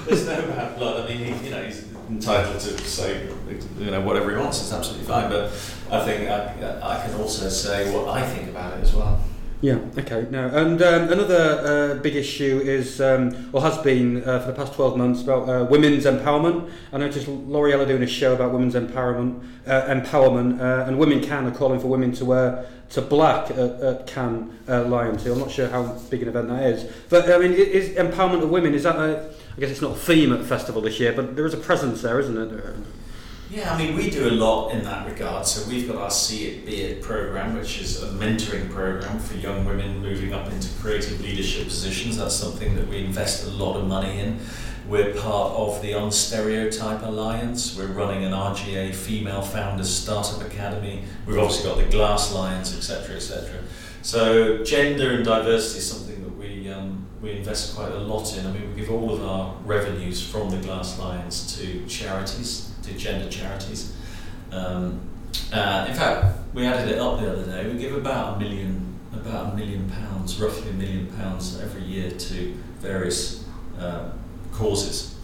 There's 0.06 0.28
no 0.28 0.42
bad 0.48 0.78
blood. 0.78 1.06
I 1.06 1.10
mean, 1.10 1.34
he, 1.34 1.46
you 1.46 1.52
know, 1.52 1.64
he's 1.64 1.86
entitled 2.10 2.60
to 2.60 2.78
say 2.80 3.28
you 3.80 3.92
know 3.92 4.02
whatever 4.02 4.32
he 4.32 4.38
wants. 4.38 4.62
It's 4.62 4.74
absolutely 4.74 5.08
fine. 5.08 5.30
But 5.30 5.52
I 5.92 6.06
think 6.06 6.30
I, 6.30 6.80
I 6.82 7.02
can 7.06 7.20
also 7.20 7.50
say 7.50 7.94
what 7.94 8.08
I 8.10 8.26
think 8.28 8.50
about 8.50 8.78
it 8.78 8.84
as 8.84 8.94
well. 8.94 9.20
Yeah, 9.62 9.80
okay, 9.98 10.26
no. 10.30 10.48
And 10.48 10.82
um, 10.82 11.12
another 11.12 11.96
uh, 11.98 12.02
big 12.02 12.16
issue 12.16 12.62
is, 12.64 13.02
um, 13.02 13.50
or 13.52 13.62
has 13.62 13.78
been 13.80 14.24
uh, 14.24 14.40
for 14.40 14.48
the 14.48 14.54
past 14.54 14.74
12 14.74 14.98
months, 14.98 15.22
about 15.22 15.50
uh, 15.50 15.66
women's 15.66 16.06
empowerment. 16.06 16.72
I 16.94 16.98
noticed 16.98 17.28
L'Oreal 17.28 17.82
are 17.82 17.86
doing 17.86 18.02
a 18.02 18.08
show 18.08 18.34
about 18.34 18.54
women's 18.54 18.76
empowerment, 18.76 19.44
uh, 19.68 19.82
empowerment 19.82 20.62
uh, 20.62 20.88
and 20.88 20.98
Women 20.98 21.22
Can 21.22 21.46
are 21.46 21.52
calling 21.52 21.80
for 21.82 21.88
women 21.88 22.14
to 22.14 22.26
wear 22.26 22.66
to 22.92 23.02
black 23.02 23.52
at, 23.52 23.58
at 23.58 24.08
Cannes 24.08 24.50
uh, 24.70 24.86
Lion 24.86 25.18
Tail. 25.18 25.34
I'm 25.34 25.40
not 25.40 25.52
sure 25.52 25.68
how 25.68 25.84
big 26.10 26.22
an 26.22 26.30
event 26.30 26.48
that 26.48 26.64
is. 26.64 26.90
But, 27.10 27.30
I 27.30 27.38
mean, 27.38 27.52
is 27.52 27.90
empowerment 27.98 28.42
of 28.42 28.50
women, 28.50 28.74
is 28.74 28.84
that 28.84 28.96
a, 28.96 29.30
I 29.58 29.60
guess 29.60 29.72
it's 29.72 29.82
not 29.82 29.92
a 29.92 30.00
theme 30.00 30.32
at 30.32 30.40
the 30.40 30.46
festival 30.46 30.82
this 30.82 31.02
year, 31.02 31.12
but 31.12 31.36
there 31.36 31.46
is 31.46 31.54
a 31.54 31.58
presence 31.58 32.02
there, 32.02 32.20
isn't 32.20 32.38
it? 32.38 32.64
Yeah, 33.52 33.74
I 33.74 33.78
mean, 33.80 33.98
we 33.98 34.12
do 34.12 34.30
a 34.30 34.32
lot 34.32 34.70
in 34.70 34.84
that 34.84 35.08
regard. 35.08 35.44
So 35.48 35.68
we've 35.68 35.88
got 35.88 35.98
our 35.98 36.12
See 36.12 36.46
It, 36.46 36.68
Be 36.68 36.82
It 36.84 37.02
program, 37.02 37.58
which 37.58 37.82
is 37.82 38.04
a 38.04 38.10
mentoring 38.10 38.70
program 38.70 39.18
for 39.18 39.36
young 39.38 39.66
women 39.66 40.04
moving 40.04 40.34
up 40.34 40.52
into 40.52 40.70
creative 40.80 41.20
leadership 41.20 41.66
positions. 41.66 42.18
That's 42.18 42.36
something 42.36 42.76
that 42.76 42.88
we 42.88 43.04
invest 43.04 43.48
a 43.48 43.50
lot 43.50 43.76
of 43.76 43.88
money 43.88 44.20
in. 44.20 44.40
We're 44.88 45.16
part 45.16 45.54
of 45.54 45.82
the 45.82 45.94
Unstereotype 45.94 47.02
Alliance. 47.02 47.76
We're 47.76 47.88
running 47.88 48.24
an 48.24 48.34
R/GA 48.34 48.92
Female 48.92 49.42
Founders 49.42 49.90
Startup 49.90 50.46
Academy. 50.46 51.04
We've 51.26 51.40
obviously 51.40 51.72
got 51.72 51.78
the 51.78 51.90
Glass 51.90 52.32
Lions, 52.32 52.78
etc., 52.78 53.16
etc. 53.16 53.62
So 54.04 54.64
gender 54.64 55.14
and 55.14 55.26
diversity 55.26 55.80
is 55.80 55.92
something 55.92 56.22
that 56.24 56.38
we 56.38 56.70
um, 56.70 57.08
we 57.20 57.32
invest 57.32 57.76
quite 57.76 57.92
a 57.92 57.98
lot 57.98 58.38
in. 58.38 58.46
I 58.46 58.52
mean, 58.52 58.70
we 58.70 58.80
give 58.80 58.92
all 58.92 59.12
of 59.12 59.24
our 59.24 59.56
revenues 59.66 60.24
from 60.24 60.52
the 60.52 60.58
Glass 60.58 61.00
Lions 61.00 61.58
to 61.58 61.84
charities 61.88 62.69
to 62.90 62.98
gender 62.98 63.30
charities. 63.30 63.96
Um, 64.52 65.00
uh, 65.54 65.86
in 65.88 65.96
fact, 65.96 66.26
we 66.54 66.66
added 66.66 66.90
it 66.90 67.00
up 67.00 67.20
the 67.20 67.32
other 67.32 67.46
day. 67.46 67.72
We 67.72 67.78
give 67.78 67.96
about 67.96 68.38
a 68.38 68.40
million, 68.40 69.00
about 69.14 69.54
a 69.54 69.56
million 69.56 69.90
pounds, 69.90 70.40
roughly 70.40 70.72
a 70.72 70.74
million 70.74 71.08
pounds 71.18 71.60
every 71.62 71.84
year 71.84 72.12
to 72.12 72.54
various 72.80 73.46
uh, 73.80 74.10
causes. 74.52 75.16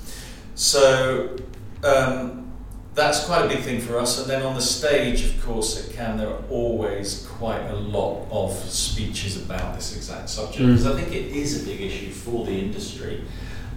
So 0.56 1.36
um, 1.84 2.52
that's 2.94 3.26
quite 3.26 3.46
a 3.46 3.48
big 3.48 3.60
thing 3.60 3.82
for 3.82 3.98
us. 3.98 4.22
And 4.22 4.30
then 4.30 4.42
on 4.44 4.56
the 4.56 4.62
stage, 4.62 5.26
of 5.26 5.46
course, 5.46 5.86
at 5.86 5.94
Cannes, 5.94 6.18
there 6.18 6.30
are 6.30 6.44
always 6.50 7.28
quite 7.28 7.62
a 7.70 7.76
lot 7.76 8.28
of 8.32 8.54
speeches 8.54 9.44
about 9.44 9.76
this 9.76 9.96
exact 9.96 10.30
subject 10.30 10.62
mm. 10.62 10.72
because 10.72 10.86
I 10.86 11.00
think 11.00 11.14
it 11.14 11.36
is 11.36 11.62
a 11.62 11.66
big 11.66 11.82
issue 11.82 12.12
for 12.12 12.46
the 12.46 12.58
industry. 12.58 13.24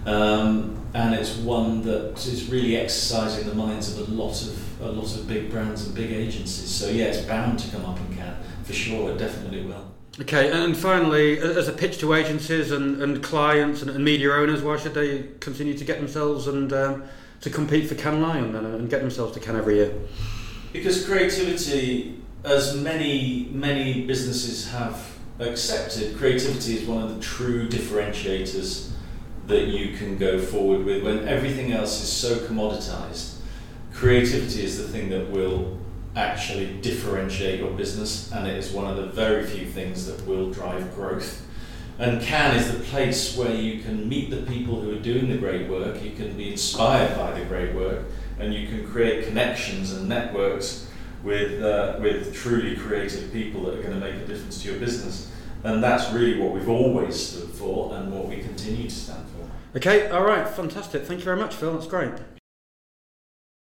Um, 0.05 0.79
and 0.93 1.13
it's 1.13 1.35
one 1.37 1.83
that 1.83 2.25
is 2.25 2.49
really 2.49 2.77
exercising 2.77 3.47
the 3.47 3.53
minds 3.53 3.97
of 3.97 4.07
a 4.07 4.11
lot 4.11 4.41
of 4.41 4.81
a 4.81 4.91
lot 4.91 5.13
of 5.15 5.27
big 5.27 5.51
brands 5.51 5.85
and 5.85 5.93
big 5.93 6.11
agencies. 6.11 6.69
So 6.69 6.89
yeah, 6.89 7.05
it's 7.05 7.21
bound 7.21 7.59
to 7.59 7.71
come 7.71 7.85
up 7.85 7.99
in 7.99 8.15
Cannes 8.15 8.37
for 8.63 8.73
sure. 8.73 9.11
It 9.11 9.17
definitely 9.17 9.65
will. 9.65 9.91
Okay, 10.21 10.51
and 10.51 10.75
finally, 10.75 11.37
as 11.39 11.67
a 11.67 11.71
pitch 11.71 11.99
to 11.99 12.13
agencies 12.13 12.71
and, 12.71 13.01
and 13.01 13.23
clients 13.23 13.81
and, 13.81 13.91
and 13.91 14.03
media 14.03 14.33
owners, 14.33 14.61
why 14.61 14.77
should 14.77 14.93
they 14.93 15.27
continue 15.39 15.77
to 15.77 15.85
get 15.85 15.97
themselves 15.97 16.47
and 16.47 16.73
um, 16.73 17.03
to 17.41 17.49
compete 17.49 17.87
for 17.87 17.95
Cannes 17.95 18.21
Lion 18.21 18.55
and, 18.55 18.67
and 18.67 18.89
get 18.89 19.01
themselves 19.01 19.33
to 19.35 19.39
Cannes 19.39 19.57
every 19.57 19.75
year? 19.75 19.93
Because 20.73 21.05
creativity, 21.05 22.21
as 22.43 22.75
many 22.75 23.49
many 23.51 24.05
businesses 24.05 24.69
have 24.71 25.17
accepted, 25.39 26.17
creativity 26.17 26.77
is 26.77 26.87
one 26.87 27.03
of 27.03 27.15
the 27.15 27.21
true 27.21 27.69
differentiators 27.69 28.88
that 29.49 29.67
you 29.67 29.97
can 29.97 30.17
go 30.17 30.39
forward 30.39 30.85
with 30.85 31.03
when 31.03 31.27
everything 31.27 31.71
else 31.71 32.01
is 32.01 32.11
so 32.11 32.37
commoditized. 32.37 33.35
Creativity 33.93 34.63
is 34.63 34.77
the 34.77 34.87
thing 34.87 35.09
that 35.09 35.29
will 35.29 35.77
actually 36.15 36.73
differentiate 36.81 37.59
your 37.59 37.71
business, 37.71 38.31
and 38.31 38.47
it 38.47 38.55
is 38.55 38.71
one 38.71 38.89
of 38.89 38.97
the 38.97 39.07
very 39.07 39.45
few 39.45 39.65
things 39.65 40.05
that 40.05 40.25
will 40.25 40.51
drive 40.51 40.95
growth. 40.95 41.45
And 41.97 42.21
Cannes 42.21 42.61
is 42.61 42.77
the 42.77 42.83
place 42.85 43.35
where 43.35 43.53
you 43.53 43.81
can 43.81 44.07
meet 44.07 44.29
the 44.29 44.43
people 44.43 44.79
who 44.79 44.91
are 44.91 45.01
doing 45.01 45.29
the 45.29 45.37
great 45.37 45.67
work, 45.67 46.01
you 46.01 46.11
can 46.11 46.37
be 46.37 46.51
inspired 46.51 47.15
by 47.17 47.37
the 47.37 47.45
great 47.45 47.75
work, 47.75 48.05
and 48.39 48.53
you 48.53 48.67
can 48.67 48.87
create 48.87 49.25
connections 49.25 49.91
and 49.91 50.07
networks 50.07 50.87
with, 51.23 51.61
uh, 51.61 51.97
with 51.99 52.33
truly 52.33 52.75
creative 52.77 53.33
people 53.33 53.63
that 53.63 53.79
are 53.79 53.81
going 53.81 53.99
to 53.99 53.99
make 53.99 54.15
a 54.15 54.25
difference 54.25 54.61
to 54.61 54.69
your 54.69 54.79
business. 54.79 55.29
And 55.63 55.83
that's 55.83 56.11
really 56.13 56.39
what 56.39 56.53
we've 56.53 56.69
always 56.69 57.19
stood 57.19 57.49
for 57.49 57.93
and 57.95 58.13
what 58.13 58.27
we 58.29 58.37
continue 58.37 58.87
to 58.87 58.95
stand 58.95 59.25
for. 59.27 59.38
Okay, 59.75 60.09
all 60.09 60.23
right, 60.25 60.47
fantastic. 60.47 61.03
Thank 61.03 61.19
you 61.19 61.25
very 61.25 61.37
much, 61.37 61.55
Phil. 61.55 61.73
That's 61.73 61.85
great. 61.85 62.11